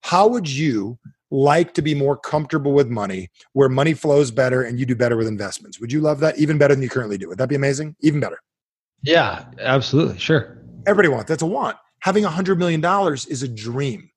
How 0.03 0.27
would 0.29 0.49
you 0.49 0.99
like 1.31 1.75
to 1.75 1.83
be 1.83 1.95
more 1.95 2.17
comfortable 2.17 2.73
with 2.73 2.89
money, 2.89 3.31
where 3.53 3.69
money 3.69 3.95
flows 3.95 4.31
better 4.31 4.63
and 4.63 4.79
you 4.79 4.87
do 4.87 4.97
better 4.97 5.17
with 5.17 5.27
investments? 5.27 5.81
Would 5.81 5.93
you 5.93 6.01
love 6.01 6.21
that? 6.21 6.39
Even 6.39 6.59
better 6.59 6.75
than 6.75 6.83
you 6.83 6.89
currently 6.89 7.19
do. 7.19 7.29
Would 7.29 7.39
that 7.39 7.49
be 7.49 7.55
amazing? 7.55 7.95
Even 8.01 8.21
better. 8.21 8.39
Yeah, 9.03 9.45
absolutely. 9.61 10.19
Sure. 10.19 10.59
Everybody 10.87 11.09
wants 11.09 11.29
that's 11.29 11.43
a 11.43 11.47
want. 11.47 11.77
Having 12.01 12.25
a 12.25 12.31
hundred 12.31 12.59
million 12.59 12.81
dollars 12.81 13.27
is 13.27 13.43
a 13.43 13.49
dream. 13.49 14.11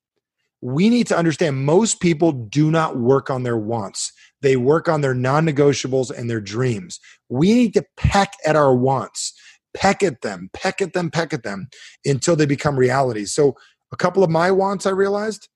We 0.61 0.89
need 0.89 1.07
to 1.07 1.17
understand 1.17 1.65
most 1.65 1.99
people 1.99 2.31
do 2.31 2.71
not 2.71 2.97
work 2.97 3.29
on 3.29 3.43
their 3.43 3.57
wants. 3.57 4.13
They 4.43 4.57
work 4.57 4.87
on 4.87 5.01
their 5.01 5.15
non-negotiables 5.15 6.11
and 6.15 6.29
their 6.29 6.41
dreams. 6.41 6.99
We 7.29 7.53
need 7.53 7.73
to 7.73 7.85
peck 7.97 8.33
at 8.45 8.55
our 8.55 8.75
wants, 8.75 9.33
peck 9.73 10.03
at 10.03 10.21
them, 10.21 10.49
peck 10.53 10.81
at 10.81 10.93
them, 10.93 11.09
peck 11.09 11.33
at 11.33 11.43
them 11.43 11.69
until 12.05 12.35
they 12.35 12.45
become 12.45 12.77
reality. 12.77 13.25
So 13.25 13.55
a 13.91 13.95
couple 13.95 14.23
of 14.23 14.29
my 14.29 14.51
wants 14.51 14.85
I 14.85 14.91
realized 14.91 15.47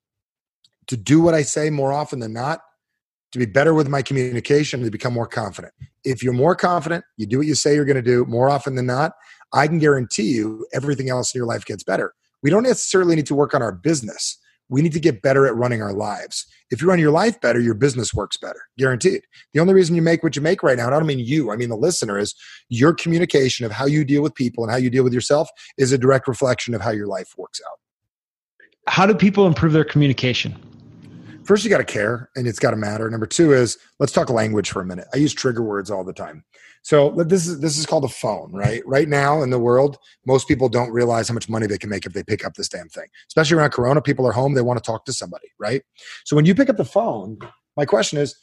to 0.88 0.97
do 0.97 1.21
what 1.21 1.34
I 1.34 1.41
say 1.41 1.69
more 1.69 1.91
often 1.91 2.19
than 2.19 2.32
not, 2.32 2.62
to 3.34 3.39
be 3.39 3.45
better 3.45 3.73
with 3.73 3.89
my 3.89 4.02
communication, 4.02 4.82
to 4.82 4.89
become 4.89 5.13
more 5.13 5.28
confident. 5.28 5.73
If 6.06 6.23
you're 6.23 6.32
more 6.32 6.56
confident, 6.56 7.04
you 7.17 7.28
do 7.28 7.39
what 7.39 7.47
you 7.47 7.56
say 7.56 7.76
you're 7.76 7.84
going 7.84 7.97
to 7.97 8.02
do 8.02 8.26
more 8.26 8.50
often 8.50 8.76
than 8.76 8.86
not, 8.86 9.12
I 9.54 9.67
can 9.67 9.80
guarantee 9.80 10.34
you 10.34 10.65
everything 10.73 11.10
else 11.10 11.36
in 11.36 11.39
your 11.39 11.45
life 11.45 11.65
gets 11.65 11.84
better. 11.84 12.13
We 12.41 12.50
don't 12.50 12.63
necessarily 12.63 13.17
need 13.17 13.26
to 13.28 13.36
work 13.36 13.54
on 13.54 13.62
our 13.62 13.73
business. 13.73 14.38
We 14.69 14.82
need 14.82 14.93
to 14.93 14.99
get 14.99 15.21
better 15.21 15.45
at 15.45 15.56
running 15.56 15.82
our 15.82 15.93
lives. 15.93 16.45
If 16.69 16.82
you 16.82 16.88
run 16.88 16.99
your 16.99 17.12
life 17.12 17.39
better, 17.39 17.60
your 17.60 17.73
business 17.73 18.13
works 18.13 18.38
better, 18.38 18.60
guaranteed. 18.77 19.21
The 19.53 19.60
only 19.60 19.73
reason 19.73 19.95
you 19.95 20.01
make 20.01 20.23
what 20.23 20.36
you 20.36 20.41
make 20.41 20.63
right 20.63 20.77
now, 20.77 20.86
and 20.88 20.95
I 20.95 20.99
don't 20.99 21.08
mean 21.08 21.19
you, 21.19 21.51
I 21.51 21.56
mean 21.56 21.69
the 21.69 21.77
listener, 21.77 22.17
is 22.17 22.36
your 22.69 22.93
communication 22.93 23.65
of 23.65 23.71
how 23.71 23.86
you 23.86 24.03
deal 24.03 24.21
with 24.21 24.36
people 24.36 24.63
and 24.63 24.71
how 24.71 24.77
you 24.77 24.89
deal 24.89 25.03
with 25.03 25.13
yourself 25.13 25.49
is 25.77 25.91
a 25.91 25.97
direct 25.97 26.27
reflection 26.27 26.73
of 26.73 26.82
how 26.82 26.91
your 26.91 27.08
life 27.08 27.34
works 27.38 27.62
out. 27.65 27.80
How 28.91 29.06
do 29.06 29.13
people 29.13 29.47
improve 29.47 29.73
their 29.73 29.86
communication? 29.86 30.56
First, 31.43 31.63
you 31.63 31.69
got 31.69 31.77
to 31.77 31.86
care 31.86 32.30
and 32.36 32.45
it's 32.45 32.60
got 32.60 32.71
to 32.71 32.77
matter. 32.77 33.10
Number 33.10 33.25
two 33.25 33.53
is 33.53 33.77
let's 33.99 34.12
talk 34.12 34.30
language 34.30 34.69
for 34.69 34.82
a 34.82 34.86
minute. 34.86 35.08
I 35.13 35.17
use 35.17 35.34
trigger 35.34 35.63
words 35.63 35.89
all 35.89 36.03
the 36.03 36.13
time. 36.13 36.43
So 36.88 37.10
this 37.10 37.45
is 37.45 37.60
this 37.60 37.78
is 37.78 37.86
called 37.86 38.06
a 38.06 38.08
phone, 38.08 38.50
right? 38.54 38.82
Right 38.86 39.10
now 39.10 39.41
in 39.41 39.50
the 39.50 39.60
world, 39.60 39.97
most 40.26 40.47
people 40.47 40.69
don't 40.69 40.89
realize 40.89 41.28
how 41.28 41.34
much 41.34 41.50
money 41.50 41.67
they 41.67 41.78
can 41.78 41.89
make 41.89 42.06
if 42.06 42.13
they 42.13 42.23
pick 42.23 42.45
up 42.45 42.54
this 42.54 42.69
damn 42.69 42.88
thing. 42.88 43.08
Especially 43.28 43.58
around 43.58 43.71
Corona, 43.71 44.02
people 44.02 44.26
are 44.26 44.32
home; 44.32 44.54
they 44.54 44.62
want 44.62 44.82
to 44.82 44.88
talk 44.89 45.04
to 45.04 45.12
somebody, 45.12 45.50
right? 45.60 45.82
So 46.23 46.34
when 46.34 46.45
you 46.45 46.56
pick 46.56 46.69
up 46.69 46.78
the 46.78 46.86
phone, 46.86 47.39
my 47.76 47.84
question 47.84 48.19
is, 48.19 48.38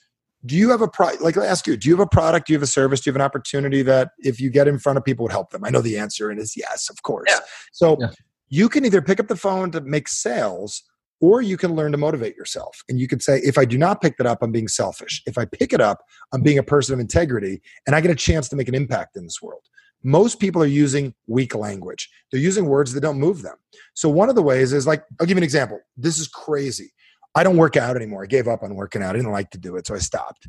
do 0.44 0.56
you 0.56 0.68
have 0.68 0.82
a 0.82 0.88
product? 0.88 1.22
Like, 1.22 1.38
I 1.38 1.46
ask 1.46 1.66
you, 1.66 1.74
do 1.78 1.88
you 1.88 1.96
have 1.96 2.06
a 2.06 2.06
product? 2.06 2.48
Do 2.48 2.52
you 2.52 2.58
have 2.58 2.62
a 2.62 2.66
service? 2.66 3.00
Do 3.00 3.08
you 3.08 3.12
have 3.12 3.16
an 3.16 3.24
opportunity 3.24 3.80
that 3.80 4.10
if 4.18 4.38
you 4.38 4.50
get 4.50 4.68
in 4.68 4.78
front 4.78 4.98
of 4.98 5.06
people 5.06 5.22
would 5.22 5.32
help 5.32 5.48
them? 5.48 5.64
I 5.64 5.70
know 5.70 5.80
the 5.80 5.96
answer, 5.96 6.28
and 6.28 6.38
is 6.38 6.54
yes, 6.54 6.90
of 6.90 7.02
course. 7.02 7.30
Yeah. 7.30 7.38
So 7.72 7.96
yeah. 7.98 8.10
you 8.50 8.68
can 8.68 8.84
either 8.84 9.00
pick 9.00 9.20
up 9.20 9.28
the 9.28 9.36
phone 9.36 9.70
to 9.70 9.80
make 9.80 10.06
sales 10.06 10.82
or 11.20 11.42
you 11.42 11.56
can 11.56 11.74
learn 11.74 11.92
to 11.92 11.98
motivate 11.98 12.36
yourself. 12.36 12.82
And 12.88 12.98
you 12.98 13.08
can 13.08 13.20
say, 13.20 13.38
if 13.38 13.56
I 13.56 13.64
do 13.64 13.78
not 13.78 14.00
pick 14.00 14.16
that 14.18 14.26
up, 14.26 14.38
I'm 14.42 14.52
being 14.52 14.68
selfish. 14.68 15.22
If 15.26 15.38
I 15.38 15.44
pick 15.44 15.72
it 15.72 15.80
up, 15.80 16.02
I'm 16.32 16.42
being 16.42 16.58
a 16.58 16.62
person 16.62 16.92
of 16.92 17.00
integrity 17.00 17.62
and 17.86 17.94
I 17.96 18.00
get 18.00 18.10
a 18.10 18.16
chance 18.16 18.48
to 18.50 18.56
make 18.56 18.68
an 18.68 18.74
impact 18.74 19.16
in 19.16 19.24
this 19.24 19.40
world. 19.40 19.62
Most 20.02 20.38
people 20.38 20.62
are 20.62 20.66
using 20.66 21.14
weak 21.26 21.54
language. 21.54 22.10
They're 22.30 22.40
using 22.40 22.66
words 22.66 22.92
that 22.92 23.00
don't 23.00 23.18
move 23.18 23.40
them. 23.40 23.56
So, 23.94 24.10
one 24.10 24.28
of 24.28 24.34
the 24.34 24.42
ways 24.42 24.74
is 24.74 24.86
like, 24.86 25.02
I'll 25.18 25.26
give 25.26 25.36
you 25.36 25.40
an 25.40 25.44
example. 25.44 25.80
This 25.96 26.18
is 26.18 26.28
crazy. 26.28 26.92
I 27.34 27.42
don't 27.42 27.56
work 27.56 27.76
out 27.76 27.96
anymore. 27.96 28.22
I 28.22 28.26
gave 28.26 28.46
up 28.46 28.62
on 28.62 28.74
working 28.74 29.02
out. 29.02 29.10
I 29.10 29.18
didn't 29.18 29.32
like 29.32 29.50
to 29.50 29.58
do 29.58 29.76
it. 29.76 29.86
So 29.86 29.94
I 29.94 29.98
stopped. 29.98 30.46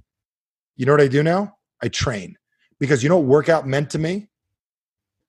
You 0.75 0.85
know 0.85 0.93
what 0.93 1.01
I 1.01 1.07
do 1.07 1.23
now? 1.23 1.55
I 1.81 1.87
train 1.87 2.35
because 2.79 3.01
you 3.01 3.09
know 3.09 3.17
what 3.17 3.27
workout 3.27 3.67
meant 3.67 3.89
to 3.91 3.99
me? 3.99 4.27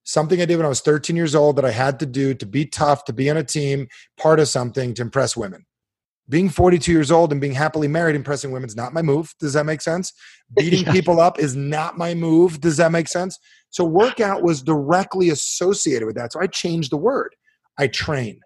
Something 0.07 0.41
I 0.41 0.47
did 0.47 0.57
when 0.57 0.65
I 0.65 0.71
was 0.71 0.81
13 0.81 1.17
years 1.17 1.35
old 1.35 1.57
that 1.57 1.65
I 1.65 1.73
had 1.73 2.01
to 2.01 2.07
do 2.07 2.33
to 2.33 2.47
be 2.47 2.65
tough, 2.65 3.05
to 3.05 3.13
be 3.13 3.29
on 3.29 3.37
a 3.37 3.45
team, 3.45 3.89
part 4.17 4.41
of 4.41 4.49
something 4.49 4.95
to 4.95 5.03
impress 5.03 5.37
women. 5.37 5.67
Being 6.29 6.49
42 6.49 6.91
years 6.91 7.11
old 7.11 7.31
and 7.31 7.41
being 7.41 7.53
happily 7.53 7.87
married, 7.87 8.17
impressing 8.17 8.51
women 8.51 8.69
is 8.69 8.77
not 8.77 8.95
my 8.95 9.03
move. 9.03 9.35
Does 9.39 9.53
that 9.53 9.67
make 9.67 9.81
sense? 9.81 10.13
Beating 10.57 10.85
yeah. 10.85 10.93
people 10.93 11.21
up 11.21 11.39
is 11.39 11.55
not 11.55 11.99
my 11.99 12.15
move. 12.15 12.61
Does 12.61 12.79
that 12.79 12.91
make 12.91 13.09
sense? 13.09 13.39
So, 13.71 13.85
workout 13.85 14.43
was 14.43 14.63
directly 14.63 15.29
associated 15.31 16.07
with 16.07 16.17
that. 16.17 16.33
So, 16.33 16.41
I 16.41 16.47
changed 16.47 16.91
the 16.91 16.97
word. 16.97 17.35
I 17.79 17.89
train. 17.89 18.41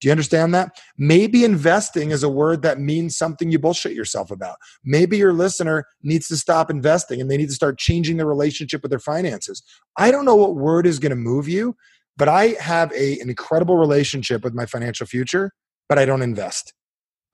Do 0.00 0.06
you 0.06 0.12
understand 0.12 0.54
that? 0.54 0.78
Maybe 0.96 1.44
investing 1.44 2.10
is 2.12 2.22
a 2.22 2.28
word 2.28 2.62
that 2.62 2.78
means 2.78 3.16
something 3.16 3.50
you 3.50 3.58
bullshit 3.58 3.94
yourself 3.94 4.30
about. 4.30 4.56
Maybe 4.84 5.16
your 5.16 5.32
listener 5.32 5.84
needs 6.02 6.28
to 6.28 6.36
stop 6.36 6.70
investing 6.70 7.20
and 7.20 7.30
they 7.30 7.36
need 7.36 7.48
to 7.48 7.54
start 7.54 7.78
changing 7.78 8.16
their 8.16 8.26
relationship 8.26 8.82
with 8.82 8.90
their 8.90 9.00
finances. 9.00 9.62
I 9.96 10.10
don't 10.10 10.24
know 10.24 10.36
what 10.36 10.54
word 10.54 10.86
is 10.86 10.98
going 10.98 11.10
to 11.10 11.16
move 11.16 11.48
you, 11.48 11.74
but 12.16 12.28
I 12.28 12.54
have 12.60 12.92
a, 12.92 13.18
an 13.20 13.28
incredible 13.28 13.76
relationship 13.76 14.44
with 14.44 14.54
my 14.54 14.66
financial 14.66 15.06
future, 15.06 15.52
but 15.88 15.98
I 15.98 16.04
don't 16.04 16.22
invest. 16.22 16.74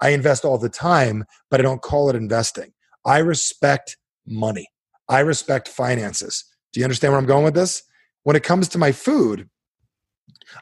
I 0.00 0.10
invest 0.10 0.44
all 0.44 0.58
the 0.58 0.68
time, 0.68 1.24
but 1.50 1.60
I 1.60 1.62
don't 1.62 1.82
call 1.82 2.08
it 2.10 2.16
investing. 2.16 2.72
I 3.04 3.18
respect 3.18 3.96
money. 4.26 4.68
I 5.08 5.20
respect 5.20 5.68
finances. 5.68 6.44
Do 6.72 6.80
you 6.80 6.84
understand 6.84 7.12
where 7.12 7.20
I'm 7.20 7.26
going 7.26 7.44
with 7.44 7.54
this? 7.54 7.82
When 8.22 8.36
it 8.36 8.42
comes 8.42 8.68
to 8.68 8.78
my 8.78 8.90
food, 8.90 9.48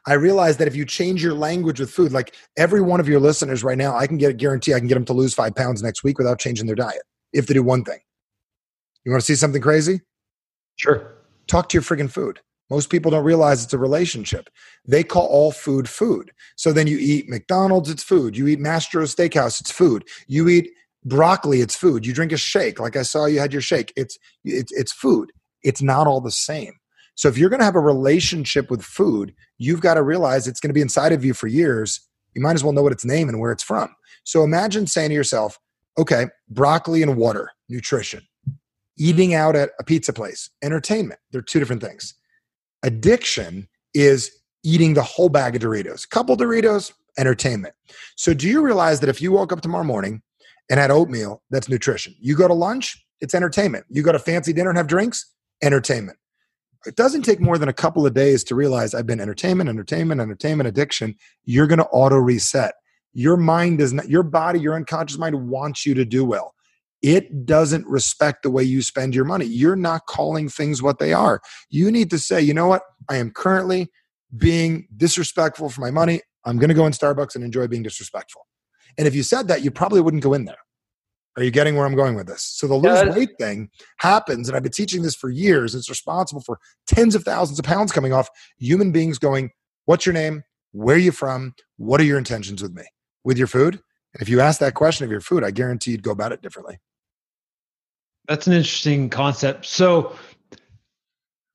I 0.06 0.14
realize 0.14 0.56
that 0.58 0.68
if 0.68 0.76
you 0.76 0.84
change 0.84 1.22
your 1.22 1.34
language 1.34 1.80
with 1.80 1.90
food, 1.90 2.12
like 2.12 2.34
every 2.56 2.80
one 2.80 3.00
of 3.00 3.08
your 3.08 3.20
listeners 3.20 3.64
right 3.64 3.78
now, 3.78 3.96
I 3.96 4.06
can 4.06 4.18
get 4.18 4.30
a 4.30 4.34
guarantee 4.34 4.74
I 4.74 4.78
can 4.78 4.88
get 4.88 4.94
them 4.94 5.04
to 5.06 5.12
lose 5.12 5.34
five 5.34 5.54
pounds 5.54 5.82
next 5.82 6.04
week 6.04 6.18
without 6.18 6.38
changing 6.38 6.66
their 6.66 6.76
diet 6.76 7.02
if 7.32 7.46
they 7.46 7.54
do 7.54 7.62
one 7.62 7.84
thing. 7.84 8.00
You 9.04 9.12
want 9.12 9.22
to 9.22 9.26
see 9.26 9.34
something 9.34 9.62
crazy? 9.62 10.00
Sure. 10.76 11.14
Talk 11.46 11.68
to 11.70 11.74
your 11.74 11.82
friggin' 11.82 12.10
food. 12.10 12.40
Most 12.70 12.88
people 12.88 13.10
don't 13.10 13.24
realize 13.24 13.62
it's 13.62 13.74
a 13.74 13.78
relationship. 13.78 14.48
They 14.86 15.02
call 15.04 15.26
all 15.26 15.52
food 15.52 15.88
food. 15.88 16.30
So 16.56 16.72
then 16.72 16.86
you 16.86 16.96
eat 16.98 17.28
McDonald's, 17.28 17.90
it's 17.90 18.02
food. 18.02 18.36
You 18.36 18.46
eat 18.46 18.60
Mastro's 18.60 19.14
Steakhouse, 19.14 19.60
it's 19.60 19.70
food. 19.70 20.04
You 20.26 20.48
eat 20.48 20.70
broccoli, 21.04 21.60
it's 21.60 21.76
food. 21.76 22.06
You 22.06 22.14
drink 22.14 22.32
a 22.32 22.36
shake, 22.38 22.80
like 22.80 22.96
I 22.96 23.02
saw 23.02 23.26
you 23.26 23.40
had 23.40 23.52
your 23.52 23.60
shake. 23.60 23.92
It's 23.96 24.18
it's 24.44 24.72
it's 24.72 24.92
food. 24.92 25.32
It's 25.62 25.82
not 25.82 26.06
all 26.06 26.20
the 26.20 26.30
same. 26.30 26.72
So 27.14 27.28
if 27.28 27.36
you're 27.36 27.50
going 27.50 27.60
to 27.60 27.64
have 27.64 27.76
a 27.76 27.80
relationship 27.80 28.70
with 28.70 28.82
food, 28.82 29.34
you've 29.58 29.80
got 29.80 29.94
to 29.94 30.02
realize 30.02 30.46
it's 30.46 30.60
going 30.60 30.70
to 30.70 30.74
be 30.74 30.80
inside 30.80 31.12
of 31.12 31.24
you 31.24 31.34
for 31.34 31.46
years. 31.46 32.00
You 32.34 32.42
might 32.42 32.54
as 32.54 32.64
well 32.64 32.72
know 32.72 32.82
what 32.82 32.92
its 32.92 33.04
name 33.04 33.28
and 33.28 33.38
where 33.38 33.52
it's 33.52 33.62
from. 33.62 33.94
So 34.24 34.42
imagine 34.42 34.86
saying 34.86 35.10
to 35.10 35.14
yourself, 35.14 35.58
okay, 35.98 36.26
broccoli 36.48 37.02
and 37.02 37.16
water, 37.16 37.50
nutrition. 37.68 38.22
Eating 38.98 39.30
mm. 39.30 39.36
out 39.36 39.56
at 39.56 39.70
a 39.78 39.84
pizza 39.84 40.12
place, 40.12 40.50
entertainment. 40.62 41.20
They're 41.30 41.42
two 41.42 41.58
different 41.58 41.82
things. 41.82 42.14
Addiction 42.82 43.68
is 43.94 44.30
eating 44.64 44.94
the 44.94 45.02
whole 45.02 45.28
bag 45.28 45.56
of 45.56 45.62
Doritos. 45.62 46.08
Couple 46.08 46.36
Doritos, 46.36 46.92
entertainment. 47.18 47.74
So 48.16 48.32
do 48.32 48.48
you 48.48 48.62
realize 48.62 49.00
that 49.00 49.10
if 49.10 49.20
you 49.20 49.32
woke 49.32 49.52
up 49.52 49.60
tomorrow 49.60 49.84
morning 49.84 50.22
and 50.70 50.80
had 50.80 50.90
oatmeal, 50.90 51.42
that's 51.50 51.68
nutrition. 51.68 52.14
You 52.20 52.36
go 52.36 52.48
to 52.48 52.54
lunch, 52.54 53.04
it's 53.20 53.34
entertainment. 53.34 53.84
You 53.90 54.02
go 54.02 54.12
to 54.12 54.18
fancy 54.18 54.52
dinner 54.52 54.70
and 54.70 54.78
have 54.78 54.86
drinks, 54.86 55.30
entertainment 55.62 56.16
it 56.86 56.96
doesn't 56.96 57.22
take 57.22 57.40
more 57.40 57.58
than 57.58 57.68
a 57.68 57.72
couple 57.72 58.06
of 58.06 58.14
days 58.14 58.44
to 58.44 58.54
realize 58.54 58.94
I've 58.94 59.06
been 59.06 59.20
entertainment, 59.20 59.68
entertainment, 59.68 60.20
entertainment 60.20 60.68
addiction. 60.68 61.16
You're 61.44 61.66
going 61.66 61.78
to 61.78 61.86
auto 61.86 62.16
reset. 62.16 62.74
Your 63.12 63.36
mind 63.36 63.78
does 63.78 63.92
not, 63.92 64.08
your 64.08 64.22
body, 64.22 64.60
your 64.60 64.74
unconscious 64.74 65.18
mind 65.18 65.48
wants 65.48 65.84
you 65.84 65.94
to 65.94 66.04
do 66.04 66.24
well. 66.24 66.54
It 67.02 67.44
doesn't 67.46 67.86
respect 67.86 68.42
the 68.42 68.50
way 68.50 68.62
you 68.62 68.80
spend 68.80 69.14
your 69.14 69.24
money. 69.24 69.44
You're 69.44 69.76
not 69.76 70.06
calling 70.06 70.48
things 70.48 70.82
what 70.82 70.98
they 70.98 71.12
are. 71.12 71.40
You 71.68 71.90
need 71.90 72.10
to 72.10 72.18
say, 72.18 72.40
you 72.40 72.54
know 72.54 72.68
what? 72.68 72.82
I 73.08 73.16
am 73.16 73.32
currently 73.32 73.90
being 74.36 74.86
disrespectful 74.96 75.68
for 75.68 75.80
my 75.80 75.90
money. 75.90 76.20
I'm 76.44 76.58
going 76.58 76.68
to 76.68 76.74
go 76.74 76.86
in 76.86 76.92
Starbucks 76.92 77.34
and 77.34 77.44
enjoy 77.44 77.66
being 77.66 77.82
disrespectful. 77.82 78.46
And 78.96 79.06
if 79.06 79.14
you 79.14 79.22
said 79.22 79.48
that, 79.48 79.62
you 79.62 79.70
probably 79.70 80.00
wouldn't 80.00 80.22
go 80.22 80.32
in 80.32 80.44
there. 80.44 80.58
Are 81.36 81.42
you 81.42 81.50
getting 81.50 81.76
where 81.76 81.86
I'm 81.86 81.94
going 81.94 82.14
with 82.14 82.26
this? 82.26 82.42
So 82.42 82.66
the 82.66 82.74
lose 82.74 83.00
yeah. 83.02 83.10
weight 83.10 83.30
thing 83.38 83.70
happens, 83.98 84.48
and 84.48 84.56
I've 84.56 84.62
been 84.62 84.72
teaching 84.72 85.02
this 85.02 85.14
for 85.14 85.30
years. 85.30 85.74
It's 85.74 85.88
responsible 85.88 86.42
for 86.42 86.58
tens 86.86 87.14
of 87.14 87.24
thousands 87.24 87.58
of 87.58 87.64
pounds 87.64 87.90
coming 87.90 88.12
off 88.12 88.28
human 88.58 88.92
beings 88.92 89.18
going, 89.18 89.50
What's 89.86 90.06
your 90.06 90.12
name? 90.12 90.42
Where 90.72 90.96
are 90.96 90.98
you 90.98 91.12
from? 91.12 91.54
What 91.76 92.00
are 92.00 92.04
your 92.04 92.18
intentions 92.18 92.62
with 92.62 92.72
me? 92.72 92.84
With 93.24 93.38
your 93.38 93.46
food? 93.46 93.80
And 94.14 94.22
if 94.22 94.28
you 94.28 94.40
ask 94.40 94.60
that 94.60 94.74
question 94.74 95.04
of 95.04 95.10
your 95.10 95.20
food, 95.20 95.42
I 95.42 95.50
guarantee 95.50 95.92
you'd 95.92 96.02
go 96.02 96.10
about 96.10 96.32
it 96.32 96.42
differently. 96.42 96.78
That's 98.28 98.46
an 98.46 98.52
interesting 98.52 99.10
concept. 99.10 99.66
So 99.66 100.14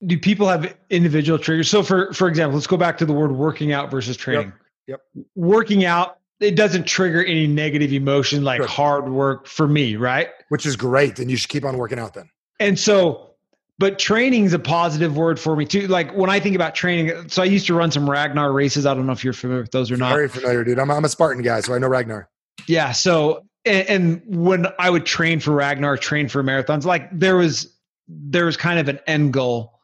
do 0.06 0.18
people 0.18 0.48
have 0.48 0.76
individual 0.90 1.40
triggers? 1.40 1.70
So 1.70 1.82
for 1.84 2.14
for 2.14 2.28
example, 2.28 2.56
let's 2.56 2.68
go 2.68 2.78
back 2.78 2.98
to 2.98 3.06
the 3.06 3.14
word 3.14 3.32
working 3.32 3.72
out 3.72 3.90
versus 3.90 4.18
training. 4.18 4.54
Yep. 4.88 5.02
yep. 5.16 5.26
Working 5.36 5.86
out 5.86 6.20
it 6.40 6.56
doesn't 6.56 6.86
trigger 6.86 7.24
any 7.24 7.48
negative 7.48 7.92
emotion 7.92 8.44
like 8.44 8.58
sure. 8.58 8.68
hard 8.68 9.10
work 9.10 9.48
for 9.48 9.68
me, 9.68 9.96
right? 9.96 10.30
Which 10.50 10.66
is 10.66 10.76
great. 10.76 11.20
And 11.20 11.32
you 11.32 11.38
should 11.38 11.50
keep 11.50 11.66
on 11.66 11.78
working 11.78 12.00
out 12.00 12.14
then. 12.14 12.30
And 12.60 12.78
so, 12.78 13.32
but 13.80 14.00
training 14.00 14.46
is 14.46 14.54
a 14.54 14.60
positive 14.60 15.18
word 15.18 15.40
for 15.40 15.56
me 15.56 15.66
too. 15.66 15.88
Like 15.88 16.12
when 16.14 16.30
I 16.30 16.40
think 16.40 16.56
about 16.56 16.76
training, 16.76 17.30
so 17.30 17.42
I 17.42 17.46
used 17.46 17.68
to 17.68 17.74
run 17.74 17.92
some 17.92 18.10
Ragnar 18.10 18.52
races. 18.52 18.86
I 18.86 18.94
don't 18.94 19.06
know 19.06 19.14
if 19.14 19.24
you're 19.24 19.34
familiar 19.34 19.62
with 19.62 19.72
those 19.72 19.92
or 19.92 19.98
not. 19.98 20.14
Very 20.14 20.30
familiar, 20.30 20.64
dude. 20.64 20.80
I'm, 20.80 20.92
I'm 20.92 21.06
a 21.06 21.10
Spartan 21.10 21.44
guy, 21.44 21.62
so 21.62 21.74
I 21.74 21.80
know 21.80 21.88
Ragnar. 21.88 22.30
Yeah. 22.68 22.92
So, 22.92 23.46
and, 23.66 23.88
and 23.88 24.22
when 24.26 24.68
I 24.80 24.90
would 24.90 25.06
train 25.06 25.40
for 25.40 25.52
Ragnar, 25.52 25.98
train 25.98 26.28
for 26.28 26.44
marathons, 26.44 26.86
like 26.86 27.10
there 27.12 27.36
was, 27.36 27.74
there 28.08 28.46
was 28.46 28.58
kind 28.58 28.80
of 28.80 28.88
an 28.88 29.00
end 29.08 29.34
goal 29.34 29.77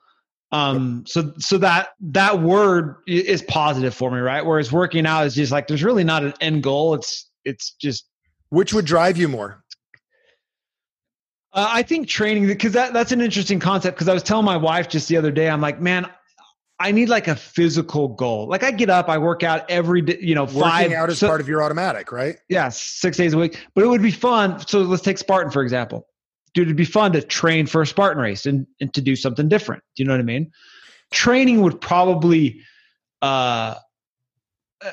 um, 0.53 1.03
so 1.07 1.33
so 1.39 1.57
that 1.57 1.89
that 1.99 2.39
word 2.39 2.97
is 3.07 3.41
positive 3.41 3.95
for 3.95 4.11
me, 4.11 4.19
right? 4.19 4.45
Whereas 4.45 4.71
working 4.71 5.07
out 5.07 5.25
is 5.25 5.33
just 5.33 5.51
like 5.51 5.65
there's 5.65 5.83
really 5.83 6.03
not 6.03 6.23
an 6.23 6.35
end 6.41 6.61
goal. 6.61 6.93
It's 6.93 7.27
it's 7.43 7.71
just 7.71 8.05
which 8.49 8.71
would 8.71 8.85
drive 8.85 9.17
you 9.17 9.27
more. 9.27 9.63
Uh, 11.53 11.67
I 11.71 11.81
think 11.81 12.07
training 12.07 12.45
because 12.45 12.73
that 12.73 12.93
that's 12.93 13.11
an 13.11 13.19
interesting 13.19 13.59
concept. 13.59 13.97
Because 13.97 14.07
I 14.07 14.13
was 14.13 14.21
telling 14.21 14.45
my 14.45 14.57
wife 14.57 14.87
just 14.87 15.07
the 15.07 15.17
other 15.17 15.31
day, 15.31 15.49
I'm 15.49 15.59
like, 15.59 15.81
man, 15.81 16.07
I 16.79 16.91
need 16.91 17.09
like 17.09 17.27
a 17.27 17.35
physical 17.35 18.09
goal. 18.09 18.47
Like 18.47 18.61
I 18.61 18.69
get 18.69 18.91
up, 18.91 19.09
I 19.09 19.17
work 19.17 19.41
out 19.41 19.67
every 19.71 20.01
day, 20.03 20.19
you 20.21 20.35
know, 20.35 20.45
five. 20.45 20.83
Working 20.83 20.95
out 20.95 21.09
is 21.09 21.17
so, 21.17 21.29
part 21.29 21.41
of 21.41 21.49
your 21.49 21.63
automatic, 21.63 22.11
right? 22.11 22.35
Yeah, 22.47 22.69
six 22.69 23.17
days 23.17 23.33
a 23.33 23.39
week. 23.39 23.59
But 23.73 23.85
it 23.85 23.87
would 23.87 24.03
be 24.03 24.11
fun. 24.11 24.59
So 24.67 24.81
let's 24.81 25.01
take 25.01 25.17
Spartan 25.17 25.51
for 25.51 25.63
example 25.63 26.07
dude, 26.53 26.67
it'd 26.67 26.77
be 26.77 26.85
fun 26.85 27.12
to 27.13 27.21
train 27.21 27.65
for 27.65 27.81
a 27.81 27.87
Spartan 27.87 28.21
race 28.21 28.45
and, 28.45 28.67
and 28.79 28.93
to 28.93 29.01
do 29.01 29.15
something 29.15 29.49
different. 29.49 29.83
Do 29.95 30.04
you 30.04 30.08
know 30.08 30.13
what 30.13 30.19
I 30.19 30.23
mean? 30.23 30.51
Training 31.12 31.62
would 31.62 31.79
probably 31.81 32.62
uh, 33.21 33.75
uh 34.83 34.91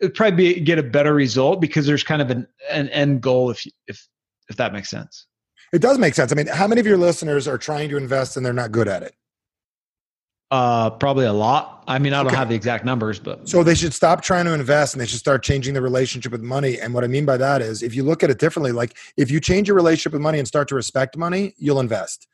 it'd 0.00 0.14
probably 0.14 0.54
be, 0.54 0.60
get 0.60 0.78
a 0.78 0.82
better 0.82 1.14
result 1.14 1.60
because 1.60 1.86
there's 1.86 2.02
kind 2.02 2.22
of 2.22 2.30
an, 2.30 2.46
an 2.70 2.88
end 2.90 3.20
goal 3.20 3.50
if 3.50 3.64
if 3.86 4.06
if 4.48 4.56
that 4.56 4.72
makes 4.72 4.90
sense. 4.90 5.26
It 5.72 5.82
does 5.82 5.98
make 5.98 6.14
sense. 6.14 6.32
I 6.32 6.34
mean, 6.34 6.46
how 6.46 6.66
many 6.66 6.80
of 6.80 6.86
your 6.86 6.96
listeners 6.96 7.46
are 7.46 7.58
trying 7.58 7.90
to 7.90 7.98
invest 7.98 8.36
and 8.36 8.46
they're 8.46 8.54
not 8.54 8.72
good 8.72 8.88
at 8.88 9.02
it? 9.02 9.14
Uh, 10.50 10.88
probably 10.90 11.26
a 11.26 11.32
lot. 11.32 11.84
I 11.86 11.98
mean, 11.98 12.14
I 12.14 12.18
don't 12.18 12.28
okay. 12.28 12.36
have 12.36 12.48
the 12.48 12.54
exact 12.54 12.84
numbers, 12.84 13.18
but 13.18 13.46
so 13.48 13.62
they 13.62 13.74
should 13.74 13.92
stop 13.92 14.22
trying 14.22 14.46
to 14.46 14.54
invest 14.54 14.94
and 14.94 15.00
they 15.00 15.06
should 15.06 15.18
start 15.18 15.42
changing 15.42 15.74
the 15.74 15.82
relationship 15.82 16.32
with 16.32 16.42
money. 16.42 16.80
And 16.80 16.94
what 16.94 17.04
I 17.04 17.06
mean 17.06 17.26
by 17.26 17.36
that 17.36 17.60
is, 17.60 17.82
if 17.82 17.94
you 17.94 18.02
look 18.02 18.22
at 18.22 18.30
it 18.30 18.38
differently, 18.38 18.72
like 18.72 18.96
if 19.18 19.30
you 19.30 19.40
change 19.40 19.68
your 19.68 19.74
relationship 19.74 20.12
with 20.12 20.22
money 20.22 20.38
and 20.38 20.48
start 20.48 20.68
to 20.68 20.74
respect 20.74 21.18
money, 21.18 21.54
you'll 21.58 21.80
invest. 21.80 22.26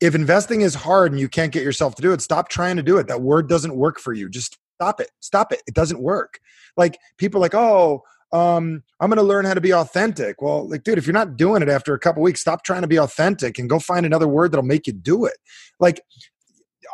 If 0.00 0.14
investing 0.14 0.60
is 0.60 0.74
hard 0.74 1.12
and 1.12 1.20
you 1.20 1.28
can't 1.28 1.52
get 1.52 1.62
yourself 1.62 1.94
to 1.94 2.02
do 2.02 2.12
it, 2.12 2.20
stop 2.20 2.48
trying 2.48 2.76
to 2.76 2.82
do 2.82 2.98
it. 2.98 3.06
That 3.06 3.22
word 3.22 3.48
doesn't 3.48 3.74
work 3.74 4.00
for 4.00 4.12
you. 4.12 4.28
Just 4.28 4.58
stop 4.76 5.00
it. 5.00 5.10
Stop 5.20 5.52
it. 5.52 5.62
It 5.66 5.74
doesn't 5.74 6.00
work. 6.00 6.40
Like 6.76 6.98
people 7.16 7.40
like, 7.40 7.54
oh, 7.54 8.02
um, 8.32 8.82
I'm 9.00 9.10
going 9.10 9.18
to 9.18 9.22
learn 9.22 9.44
how 9.44 9.54
to 9.54 9.60
be 9.60 9.74
authentic. 9.74 10.40
Well, 10.40 10.68
like, 10.68 10.84
dude, 10.84 10.98
if 10.98 11.06
you're 11.06 11.14
not 11.14 11.36
doing 11.36 11.62
it 11.62 11.68
after 11.68 11.94
a 11.94 11.98
couple 11.98 12.22
weeks, 12.22 12.40
stop 12.40 12.64
trying 12.64 12.82
to 12.82 12.88
be 12.88 12.98
authentic 12.98 13.58
and 13.58 13.68
go 13.68 13.78
find 13.78 14.06
another 14.06 14.28
word 14.28 14.52
that'll 14.52 14.64
make 14.64 14.86
you 14.86 14.92
do 14.92 15.24
it. 15.24 15.36
Like, 15.80 16.00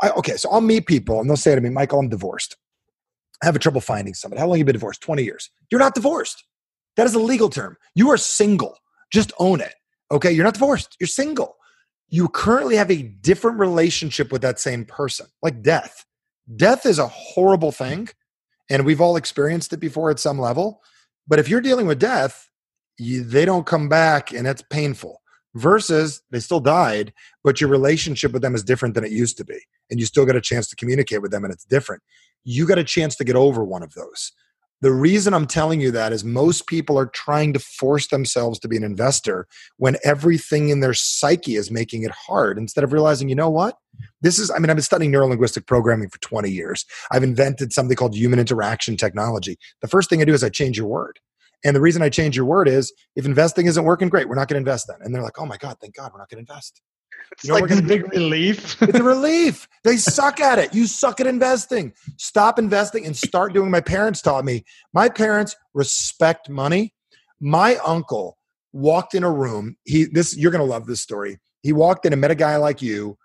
I, 0.03 0.11
okay, 0.11 0.37
so 0.37 0.51
I'll 0.51 0.61
meet 0.61 0.87
people 0.87 1.21
and 1.21 1.29
they'll 1.29 1.37
say 1.37 1.55
to 1.55 1.61
me, 1.61 1.71
Michael, 1.71 1.99
I'm 1.99 2.09
divorced. 2.09 2.57
I 3.43 3.47
have 3.47 3.57
a 3.57 3.61
trouble 3.61 3.81
finding 3.81 4.15
somebody. 4.15 4.41
How 4.41 4.47
long 4.47 4.59
you 4.59 4.65
been 4.65 4.73
divorced? 4.73 5.03
20 5.03 5.23
years. 5.23 5.51
You're 5.71 5.81
not 5.81 5.95
divorced. 5.95 6.45
That 6.97 7.07
is 7.07 7.15
a 7.15 7.21
legal 7.21 7.51
term. 7.51 7.77
You 7.95 8.11
are 8.11 8.17
single. 8.17 8.79
Just 9.13 9.33
own 9.39 9.61
it. 9.61 9.75
Okay. 10.11 10.33
You're 10.33 10.45
not 10.45 10.55
divorced. 10.55 10.97
You're 10.99 11.09
single. 11.09 11.57
You 12.09 12.29
currently 12.29 12.77
have 12.77 12.91
a 12.91 13.03
different 13.03 13.59
relationship 13.59 14.33
with 14.33 14.43
that 14.43 14.61
same 14.61 14.85
person, 14.85 15.27
like 15.43 15.63
death. 15.63 16.05
Death 16.55 16.87
is 16.87 16.99
a 16.99 17.09
horrible 17.09 17.73
thing. 17.73 18.09
And 18.71 18.85
we've 18.85 19.01
all 19.01 19.17
experienced 19.17 19.73
it 19.73 19.81
before 19.81 20.11
at 20.11 20.19
some 20.19 20.39
level. 20.39 20.81
But 21.29 21.39
if 21.39 21.49
you're 21.49 21.61
dealing 21.61 21.87
with 21.87 21.99
death, 21.99 22.49
you, 22.99 23.23
they 23.23 23.45
don't 23.45 23.67
come 23.67 23.89
back 23.89 24.33
and 24.33 24.47
it's 24.47 24.63
painful 24.63 25.21
versus 25.57 26.23
they 26.31 26.41
still 26.41 26.61
died, 26.61 27.13
but 27.43 27.61
your 27.61 27.71
relationship 27.71 28.33
with 28.33 28.43
them 28.43 28.55
is 28.55 28.63
different 28.63 28.95
than 28.95 29.05
it 29.05 29.11
used 29.11 29.37
to 29.39 29.45
be. 29.45 29.59
And 29.91 29.99
you 29.99 30.07
still 30.07 30.27
got 30.27 30.37
a 30.37 30.41
chance 30.41 30.69
to 30.69 30.77
communicate 30.77 31.23
with 31.23 31.31
them 31.31 31.45
and 31.45 31.53
it's 31.53 31.65
different. 31.65 32.03
You 32.45 32.67
got 32.67 32.79
a 32.79 32.85
chance 32.85 33.17
to 33.17 33.25
get 33.25 33.37
over 33.37 33.65
one 33.65 33.83
of 33.83 33.95
those. 33.95 34.33
The 34.83 34.93
reason 34.93 35.33
I'm 35.33 35.47
telling 35.47 35.81
you 35.81 35.91
that 35.93 36.13
is 36.13 36.23
most 36.23 36.67
people 36.67 36.99
are 36.99 37.07
trying 37.07 37.55
to 37.55 37.59
force 37.59 38.09
themselves 38.09 38.59
to 38.59 38.69
be 38.69 38.77
an 38.77 38.85
investor 38.85 39.47
when 39.79 39.97
everything 40.05 40.69
in 40.69 40.81
their 40.81 40.93
psyche 40.93 41.57
is 41.57 41.71
making 41.71 42.03
it 42.03 42.11
hard 42.11 42.59
instead 42.59 42.85
of 42.85 42.93
realizing, 42.93 43.31
you 43.31 43.35
know 43.35 43.49
what? 43.49 43.79
This 44.21 44.39
is, 44.39 44.51
I 44.51 44.59
mean, 44.59 44.69
I've 44.69 44.77
been 44.77 44.83
studying 44.83 45.11
neurolinguistic 45.11 45.67
programming 45.67 46.11
for 46.11 46.21
20 46.21 46.51
years. 46.51 46.85
I've 47.11 47.23
invented 47.23 47.73
something 47.73 47.97
called 47.97 48.15
human 48.15 48.39
interaction 48.39 48.99
technology. 48.99 49.57
The 49.81 49.89
first 49.89 50.11
thing 50.11 50.21
I 50.21 50.27
do 50.27 50.35
is 50.35 50.45
I 50.45 50.51
change 50.51 50.77
your 50.77 50.89
word. 50.89 51.19
And 51.67 51.75
the 51.75 51.81
reason 51.81 52.01
I 52.01 52.09
change 52.09 52.37
your 52.37 52.45
word 52.45 52.69
is 52.69 52.93
if 53.17 53.27
investing 53.27 53.67
isn't 53.67 53.83
working, 53.83 54.09
great, 54.09 54.29
we're 54.29 54.37
not 54.37 54.47
going 54.47 54.55
to 54.55 54.59
invest 54.59 54.87
then. 54.87 54.99
And 55.01 55.13
they're 55.13 55.23
like, 55.23 55.41
oh 55.41 55.47
my 55.47 55.57
God, 55.57 55.77
thank 55.81 55.97
God 55.97 56.13
we're 56.13 56.21
not 56.21 56.29
going 56.29 56.45
to 56.47 56.53
invest. 56.53 56.81
It's 57.33 57.43
you 57.43 57.49
know 57.49 57.59
like 57.59 57.69
this 57.69 57.81
big 57.81 58.09
relief. 58.13 58.81
it's 58.81 59.01
a 59.01 59.03
relief. 59.03 59.67
They 59.83 59.97
suck 59.97 60.39
at 60.39 60.61
it. 60.61 60.73
You 60.73 60.87
suck 60.87 61.19
at 61.21 61.27
investing. 61.27 61.93
Stop 62.19 62.61
investing 62.61 63.05
and 63.05 63.17
start 63.17 63.53
doing 63.53 63.69
my 63.73 63.81
parents 63.81 64.23
taught 64.23 64.45
me. 64.45 64.65
My 64.95 65.09
parents 65.09 65.57
respect 65.75 66.49
money. 66.49 66.95
My 67.41 67.79
uncle 67.85 68.39
walked 68.73 69.17
in 69.17 69.25
a 69.25 69.31
room. 69.31 69.77
He 69.83 70.05
this 70.05 70.37
you're 70.37 70.53
gonna 70.53 70.63
love 70.63 70.87
this 70.87 71.01
story. 71.01 71.41
He 71.63 71.73
walked 71.73 72.07
in 72.07 72.13
and 72.13 72.21
met 72.21 72.31
a 72.31 72.37
guy 72.37 72.57
like 72.59 72.81
you 72.81 73.19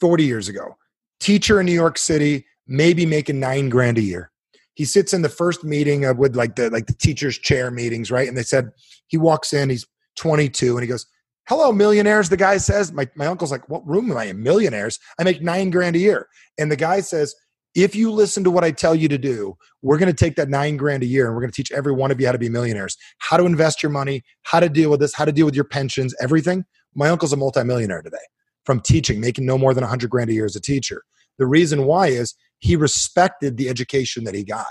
40 0.00 0.24
years 0.24 0.48
ago. 0.48 0.76
Teacher 1.20 1.60
in 1.60 1.66
New 1.66 1.72
York 1.72 1.98
City, 1.98 2.46
maybe 2.66 3.06
making 3.06 3.38
nine 3.38 3.68
grand 3.68 3.96
a 3.96 4.02
year 4.02 4.32
he 4.76 4.84
sits 4.84 5.12
in 5.14 5.22
the 5.22 5.28
first 5.28 5.64
meeting 5.64 6.04
of 6.04 6.18
with 6.18 6.36
like 6.36 6.54
the 6.54 6.70
like 6.70 6.86
the 6.86 6.92
teachers 6.92 7.36
chair 7.38 7.70
meetings 7.70 8.10
right? 8.10 8.28
And 8.28 8.36
they 8.36 8.42
said 8.42 8.70
he 9.08 9.16
walks 9.16 9.52
in 9.52 9.70
he's 9.70 9.86
22 10.16 10.76
and 10.76 10.82
he 10.82 10.86
goes 10.86 11.06
hello 11.48 11.72
millionaires 11.72 12.28
the 12.28 12.36
guy 12.36 12.58
says. 12.58 12.92
My, 12.92 13.08
my 13.16 13.26
uncle's 13.26 13.50
like 13.50 13.68
what 13.68 13.86
room 13.86 14.10
am 14.10 14.16
i 14.16 14.24
in? 14.24 14.42
Millionaires? 14.42 14.98
I 15.18 15.24
make 15.24 15.42
nine 15.42 15.70
grand 15.70 15.96
a 15.96 15.98
year. 15.98 16.28
And 16.58 16.70
the 16.70 16.76
guy 16.76 17.00
says 17.00 17.34
if 17.74 17.94
you 17.96 18.12
listen 18.12 18.44
to 18.44 18.50
what 18.50 18.64
i 18.64 18.70
tell 18.70 18.94
you 18.94 19.08
to 19.08 19.18
do 19.18 19.56
we're 19.82 19.98
going 19.98 20.12
to 20.12 20.24
take 20.24 20.36
that 20.36 20.48
nine 20.48 20.76
grand 20.76 21.02
a 21.02 21.06
year 21.06 21.26
and 21.26 21.34
we're 21.34 21.42
going 21.42 21.52
to 21.52 21.56
teach 21.56 21.72
every 21.72 21.92
one 21.92 22.10
of 22.10 22.20
you 22.20 22.26
how 22.26 22.32
to 22.32 22.38
be 22.38 22.48
millionaires. 22.48 22.96
How 23.18 23.36
to 23.36 23.44
invest 23.44 23.82
your 23.82 23.90
money 23.90 24.22
how 24.42 24.60
to 24.60 24.68
deal 24.68 24.90
with 24.90 25.00
this 25.00 25.14
how 25.14 25.24
to 25.24 25.32
deal 25.32 25.46
with 25.46 25.54
your 25.54 25.64
pensions 25.64 26.14
everything. 26.20 26.64
My 26.94 27.08
uncle's 27.08 27.32
a 27.32 27.36
multimillionaire 27.36 28.02
today 28.02 28.16
from 28.64 28.80
teaching 28.80 29.20
making 29.20 29.46
no 29.46 29.56
more 29.56 29.72
than 29.72 29.82
100 29.82 30.10
grand 30.10 30.28
a 30.28 30.34
year 30.34 30.44
as 30.44 30.56
a 30.56 30.60
teacher. 30.60 31.02
The 31.38 31.46
reason 31.46 31.84
why 31.84 32.08
is 32.08 32.34
he 32.58 32.76
respected 32.76 33.56
the 33.56 33.68
education 33.68 34.24
that 34.24 34.34
he 34.34 34.44
got. 34.44 34.66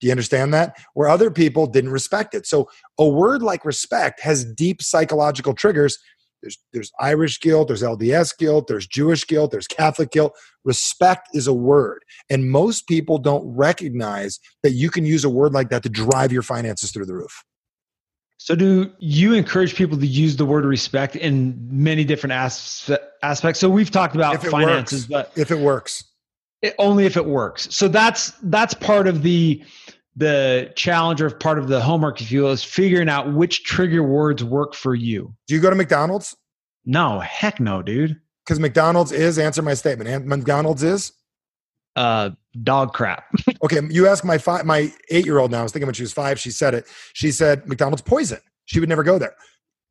Do 0.00 0.08
you 0.08 0.10
understand 0.10 0.52
that? 0.52 0.76
Where 0.94 1.08
other 1.08 1.30
people 1.30 1.66
didn't 1.66 1.90
respect 1.90 2.34
it. 2.34 2.46
So 2.46 2.68
a 2.98 3.08
word 3.08 3.42
like 3.42 3.64
respect 3.64 4.20
has 4.20 4.44
deep 4.44 4.82
psychological 4.82 5.54
triggers. 5.54 5.98
There's, 6.42 6.58
there's 6.74 6.92
Irish 7.00 7.40
guilt, 7.40 7.68
there's 7.68 7.82
LDS 7.82 8.36
guilt, 8.36 8.66
there's 8.68 8.86
Jewish 8.86 9.26
guilt, 9.26 9.50
there's 9.50 9.66
Catholic 9.66 10.10
guilt. 10.10 10.36
Respect 10.62 11.28
is 11.32 11.46
a 11.46 11.54
word. 11.54 12.04
And 12.28 12.50
most 12.50 12.86
people 12.86 13.16
don't 13.16 13.46
recognize 13.56 14.40
that 14.62 14.72
you 14.72 14.90
can 14.90 15.06
use 15.06 15.24
a 15.24 15.30
word 15.30 15.54
like 15.54 15.70
that 15.70 15.82
to 15.84 15.88
drive 15.88 16.32
your 16.32 16.42
finances 16.42 16.92
through 16.92 17.06
the 17.06 17.14
roof. 17.14 17.42
So, 18.36 18.54
do 18.54 18.92
you 18.98 19.32
encourage 19.32 19.74
people 19.74 19.96
to 19.96 20.06
use 20.06 20.36
the 20.36 20.44
word 20.44 20.66
respect 20.66 21.16
in 21.16 21.56
many 21.70 22.04
different 22.04 22.34
aspects? 22.34 23.58
So, 23.58 23.70
we've 23.70 23.90
talked 23.90 24.14
about 24.14 24.42
finances, 24.42 25.08
works. 25.08 25.30
but 25.34 25.40
if 25.40 25.50
it 25.50 25.58
works, 25.58 26.04
it, 26.62 26.74
only 26.78 27.06
if 27.06 27.16
it 27.16 27.26
works. 27.26 27.68
So 27.74 27.88
that's 27.88 28.30
that's 28.42 28.74
part 28.74 29.06
of 29.06 29.22
the 29.22 29.62
the 30.16 30.72
challenge 30.76 31.20
or 31.20 31.30
part 31.30 31.58
of 31.58 31.68
the 31.68 31.80
homework, 31.80 32.20
if 32.20 32.30
you 32.30 32.42
will, 32.42 32.52
is 32.52 32.62
figuring 32.62 33.08
out 33.08 33.32
which 33.32 33.64
trigger 33.64 34.02
words 34.02 34.44
work 34.44 34.74
for 34.74 34.94
you. 34.94 35.34
Do 35.46 35.54
you 35.54 35.60
go 35.60 35.70
to 35.70 35.76
McDonald's? 35.76 36.36
No, 36.84 37.20
heck 37.20 37.58
no, 37.60 37.82
dude. 37.82 38.20
Because 38.44 38.60
McDonald's 38.60 39.10
is 39.10 39.38
answer 39.38 39.62
my 39.62 39.74
statement. 39.74 40.08
And 40.08 40.26
McDonald's 40.26 40.82
is 40.82 41.12
uh 41.96 42.30
dog 42.62 42.92
crap. 42.92 43.24
okay, 43.62 43.80
you 43.90 44.06
ask 44.06 44.24
my 44.24 44.38
five, 44.38 44.64
my 44.64 44.92
eight 45.10 45.24
year 45.24 45.38
old 45.38 45.50
now. 45.50 45.60
I 45.60 45.62
was 45.62 45.72
thinking 45.72 45.86
when 45.86 45.94
she 45.94 46.02
was 46.02 46.12
five, 46.12 46.38
she 46.38 46.50
said 46.50 46.74
it. 46.74 46.86
She 47.12 47.30
said 47.30 47.66
McDonald's 47.66 48.02
poison. 48.02 48.40
She 48.66 48.80
would 48.80 48.88
never 48.88 49.02
go 49.02 49.18
there. 49.18 49.34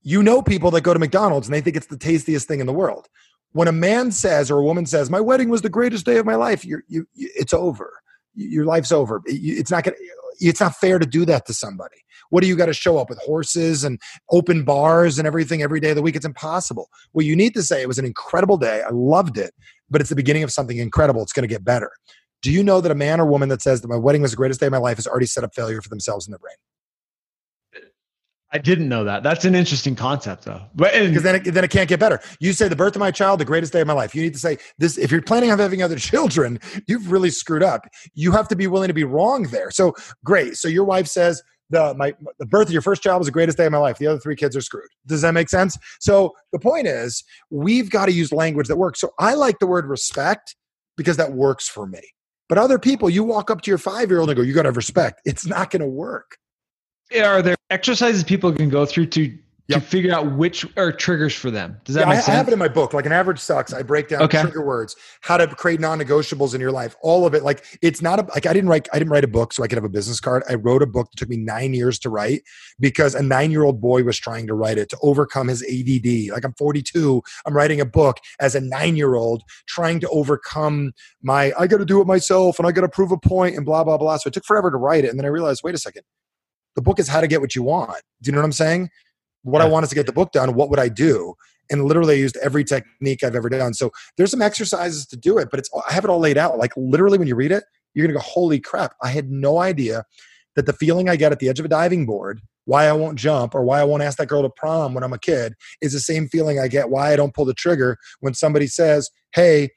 You 0.01 0.21
know 0.21 0.41
people 0.41 0.71
that 0.71 0.81
go 0.81 0.93
to 0.93 0.99
McDonald's 0.99 1.47
and 1.47 1.53
they 1.53 1.61
think 1.61 1.75
it's 1.75 1.87
the 1.87 1.97
tastiest 1.97 2.47
thing 2.47 2.59
in 2.59 2.65
the 2.65 2.73
world 2.73 3.07
when 3.53 3.67
a 3.67 3.71
man 3.71 4.11
says 4.11 4.51
or 4.51 4.57
a 4.59 4.63
woman 4.63 4.85
says, 4.85 5.09
"My 5.09 5.21
wedding 5.21 5.49
was 5.49 5.61
the 5.61 5.69
greatest 5.69 6.05
day 6.05 6.17
of 6.17 6.25
my 6.25 6.35
life," 6.35 6.65
you're, 6.65 6.83
you, 6.87 7.07
it's 7.15 7.53
over. 7.53 7.91
Your 8.35 8.65
life's 8.65 8.91
over. 8.91 9.21
It's 9.25 9.71
not 9.71 9.83
gonna. 9.83 9.97
It's 10.39 10.59
not 10.59 10.75
fair 10.75 10.99
to 10.99 11.05
do 11.05 11.25
that 11.25 11.45
to 11.45 11.53
somebody. 11.53 11.97
What 12.29 12.41
do 12.41 12.47
you 12.47 12.55
got 12.55 12.65
to 12.65 12.73
show 12.73 12.97
up 12.97 13.09
with 13.09 13.19
horses 13.19 13.83
and 13.83 14.01
open 14.31 14.63
bars 14.63 15.19
and 15.19 15.27
everything 15.27 15.61
every 15.61 15.79
day 15.79 15.91
of 15.91 15.95
the 15.95 16.01
week? 16.01 16.15
It's 16.15 16.25
impossible. 16.25 16.89
What 17.11 17.25
you 17.25 17.35
need 17.35 17.53
to 17.53 17.61
say 17.61 17.83
it 17.83 17.87
was 17.87 17.99
an 17.99 18.05
incredible 18.05 18.57
day. 18.57 18.81
I 18.81 18.89
loved 18.91 19.37
it, 19.37 19.53
but 19.91 20.01
it's 20.01 20.09
the 20.09 20.15
beginning 20.15 20.41
of 20.41 20.51
something 20.51 20.77
incredible. 20.77 21.21
It's 21.21 21.33
going 21.33 21.47
to 21.47 21.53
get 21.53 21.63
better. 21.63 21.91
Do 22.41 22.51
you 22.51 22.63
know 22.63 22.81
that 22.81 22.91
a 22.91 22.95
man 22.95 23.21
or 23.21 23.27
woman 23.27 23.49
that 23.49 23.61
says 23.61 23.81
that 23.81 23.87
my 23.87 23.95
wedding 23.95 24.23
was 24.23 24.31
the 24.31 24.37
greatest 24.37 24.59
day 24.59 24.65
of 24.65 24.71
my 24.71 24.79
life 24.79 24.97
has 24.97 25.05
already 25.05 25.27
set 25.27 25.43
up 25.43 25.53
failure 25.53 25.81
for 25.81 25.89
themselves 25.89 26.27
in 26.27 26.31
their 26.31 26.39
brain? 26.39 26.55
I 28.53 28.59
didn't 28.59 28.87
know 28.87 29.03
that. 29.03 29.23
That's 29.23 29.45
an 29.45 29.55
interesting 29.55 29.95
concept, 29.95 30.45
though. 30.45 30.61
Because 30.75 31.23
then 31.23 31.35
it, 31.35 31.53
then 31.53 31.63
it 31.63 31.71
can't 31.71 31.89
get 31.89 31.99
better. 31.99 32.19
You 32.39 32.53
say 32.53 32.67
the 32.67 32.75
birth 32.75 32.95
of 32.95 32.99
my 32.99 33.09
child, 33.09 33.39
the 33.39 33.45
greatest 33.45 33.73
day 33.73 33.81
of 33.81 33.87
my 33.87 33.93
life. 33.93 34.13
You 34.13 34.21
need 34.21 34.33
to 34.33 34.39
say 34.39 34.59
this. 34.77 34.95
If 34.99 35.11
you're 35.11 35.23
planning 35.23 35.51
on 35.51 35.57
having 35.57 35.81
other 35.81 35.95
children, 35.99 36.59
you've 36.87 37.11
really 37.11 37.31
screwed 37.31 37.63
up. 37.63 37.87
You 38.13 38.31
have 38.31 38.47
to 38.49 38.55
be 38.55 38.67
willing 38.67 38.89
to 38.89 38.93
be 38.93 39.05
wrong 39.05 39.43
there. 39.43 39.71
So 39.71 39.95
great. 40.23 40.55
So 40.55 40.67
your 40.67 40.83
wife 40.83 41.07
says 41.07 41.41
the 41.71 41.95
my 41.95 42.13
the 42.37 42.45
birth 42.45 42.67
of 42.67 42.73
your 42.73 42.83
first 42.83 43.01
child 43.01 43.21
was 43.21 43.27
the 43.27 43.31
greatest 43.31 43.57
day 43.57 43.65
of 43.65 43.71
my 43.71 43.79
life. 43.79 43.97
The 43.97 44.05
other 44.05 44.19
three 44.19 44.35
kids 44.35 44.55
are 44.55 44.61
screwed. 44.61 44.89
Does 45.07 45.23
that 45.23 45.33
make 45.33 45.49
sense? 45.49 45.75
So 45.99 46.33
the 46.51 46.59
point 46.59 46.85
is, 46.85 47.23
we've 47.49 47.89
got 47.89 48.05
to 48.05 48.11
use 48.11 48.31
language 48.31 48.67
that 48.67 48.77
works. 48.77 49.01
So 49.01 49.09
I 49.17 49.33
like 49.33 49.57
the 49.57 49.67
word 49.67 49.87
respect 49.87 50.55
because 50.95 51.17
that 51.17 51.33
works 51.33 51.67
for 51.67 51.87
me. 51.87 52.01
But 52.49 52.59
other 52.59 52.77
people, 52.77 53.09
you 53.09 53.23
walk 53.23 53.49
up 53.49 53.61
to 53.61 53.71
your 53.71 53.79
five 53.79 54.11
year 54.11 54.19
old 54.19 54.29
and 54.29 54.37
go, 54.37 54.43
"You 54.43 54.53
got 54.53 54.63
to 54.63 54.71
respect." 54.71 55.21
It's 55.25 55.47
not 55.47 55.71
going 55.71 55.81
to 55.81 55.87
work 55.87 56.37
are 57.21 57.41
there 57.41 57.55
exercises 57.69 58.23
people 58.23 58.51
can 58.51 58.69
go 58.69 58.85
through 58.85 59.07
to 59.07 59.37
Yep. 59.69 59.79
to 59.79 59.87
figure 59.87 60.13
out 60.13 60.35
which 60.35 60.65
are 60.75 60.91
triggers 60.91 61.33
for 61.33 61.49
them. 61.49 61.77
Does 61.85 61.95
that 61.95 62.01
yeah, 62.01 62.07
make 62.07 62.15
sense? 62.17 62.27
I 62.27 62.33
have 62.33 62.49
it 62.49 62.53
in 62.53 62.59
my 62.59 62.67
book, 62.67 62.93
like 62.93 63.05
an 63.05 63.13
average 63.13 63.39
sucks. 63.39 63.71
I 63.71 63.81
break 63.81 64.09
down 64.09 64.23
okay. 64.23 64.41
trigger 64.41 64.61
words, 64.61 64.97
how 65.21 65.37
to 65.37 65.47
create 65.47 65.79
non-negotiables 65.79 66.53
in 66.53 66.59
your 66.59 66.73
life, 66.73 66.97
all 67.01 67.25
of 67.25 67.33
it. 67.33 67.43
Like 67.43 67.63
it's 67.81 68.01
not 68.01 68.19
a 68.19 68.23
like 68.33 68.45
I 68.45 68.51
didn't 68.51 68.69
write 68.69 68.89
I 68.91 68.99
didn't 68.99 69.11
write 69.11 69.23
a 69.23 69.27
book 69.29 69.53
so 69.53 69.63
I 69.63 69.67
could 69.67 69.77
have 69.77 69.85
a 69.85 69.89
business 69.89 70.19
card. 70.19 70.43
I 70.49 70.55
wrote 70.55 70.81
a 70.81 70.85
book 70.85 71.09
that 71.09 71.17
took 71.17 71.29
me 71.29 71.37
nine 71.37 71.73
years 71.73 71.97
to 71.99 72.09
write 72.09 72.41
because 72.81 73.15
a 73.15 73.23
nine-year-old 73.23 73.79
boy 73.79 74.03
was 74.03 74.19
trying 74.19 74.47
to 74.47 74.53
write 74.53 74.77
it 74.77 74.89
to 74.89 74.97
overcome 75.01 75.47
his 75.47 75.63
ADD. 75.63 76.33
Like 76.33 76.43
I'm 76.43 76.53
42, 76.55 77.23
I'm 77.45 77.55
writing 77.55 77.79
a 77.79 77.85
book 77.85 78.17
as 78.41 78.55
a 78.55 78.59
nine-year-old 78.59 79.43
trying 79.67 80.01
to 80.01 80.09
overcome 80.09 80.91
my 81.21 81.53
I 81.57 81.67
got 81.67 81.77
to 81.77 81.85
do 81.85 82.01
it 82.01 82.05
myself 82.05 82.59
and 82.59 82.67
I 82.67 82.73
got 82.73 82.81
to 82.81 82.89
prove 82.89 83.13
a 83.13 83.17
point 83.17 83.55
and 83.55 83.65
blah 83.65 83.85
blah 83.85 83.97
blah. 83.97 84.17
So 84.17 84.27
it 84.27 84.33
took 84.33 84.43
forever 84.43 84.71
to 84.71 84.77
write 84.77 85.05
it, 85.05 85.09
and 85.09 85.17
then 85.17 85.25
I 85.25 85.29
realized, 85.29 85.61
wait 85.63 85.73
a 85.73 85.77
second 85.77 86.03
the 86.75 86.81
book 86.81 86.99
is 86.99 87.07
how 87.07 87.21
to 87.21 87.27
get 87.27 87.41
what 87.41 87.55
you 87.55 87.63
want. 87.63 88.01
Do 88.21 88.29
you 88.29 88.31
know 88.33 88.39
what 88.39 88.45
I'm 88.45 88.51
saying? 88.51 88.89
What 89.43 89.59
yeah. 89.59 89.65
I 89.65 89.69
want 89.69 89.83
is 89.83 89.89
to 89.89 89.95
get 89.95 90.05
the 90.05 90.13
book 90.13 90.31
done. 90.31 90.55
What 90.55 90.69
would 90.69 90.79
I 90.79 90.89
do? 90.89 91.35
And 91.69 91.85
literally 91.85 92.15
I 92.15 92.17
used 92.17 92.37
every 92.37 92.63
technique 92.63 93.23
I've 93.23 93.35
ever 93.35 93.49
done. 93.49 93.73
So 93.73 93.91
there's 94.17 94.31
some 94.31 94.41
exercises 94.41 95.05
to 95.07 95.17
do 95.17 95.37
it, 95.37 95.49
but 95.49 95.59
it's 95.59 95.69
I 95.87 95.93
have 95.93 96.03
it 96.03 96.09
all 96.09 96.19
laid 96.19 96.37
out. 96.37 96.57
Like 96.57 96.73
literally 96.75 97.17
when 97.17 97.27
you 97.27 97.35
read 97.35 97.51
it, 97.51 97.63
you're 97.93 98.05
gonna 98.05 98.17
go, 98.17 98.23
holy 98.23 98.59
crap, 98.59 98.95
I 99.01 99.09
had 99.09 99.29
no 99.29 99.59
idea 99.59 100.03
that 100.55 100.65
the 100.65 100.73
feeling 100.73 101.09
I 101.09 101.15
get 101.15 101.31
at 101.31 101.39
the 101.39 101.49
edge 101.49 101.59
of 101.59 101.65
a 101.65 101.69
diving 101.69 102.05
board, 102.05 102.41
why 102.65 102.85
I 102.85 102.93
won't 102.93 103.17
jump 103.17 103.55
or 103.55 103.63
why 103.63 103.79
I 103.79 103.83
won't 103.83 104.03
ask 104.03 104.17
that 104.17 104.27
girl 104.27 104.41
to 104.43 104.49
prom 104.49 104.93
when 104.93 105.03
I'm 105.03 105.13
a 105.13 105.19
kid, 105.19 105.53
is 105.81 105.93
the 105.93 105.99
same 105.99 106.27
feeling 106.27 106.59
I 106.59 106.67
get 106.67 106.89
why 106.89 107.11
I 107.11 107.15
don't 107.15 107.33
pull 107.33 107.45
the 107.45 107.53
trigger 107.53 107.97
when 108.19 108.33
somebody 108.33 108.67
says, 108.67 109.09
Hey, 109.33 109.69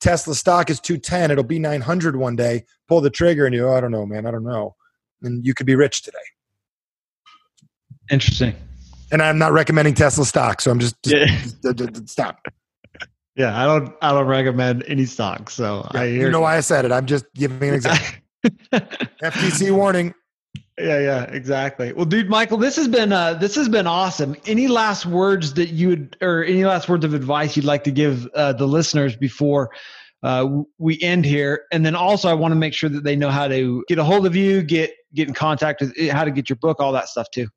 Tesla 0.00 0.34
stock 0.34 0.70
is 0.70 0.80
210, 0.80 1.30
it'll 1.30 1.44
be 1.44 1.58
900 1.58 2.16
one 2.16 2.36
day. 2.36 2.64
Pull 2.88 3.00
the 3.00 3.10
trigger 3.10 3.46
and 3.46 3.54
you, 3.54 3.66
oh, 3.66 3.74
I 3.74 3.80
don't 3.80 3.92
know, 3.92 4.04
man, 4.04 4.26
I 4.26 4.30
don't 4.30 4.44
know. 4.44 4.74
And 5.22 5.46
you 5.46 5.54
could 5.54 5.66
be 5.66 5.76
rich 5.76 6.02
today. 6.02 6.18
Interesting. 8.10 8.54
And 9.12 9.22
I'm 9.22 9.38
not 9.38 9.52
recommending 9.52 9.94
Tesla 9.94 10.24
stock, 10.24 10.60
so 10.60 10.70
I'm 10.70 10.80
just, 10.80 11.00
just, 11.02 11.14
yeah. 11.14 11.72
just, 11.72 11.94
just 11.94 12.08
stop. 12.08 12.40
Yeah, 13.36 13.60
I 13.60 13.66
don't 13.66 13.94
I 14.00 14.12
don't 14.12 14.26
recommend 14.26 14.84
any 14.86 15.06
stock. 15.06 15.50
So 15.50 15.88
yeah, 15.92 16.00
I 16.00 16.06
hear 16.08 16.26
you 16.26 16.30
know 16.30 16.40
why 16.40 16.56
I 16.56 16.60
said 16.60 16.84
it. 16.84 16.92
I'm 16.92 17.06
just 17.06 17.24
giving 17.34 17.68
an 17.68 17.74
example. 17.74 18.06
FTC 18.72 19.74
warning. 19.74 20.14
Yeah, 20.78 20.98
yeah, 20.98 21.22
exactly. 21.24 21.92
Well, 21.92 22.04
dude, 22.04 22.28
Michael, 22.28 22.58
this 22.58 22.76
has 22.76 22.88
been 22.88 23.12
uh, 23.12 23.34
this 23.34 23.54
has 23.56 23.68
been 23.68 23.86
awesome. 23.86 24.36
Any 24.46 24.68
last 24.68 25.06
words 25.06 25.54
that 25.54 25.70
you 25.70 25.88
would, 25.88 26.16
or 26.20 26.44
any 26.44 26.64
last 26.64 26.88
words 26.88 27.04
of 27.04 27.14
advice 27.14 27.56
you'd 27.56 27.64
like 27.64 27.84
to 27.84 27.92
give 27.92 28.26
uh, 28.34 28.52
the 28.52 28.66
listeners 28.66 29.16
before 29.16 29.70
uh, 30.22 30.48
we 30.78 31.00
end 31.00 31.24
here? 31.24 31.62
And 31.72 31.84
then 31.84 31.94
also, 31.96 32.28
I 32.28 32.34
want 32.34 32.52
to 32.52 32.56
make 32.56 32.74
sure 32.74 32.90
that 32.90 33.04
they 33.04 33.16
know 33.16 33.30
how 33.30 33.48
to 33.48 33.84
get 33.88 33.98
a 33.98 34.04
hold 34.04 34.26
of 34.26 34.34
you, 34.36 34.62
get 34.62 34.92
get 35.12 35.28
in 35.28 35.34
contact 35.34 35.80
with, 35.80 36.10
how 36.10 36.24
to 36.24 36.30
get 36.30 36.48
your 36.48 36.56
book, 36.56 36.80
all 36.80 36.92
that 36.92 37.08
stuff 37.08 37.28
too. 37.32 37.48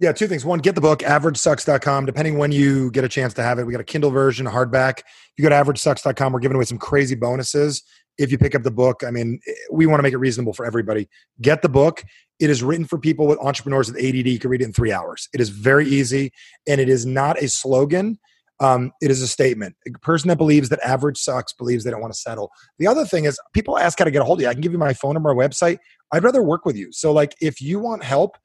Yeah, 0.00 0.12
two 0.12 0.28
things. 0.28 0.44
One, 0.44 0.60
get 0.60 0.76
the 0.76 0.80
book, 0.80 1.00
averagesucks.com. 1.00 2.06
Depending 2.06 2.38
when 2.38 2.52
you 2.52 2.90
get 2.92 3.02
a 3.02 3.08
chance 3.08 3.34
to 3.34 3.42
have 3.42 3.58
it, 3.58 3.64
we 3.64 3.72
got 3.72 3.80
a 3.80 3.84
Kindle 3.84 4.12
version, 4.12 4.46
hardback. 4.46 5.00
You 5.36 5.42
go 5.42 5.48
to 5.48 5.54
averagesucks.com, 5.56 6.32
we're 6.32 6.38
giving 6.38 6.54
away 6.54 6.66
some 6.66 6.78
crazy 6.78 7.16
bonuses 7.16 7.82
if 8.16 8.30
you 8.30 8.38
pick 8.38 8.54
up 8.54 8.62
the 8.62 8.70
book. 8.70 9.02
I 9.06 9.10
mean, 9.10 9.40
we 9.72 9.86
want 9.86 9.98
to 9.98 10.02
make 10.04 10.12
it 10.12 10.18
reasonable 10.18 10.52
for 10.52 10.64
everybody. 10.64 11.08
Get 11.40 11.62
the 11.62 11.68
book. 11.68 12.04
It 12.38 12.48
is 12.48 12.62
written 12.62 12.84
for 12.84 12.98
people 12.98 13.26
with 13.26 13.40
entrepreneurs 13.40 13.90
with 13.90 14.02
ADD. 14.02 14.26
You 14.26 14.38
can 14.38 14.50
read 14.50 14.60
it 14.60 14.66
in 14.66 14.72
three 14.72 14.92
hours. 14.92 15.28
It 15.32 15.40
is 15.40 15.48
very 15.48 15.88
easy, 15.88 16.32
and 16.68 16.80
it 16.80 16.88
is 16.88 17.04
not 17.04 17.42
a 17.42 17.48
slogan. 17.48 18.18
Um, 18.60 18.92
it 19.00 19.10
is 19.10 19.22
a 19.22 19.28
statement. 19.28 19.76
A 19.86 19.98
person 19.98 20.28
that 20.28 20.36
believes 20.36 20.68
that 20.68 20.80
average 20.84 21.18
sucks 21.18 21.52
believes 21.52 21.84
they 21.84 21.90
don't 21.90 22.00
want 22.00 22.12
to 22.12 22.18
settle. 22.18 22.50
The 22.78 22.86
other 22.86 23.04
thing 23.04 23.24
is, 23.24 23.38
people 23.52 23.78
ask 23.78 23.98
how 23.98 24.04
to 24.04 24.10
get 24.10 24.22
a 24.22 24.24
hold 24.24 24.38
of 24.38 24.42
you. 24.42 24.48
I 24.48 24.52
can 24.52 24.60
give 24.60 24.72
you 24.72 24.78
my 24.78 24.94
phone 24.94 25.14
number, 25.14 25.32
my 25.34 25.46
website. 25.46 25.78
I'd 26.12 26.24
rather 26.24 26.42
work 26.42 26.64
with 26.64 26.76
you. 26.76 26.92
So, 26.92 27.12
like, 27.12 27.34
if 27.40 27.60
you 27.60 27.78
want 27.78 28.02
help, 28.02 28.36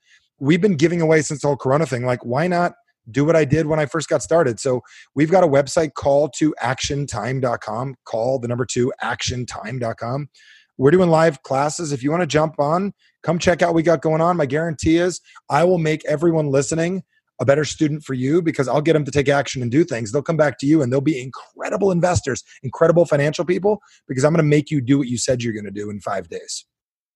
we've 0.44 0.62
been 0.62 0.76
giving 0.76 1.02
away 1.02 1.22
since 1.22 1.42
the 1.42 1.48
whole 1.48 1.58
Corona 1.58 1.86
thing. 1.86 2.06
Like, 2.06 2.26
why 2.26 2.48
not 2.48 2.74
do 3.12 3.26
what 3.26 3.36
I 3.36 3.46
did 3.46 3.66
when 3.66 3.80
I 3.80 3.86
first 3.86 4.08
got 4.08 4.24
started. 4.24 4.62
So 4.62 4.82
we've 5.14 5.32
got 5.32 5.44
a 5.44 5.48
website, 5.48 5.94
call 5.94 6.30
to 6.38 6.56
actiontime.com, 6.62 7.96
call 8.06 8.40
the 8.40 8.48
number 8.48 8.66
two 8.66 8.94
actiontime.com. 9.02 10.30
We're 10.78 10.92
doing 10.92 11.10
live 11.10 11.44
classes. 11.44 11.92
If 11.92 12.02
you 12.02 12.12
want 12.12 12.22
to 12.22 12.28
jump 12.28 12.60
on, 12.60 12.94
come 13.22 13.40
check 13.40 13.62
out 13.62 13.70
what 13.70 13.76
we 13.76 13.84
got 13.84 14.02
going 14.02 14.22
on. 14.22 14.38
My 14.38 14.46
guarantee 14.46 14.98
is 14.98 15.20
I 15.50 15.66
will 15.66 15.78
make 15.78 16.04
everyone 16.06 16.48
listening 16.48 17.04
a 17.42 17.46
better 17.46 17.66
student 17.66 18.04
for 18.04 18.14
you 18.14 18.42
because 18.42 18.68
I'll 18.68 18.82
get 18.82 18.94
them 18.94 19.06
to 19.06 19.12
take 19.12 19.28
action 19.28 19.62
and 19.62 19.70
do 19.70 19.84
things. 19.84 20.12
They'll 20.12 20.22
come 20.22 20.38
back 20.38 20.58
to 20.60 20.66
you 20.66 20.82
and 20.82 20.92
they'll 20.92 21.02
be 21.02 21.22
incredible 21.22 21.92
investors, 21.92 22.44
incredible 22.64 23.06
financial 23.06 23.44
people 23.44 23.80
because 24.08 24.24
I'm 24.24 24.32
going 24.32 24.44
to 24.44 24.50
make 24.50 24.72
you 24.72 24.82
do 24.82 24.98
what 24.98 25.08
you 25.08 25.18
said 25.18 25.44
you're 25.44 25.54
going 25.54 25.66
to 25.66 25.72
do 25.72 25.90
in 25.90 26.00
five 26.00 26.30
days. 26.30 26.66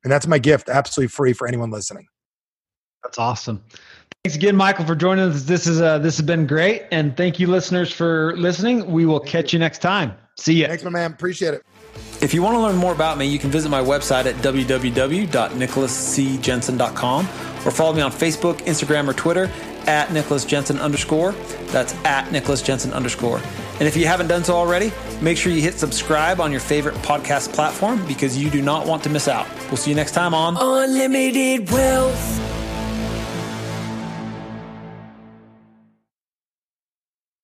And 0.03 0.11
that's 0.11 0.27
my 0.27 0.37
gift, 0.37 0.69
absolutely 0.69 1.09
free 1.09 1.33
for 1.33 1.47
anyone 1.47 1.71
listening. 1.71 2.07
That's 3.07 3.19
awesome. 3.19 3.63
Thanks 4.25 4.35
again, 4.35 4.57
Michael, 4.57 4.85
for 4.85 4.95
joining 4.95 5.29
us. 5.29 5.43
This 5.43 5.65
is 5.65 5.79
uh, 5.79 5.99
this 5.99 6.17
has 6.17 6.25
been 6.25 6.45
great, 6.45 6.83
and 6.91 7.15
thank 7.15 7.39
you, 7.39 7.47
listeners, 7.47 7.89
for 7.89 8.35
listening. 8.35 8.91
We 8.91 9.05
will 9.05 9.19
thank 9.19 9.31
catch 9.31 9.53
you. 9.53 9.57
you 9.57 9.61
next 9.61 9.79
time. 9.79 10.13
See 10.35 10.55
you. 10.55 10.67
Thanks, 10.67 10.83
my 10.83 10.89
man. 10.89 11.13
Appreciate 11.13 11.53
it. 11.53 11.63
If 12.21 12.33
you 12.33 12.43
want 12.43 12.55
to 12.55 12.59
learn 12.59 12.75
more 12.75 12.91
about 12.91 13.17
me, 13.17 13.25
you 13.25 13.39
can 13.39 13.49
visit 13.49 13.69
my 13.69 13.79
website 13.79 14.25
at 14.25 14.35
www.nicholascjensen.com 14.35 17.25
or 17.65 17.71
follow 17.71 17.93
me 17.93 18.01
on 18.01 18.11
Facebook, 18.11 18.57
Instagram, 18.65 19.07
or 19.07 19.13
Twitter 19.13 19.49
at 19.87 20.11
Nicholas 20.11 20.43
Jensen 20.43 20.77
underscore. 20.79 21.31
That's 21.67 21.93
at 22.03 22.29
Nicholas 22.33 22.61
Jensen 22.61 22.91
underscore. 22.91 23.39
And 23.79 23.87
if 23.87 23.95
you 23.95 24.07
haven't 24.07 24.27
done 24.27 24.43
so 24.43 24.55
already, 24.55 24.91
make 25.21 25.37
sure 25.37 25.53
you 25.53 25.61
hit 25.61 25.75
subscribe 25.75 26.41
on 26.41 26.51
your 26.51 26.59
favorite 26.59 26.95
podcast 26.95 27.53
platform 27.53 28.05
because 28.07 28.37
you 28.37 28.49
do 28.49 28.61
not 28.61 28.85
want 28.85 29.03
to 29.03 29.09
miss 29.09 29.29
out. 29.29 29.47
We'll 29.67 29.77
see 29.77 29.91
you 29.91 29.95
next 29.95 30.11
time 30.11 30.33
on 30.33 30.57
Unlimited 30.59 31.71
Wealth. 31.71 32.56